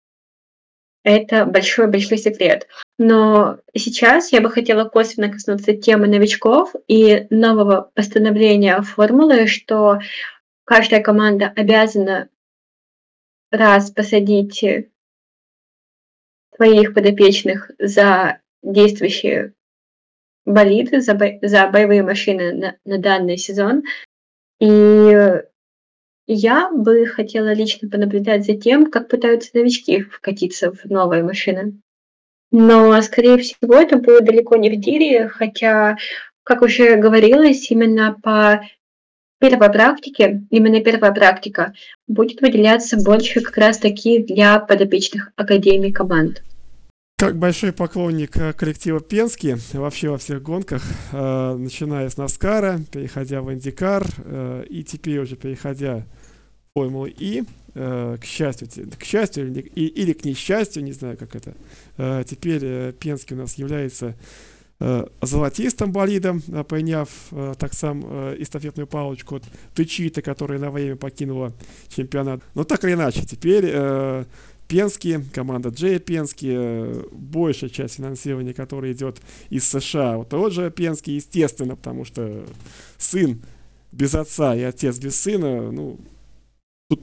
[1.03, 2.67] это большой-большой секрет.
[2.99, 9.99] Но сейчас я бы хотела косвенно коснуться темы новичков и нового постановления формулы, что
[10.65, 12.29] каждая команда обязана
[13.49, 14.63] раз посадить
[16.55, 19.53] своих подопечных за действующие
[20.45, 23.83] болиды, за, бо- за боевые машины на, на данный сезон.
[24.59, 25.41] И
[26.27, 31.81] я бы хотела лично понаблюдать за тем, как пытаются новички вкатиться в новые машины.
[32.51, 35.97] Но, скорее всего, это будет далеко не в Дире, хотя,
[36.43, 38.61] как уже говорилось, именно по
[39.39, 41.73] первой практике, именно первая практика,
[42.07, 46.43] будет выделяться больше как раз-таки для подопечных академий команд.
[47.21, 50.81] Как большой поклонник э, коллектива Пенски вообще во всех гонках,
[51.11, 56.07] э, начиная с Наскара, переходя в Индикар э, и теперь уже переходя
[56.73, 57.43] формулы И,
[57.75, 61.53] э, к счастью, к счастью или, или к несчастью, не знаю, как это.
[61.97, 64.15] Э, теперь э, Пенский у нас является
[64.79, 69.43] э, золотистым болидом, э, приняв э, так сам э, эстафетную палочку от
[69.75, 71.53] Тычита, которая на время покинула
[71.87, 72.41] чемпионат.
[72.55, 74.25] Но так или иначе, теперь э,
[74.71, 80.17] Пенский, команда Джей Пенский, э, большая часть финансирования, которая идет из США.
[80.17, 82.45] Вот тот же Пенский, естественно, потому что
[82.97, 83.41] сын
[83.91, 85.99] без отца и отец без сына, ну,
[86.91, 86.99] Тут,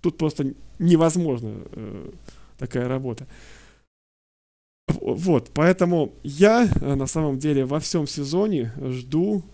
[0.00, 2.10] тут просто невозможно э,
[2.58, 3.28] такая работа.
[5.00, 9.44] Вот, поэтому я э, на самом деле во всем сезоне жду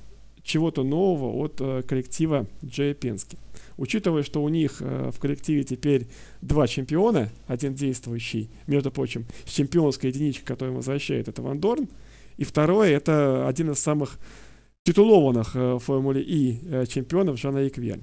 [0.42, 3.36] чего-то нового от э, коллектива Джей Пенски.
[3.76, 6.06] Учитывая, что у них э, в коллективе теперь
[6.40, 11.88] два чемпиона, один действующий, между прочим, с чемпионской единичкой, которую возвращает, это Ван Дорн,
[12.36, 14.18] и второе, это один из самых
[14.84, 18.02] титулованных э, в Формуле E э, чемпионов Жан-Эрик Вернь.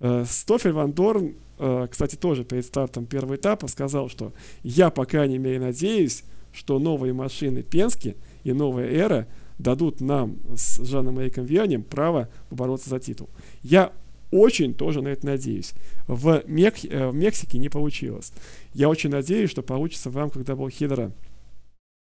[0.00, 4.32] Э, Стоффель Вандорн, э, кстати, тоже перед стартом первого этапа сказал, что
[4.62, 9.26] я, по крайней мере, надеюсь, что новые машины Пенски и новая эра
[9.58, 13.28] дадут нам с Жаном-Эриком Вернем право побороться за титул.
[13.62, 13.92] Я
[14.30, 15.72] очень тоже на это надеюсь.
[16.06, 16.84] В, Мек...
[16.84, 18.32] Э, в Мексике не получилось.
[18.74, 21.12] Я очень надеюсь, что получится в рамках double header'а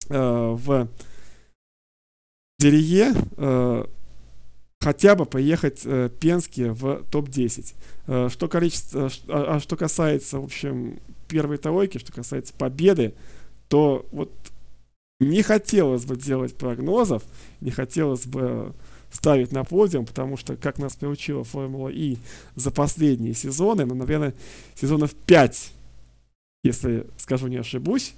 [0.08, 0.88] э, в
[2.58, 3.84] Дерие э,
[4.80, 7.74] хотя бы поехать э, Пенске в топ-10.
[8.06, 13.14] Э, что, количество, а, а что касается, в общем, первой тройки, что касается победы,
[13.68, 14.32] то вот
[15.20, 17.22] не хотелось бы делать прогнозов,
[17.60, 18.72] не хотелось бы
[19.10, 22.18] ставить на подиум, потому что, как нас приучила Формула И
[22.54, 24.34] за последние сезоны, ну, наверное,
[24.74, 25.72] сезонов 5,
[26.64, 28.14] если скажу не ошибусь,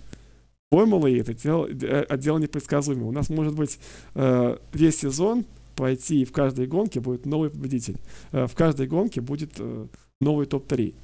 [0.70, 3.08] Формула И это дело, э, дело непредсказуемое.
[3.08, 3.78] У нас может быть
[4.14, 5.44] э, весь сезон
[5.76, 7.96] пойти в каждой гонке будет новый победитель.
[8.32, 9.86] Э, в каждой гонке будет э,
[10.20, 10.94] новый топ-3.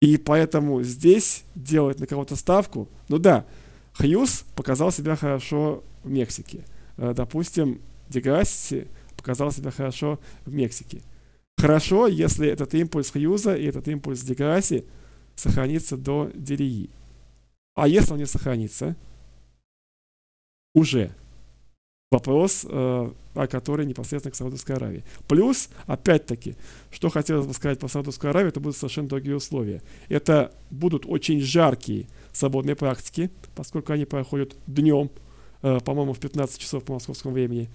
[0.00, 3.44] И поэтому здесь делать на кого-то ставку, ну да,
[3.98, 6.64] Хьюз показал себя хорошо в Мексике.
[6.96, 7.80] Э, допустим,
[8.10, 11.02] Деграсси показал себя хорошо в Мексике.
[11.56, 14.84] Хорошо, если этот импульс Хьюза и этот импульс Деграси
[15.36, 16.90] сохранится до Дерии.
[17.74, 18.96] А если он не сохранится,
[20.74, 21.14] уже
[22.10, 25.04] вопрос, э, о которой непосредственно к Саудовской Аравии.
[25.28, 26.56] Плюс, опять-таки,
[26.90, 29.82] что хотелось бы сказать по Саудовской Аравии, это будут совершенно другие условия.
[30.08, 35.10] Это будут очень жаркие свободные практики, поскольку они проходят днем,
[35.62, 37.70] э, по-моему, в 15 часов по московскому времени.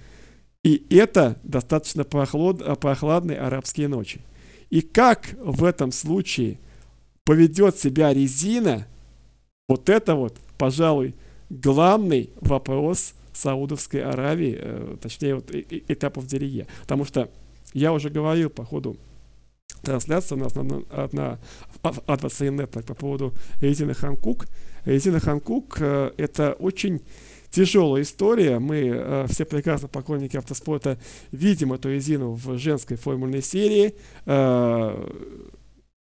[0.66, 4.20] И это достаточно прохлад, прохладные арабские ночи.
[4.72, 6.58] И как в этом случае
[7.24, 8.88] поведет себя резина,
[9.70, 11.14] вот это вот, пожалуй,
[11.50, 16.68] главный вопрос– Саудовской Аравии, э, точнее вот этапов Дерие.
[16.82, 17.30] Потому что
[17.74, 18.98] я уже говорил по ходу
[19.84, 21.40] трансляции у нас на, на, на
[21.82, 24.46] по поводу Резины Ханкук.
[24.86, 27.02] Резина Ханкук э, это очень
[27.56, 28.60] тяжелая история.
[28.60, 30.99] Мы э, все прекрасно поклонники автоспорта
[31.32, 33.95] видим эту резину в женской формульной серии,
[34.26, 35.10] э,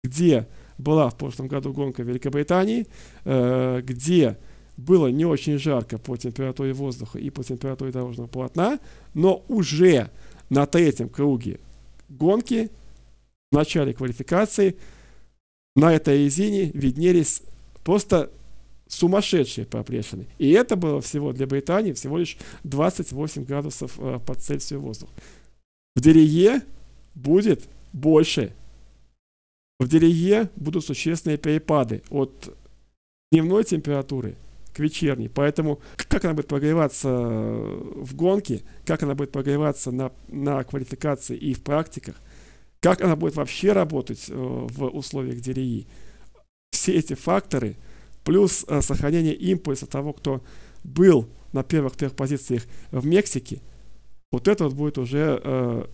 [0.01, 0.47] где
[0.77, 2.87] была в прошлом году гонка в Великобритании,
[3.25, 4.37] э, где
[4.77, 8.79] было не очень жарко по температуре воздуха и по температуре дорожного полотна,
[9.13, 10.09] но уже
[10.49, 11.59] на третьем круге
[12.07, 12.71] гонки,
[13.51, 14.77] в начале квалификации,
[15.75, 17.41] на этой резине виднелись
[17.83, 18.31] просто
[18.91, 20.27] сумасшедшие проплешины.
[20.37, 25.09] И это было всего для Британии всего лишь 28 градусов э, по Цельсию воздух.
[25.95, 26.61] В Дерие
[27.15, 28.53] будет больше.
[29.79, 32.55] В Дерие будут существенные перепады от
[33.31, 34.35] дневной температуры
[34.73, 35.29] к вечерней.
[35.29, 41.37] Поэтому как она будет прогреваться э, в гонке, как она будет прогреваться на, на квалификации
[41.37, 42.15] и в практиках,
[42.81, 45.87] как она будет вообще работать э, в условиях DRI.
[46.71, 47.77] Все эти факторы,
[48.23, 50.41] плюс э, сохранение импульса того, кто
[50.83, 53.61] был на первых трех позициях в Мексике,
[54.31, 55.85] вот это вот будет уже э,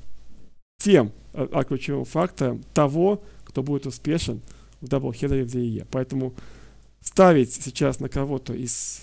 [0.78, 4.41] тем э, ключевым фактором того, кто будет успешен
[4.82, 5.88] в даблхедере в Дирии.
[5.90, 6.34] Поэтому
[7.02, 9.02] ставить сейчас на кого-то из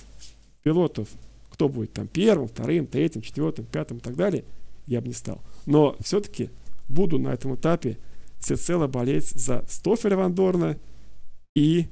[0.62, 1.08] пилотов,
[1.50, 4.44] кто будет там первым, вторым, третьим, четвертым, пятым и так далее,
[4.86, 5.40] я бы не стал.
[5.66, 6.50] Но все-таки
[6.88, 7.98] буду на этом этапе
[8.38, 10.78] всецело болеть за Стофеля Вандорна
[11.56, 11.86] и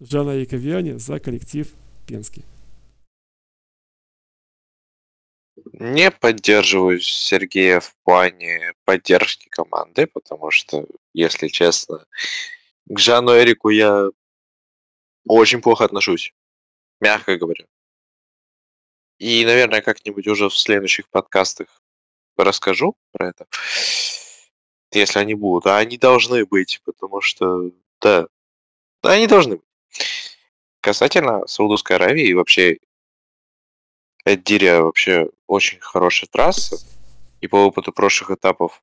[0.00, 1.74] Жана Яковиани за коллектив
[2.06, 2.44] Пенский.
[5.72, 12.06] Не поддерживаю Сергея в плане поддержки команды, потому что, если честно,
[12.86, 14.08] к Жану Эрику я
[15.26, 16.32] очень плохо отношусь,
[17.00, 17.66] мягко говоря.
[19.18, 21.82] И, наверное, как-нибудь уже в следующих подкастах
[22.36, 23.46] расскажу про это,
[24.92, 25.66] если они будут.
[25.66, 28.28] А они должны быть, потому что, да,
[29.02, 29.67] они должны быть.
[30.80, 32.78] Касательно Саудовской Аравии и вообще
[34.24, 36.76] Эддирия вообще очень хорошая трасса.
[37.40, 38.82] И по опыту прошлых этапов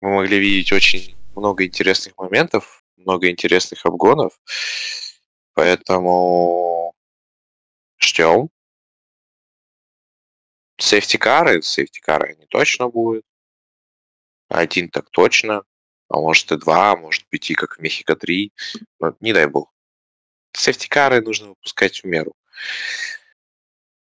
[0.00, 4.38] мы могли видеть очень много интересных моментов, много интересных обгонов.
[5.54, 6.94] Поэтому
[7.98, 8.48] ждем.
[10.78, 13.24] Сейфтикары, сейфтикары они точно будут.
[14.48, 15.64] Один так точно.
[16.08, 18.52] А может и два, а может быть и как в Мехико 3.
[19.00, 19.73] Но не дай бог.
[20.56, 22.34] Сейфтикары нужно выпускать в меру.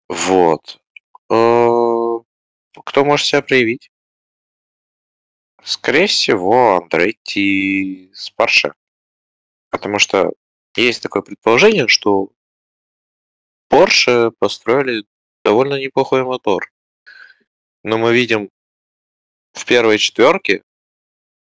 [0.08, 0.80] Вот.
[1.30, 2.20] Э,
[2.86, 3.92] кто может себя проявить?
[5.64, 8.74] Скорее всего, Андретти с Парше.
[9.70, 10.32] Потому что
[10.78, 12.32] есть такое предположение, что
[13.70, 15.06] Porsche построили
[15.44, 16.72] довольно неплохой мотор.
[17.84, 18.50] Но мы видим
[19.52, 20.64] в первой четверке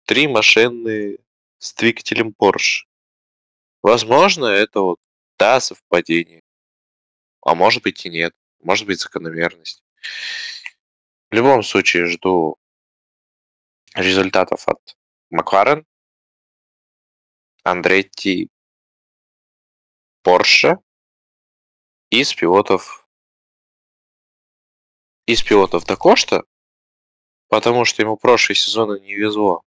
[0.06, 1.20] три машины
[1.60, 2.86] с двигателем Porsche.
[3.86, 5.00] Возможно, это вот
[5.38, 6.42] да, совпадение.
[7.42, 8.34] А может быть и нет.
[8.64, 9.84] Может быть закономерность.
[11.30, 12.58] В любом случае жду
[13.94, 14.80] результатов от
[15.30, 15.86] Макларен,
[17.62, 18.50] Андретти
[20.24, 20.80] Porsche
[22.10, 23.08] из пилотов
[25.28, 26.44] из пилотов Дакошта,
[27.50, 29.62] потому что ему прошлые сезоны не везло.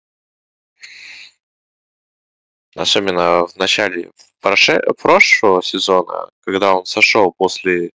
[2.74, 4.10] Особенно в начале
[4.40, 7.92] прошлого сезона, когда он сошел после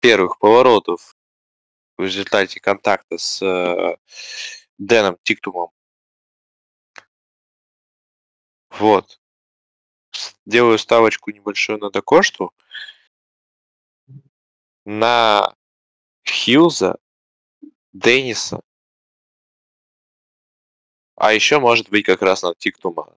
[0.00, 1.14] первых поворотов
[1.96, 3.96] в результате контакта с э,
[4.78, 5.70] Дэном Тиктумом.
[8.70, 9.18] Вот
[10.46, 12.52] делаю ставочку небольшую на Дакошту.
[14.84, 15.54] На
[16.24, 16.98] Хьюза,
[17.92, 18.60] Денниса.
[21.16, 23.14] А еще может быть как раз на Тиктума.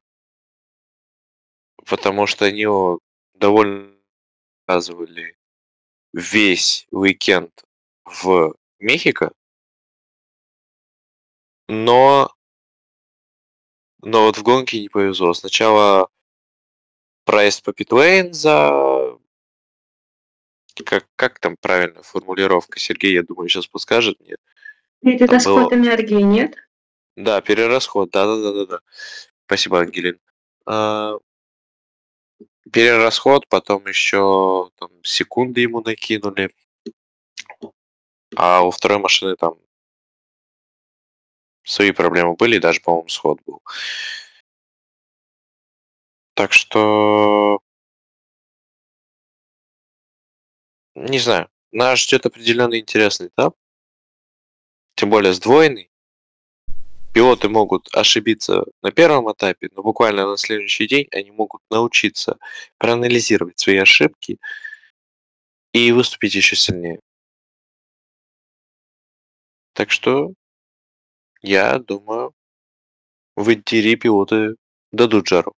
[1.92, 3.00] Потому что они его
[3.34, 3.94] довольно
[4.66, 5.36] показывали
[6.14, 7.52] весь уикенд
[8.06, 9.34] в Мехико.
[11.68, 12.32] Но
[14.02, 15.34] Но вот в гонке не повезло.
[15.34, 16.08] Сначала
[17.26, 19.20] проезд по питлейн за...
[20.86, 22.80] Как, как там правильно формулировка?
[22.80, 24.38] Сергей, я думаю, сейчас подскажет мне.
[25.04, 26.56] Это расход энергии, нет?
[27.18, 28.80] Да, перерасход, да-да-да-да.
[29.46, 30.18] Спасибо, Ангелин.
[30.66, 31.18] А,
[32.72, 36.54] перерасход, потом еще там, секунды ему накинули.
[38.36, 39.58] А у второй машины там
[41.64, 43.62] свои проблемы были, даже, по-моему, сход был.
[46.34, 47.60] Так что...
[50.96, 51.50] Не знаю.
[51.72, 53.56] Нас ждет определенный интересный этап.
[54.96, 55.91] Тем более сдвоенный.
[57.14, 62.38] Пилоты могут ошибиться на первом этапе, но буквально на следующий день они могут научиться
[62.78, 64.40] проанализировать свои ошибки
[65.74, 67.02] и выступить еще сильнее.
[69.74, 70.34] Так что
[71.42, 72.34] я думаю,
[73.36, 74.56] в Интире пилоты
[74.92, 75.54] дадут жару.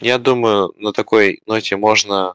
[0.00, 2.34] Я думаю, на такой ноте можно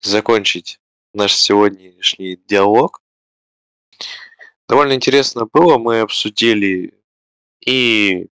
[0.00, 0.78] закончить
[1.12, 3.02] наш сегодняшний диалог.
[4.68, 6.94] Довольно интересно было, мы обсудили
[7.64, 8.28] и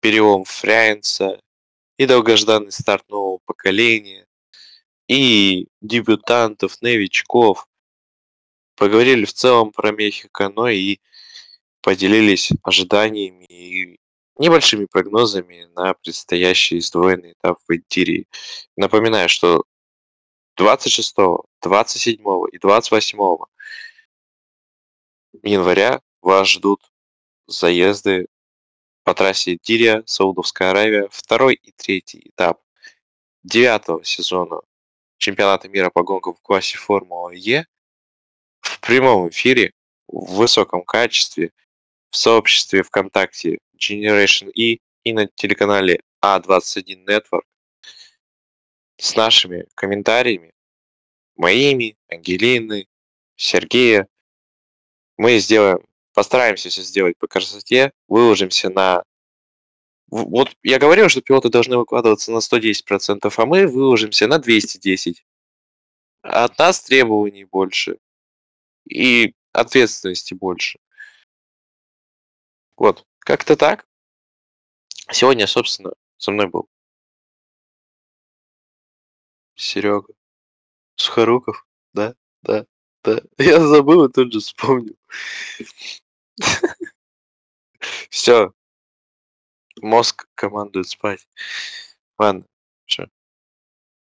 [0.00, 1.40] перелом Фрянца,
[1.96, 4.26] и долгожданный старт нового поколения,
[5.08, 7.66] и дебютантов, новичков.
[8.74, 10.98] Поговорили в целом про Мехико, но и
[11.80, 14.00] поделились ожиданиями и
[14.38, 18.26] небольшими прогнозами на предстоящий сдвоенный этап в Интирии.
[18.76, 19.64] Напоминаю, что
[20.56, 21.16] 26,
[21.62, 22.20] 27
[22.52, 23.18] и 28
[25.42, 26.80] января вас ждут
[27.46, 28.26] заезды
[29.04, 32.60] по трассе Дирия, Саудовская Аравия, второй и третий этап
[33.42, 34.60] девятого сезона
[35.18, 37.66] чемпионата мира по гонкам в классе Формула Е
[38.60, 39.72] в прямом эфире
[40.08, 41.52] в высоком качестве
[42.10, 47.44] в сообществе ВКонтакте Generation E и на телеканале А21 Network
[48.98, 50.52] с нашими комментариями,
[51.36, 52.88] моими, Ангелины,
[53.36, 54.08] Сергея.
[55.16, 59.02] Мы сделаем, постараемся все сделать по красоте, выложимся на...
[60.08, 65.16] Вот я говорил, что пилоты должны выкладываться на 110%, а мы выложимся на 210%.
[66.22, 67.98] От нас требований больше
[68.88, 70.78] и ответственности больше.
[72.76, 73.86] Вот, как-то так.
[75.10, 76.68] Сегодня, собственно, со мной был
[79.56, 80.12] Серега
[80.96, 82.66] Сухоруков, да, да,
[83.02, 83.20] да.
[83.38, 84.96] Я забыл и тут же вспомнил.
[88.10, 88.52] Все.
[89.80, 91.28] Мозг командует спать.
[92.18, 92.46] Ладно,
[92.86, 93.08] все.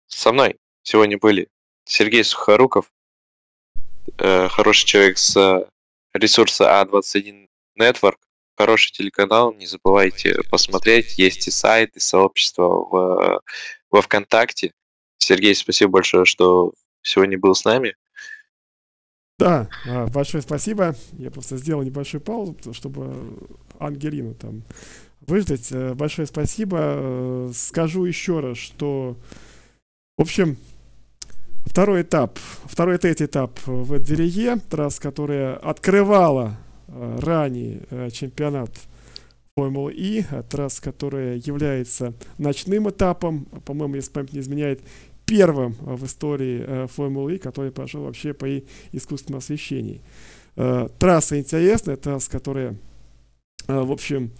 [0.08, 1.50] Со мной сегодня были
[1.86, 2.92] Сергей Сухоруков,
[4.18, 5.68] э, хороший человек с
[6.14, 7.48] ресурса А21
[7.80, 8.18] Network,
[8.56, 11.18] хороший телеканал, не забывайте посмотреть.
[11.18, 13.42] Есть и сайт, и сообщество в,
[13.90, 14.74] во ВКонтакте.
[15.24, 17.96] Сергей, спасибо большое, что сегодня был с нами.
[19.40, 20.96] Да, а, большое спасибо.
[21.14, 23.38] Я просто сделал небольшую паузу, чтобы
[23.80, 24.64] Ангелину там
[25.22, 25.72] выждать.
[25.72, 26.78] Э, большое спасибо.
[26.80, 29.18] Э, скажу еще раз, что,
[30.18, 30.58] в общем,
[31.66, 36.58] второй этап, второй третий этап в Эдзерие, трасса, которая открывала
[36.94, 38.70] Э, ранее э, чемпионат
[39.56, 44.82] Формулы И, трасса, которая является ночным этапом, по-моему, если память не изменяет,
[45.32, 48.46] первым в истории Формулы И, который прошел вообще по
[48.92, 50.02] искусственному освещению.
[50.58, 52.76] Э, трасса интересная, трасса, которая,
[53.66, 54.32] в общем,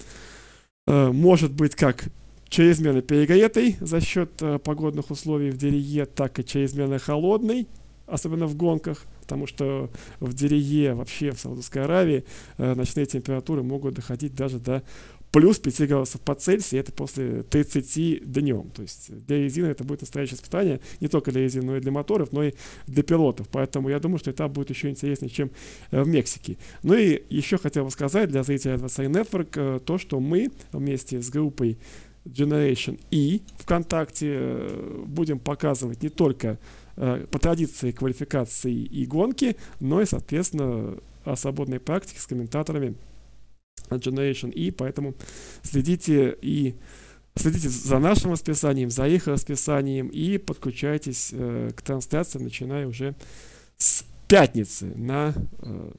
[0.86, 2.10] может быть как
[2.50, 4.32] чрезмерно перегретой за счет
[4.66, 7.70] погодных условий в Дерие, так и чрезмерно холодной,
[8.06, 9.90] особенно в гонках потому что
[10.20, 12.26] в Дерие, вообще в Саудовской Аравии,
[12.58, 14.84] э, ночные температуры могут доходить даже до
[15.32, 18.70] плюс 5 градусов по Цельсию, это после 30 днем.
[18.76, 21.92] То есть для резины это будет настоящее испытание, не только для резины, но и для
[21.92, 22.54] моторов, но и
[22.88, 23.48] для пилотов.
[23.50, 25.52] Поэтому я думаю, что это будет еще интереснее, чем
[25.92, 26.58] э, в Мексике.
[26.84, 31.22] Ну и еще хотел бы сказать для зрителей Adversary Network э, то, что мы вместе
[31.22, 31.78] с группой
[32.26, 36.60] Generation E ВКонтакте э, будем показывать не только
[36.96, 42.96] по традиции квалификации и гонки, но и, соответственно, о свободной практике с комментаторами
[43.98, 45.16] Generation E, поэтому
[45.64, 46.76] следите и
[47.36, 53.16] следите за нашим расписанием, за их расписанием и подключайтесь э, к трансляциям, начиная уже
[53.78, 55.92] с пятницы на э,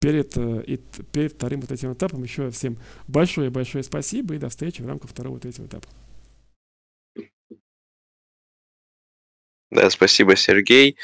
[0.00, 0.76] перед, э, и,
[1.12, 2.22] перед вторым вот этим этапом.
[2.22, 2.78] Еще всем
[3.08, 5.88] большое-большое спасибо и до встречи в рамках второго вот этим этапа.
[9.70, 10.96] Да, спасибо, Сергей.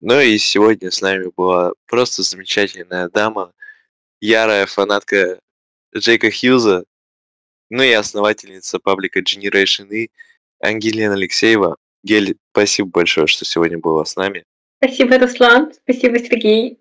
[0.00, 3.52] Ну и сегодня с нами была просто замечательная дама,
[4.20, 5.38] ярая фанатка
[5.98, 6.84] Джейка Хьюза,
[7.70, 10.08] ну и основательница паблика Generation E
[10.60, 11.76] Ангелина Алексеева.
[12.02, 14.44] Гель, спасибо большое, что сегодня была с нами.
[14.82, 15.72] Спасибо, Руслан.
[15.72, 16.78] Спасибо, Сергей.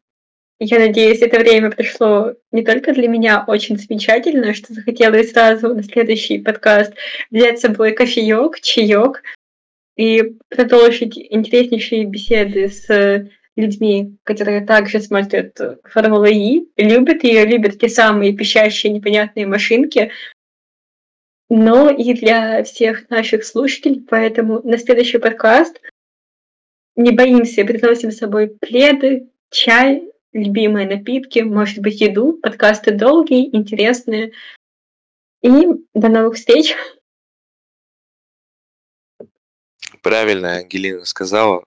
[0.60, 5.84] Я надеюсь, это время пришло не только для меня очень замечательно, что захотелось сразу на
[5.84, 6.94] следующий подкаст
[7.30, 9.22] взять с собой кофеек, чаек
[9.98, 17.90] и продолжить интереснейшие беседы с людьми, которые также смотрят Формулу И, любят ее, любят те
[17.90, 20.12] самые пищащие непонятные машинки,
[21.50, 25.80] но и для всех наших слушателей, поэтому на следующий подкаст
[26.96, 32.34] не боимся, приносим с собой пледы, чай, любимые напитки, может быть, еду.
[32.34, 34.32] Подкасты долгие, интересные.
[35.42, 35.50] И
[35.94, 36.76] до новых встреч.
[40.02, 41.64] Правильно Ангелина сказала.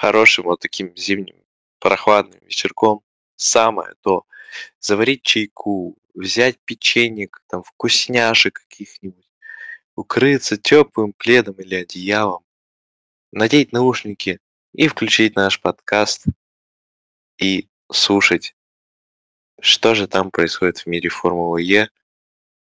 [0.00, 1.34] Хорошим вот таким зимним
[1.80, 3.02] прохладным вечерком
[3.34, 4.26] самое то
[4.78, 9.28] заварить чайку, взять печенек, там вкусняшек каких-нибудь,
[9.96, 12.44] укрыться теплым пледом или одеялом,
[13.32, 14.38] надеть наушники
[14.72, 16.26] и включить наш подкаст
[17.38, 18.54] и слушать,
[19.60, 21.90] что же там происходит в мире Формулы Е,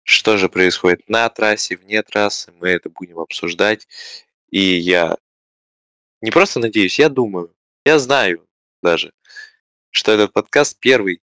[0.04, 3.88] что же происходит на трассе, вне трассы, мы это будем обсуждать.
[4.50, 5.16] И я
[6.20, 7.54] не просто надеюсь, я думаю,
[7.84, 8.46] я знаю
[8.82, 9.12] даже,
[9.90, 11.20] что этот подкаст первый,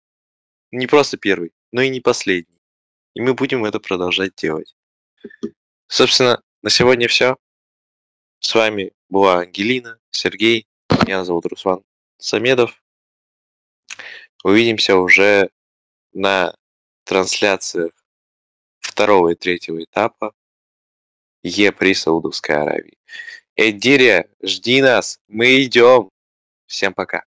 [0.71, 2.61] не просто первый, но и не последний.
[3.13, 4.75] И мы будем это продолжать делать.
[5.87, 7.37] Собственно, на сегодня все.
[8.39, 10.67] С вами была Ангелина, Сергей,
[11.05, 11.83] меня зовут Руслан
[12.17, 12.83] Самедов.
[14.43, 15.49] Увидимся уже
[16.13, 16.55] на
[17.03, 17.91] трансляциях
[18.79, 20.33] второго и третьего этапа
[21.43, 22.97] Е при Саудовской Аравии.
[23.57, 26.09] Эдирия, жди нас, мы идем.
[26.67, 27.25] Всем пока.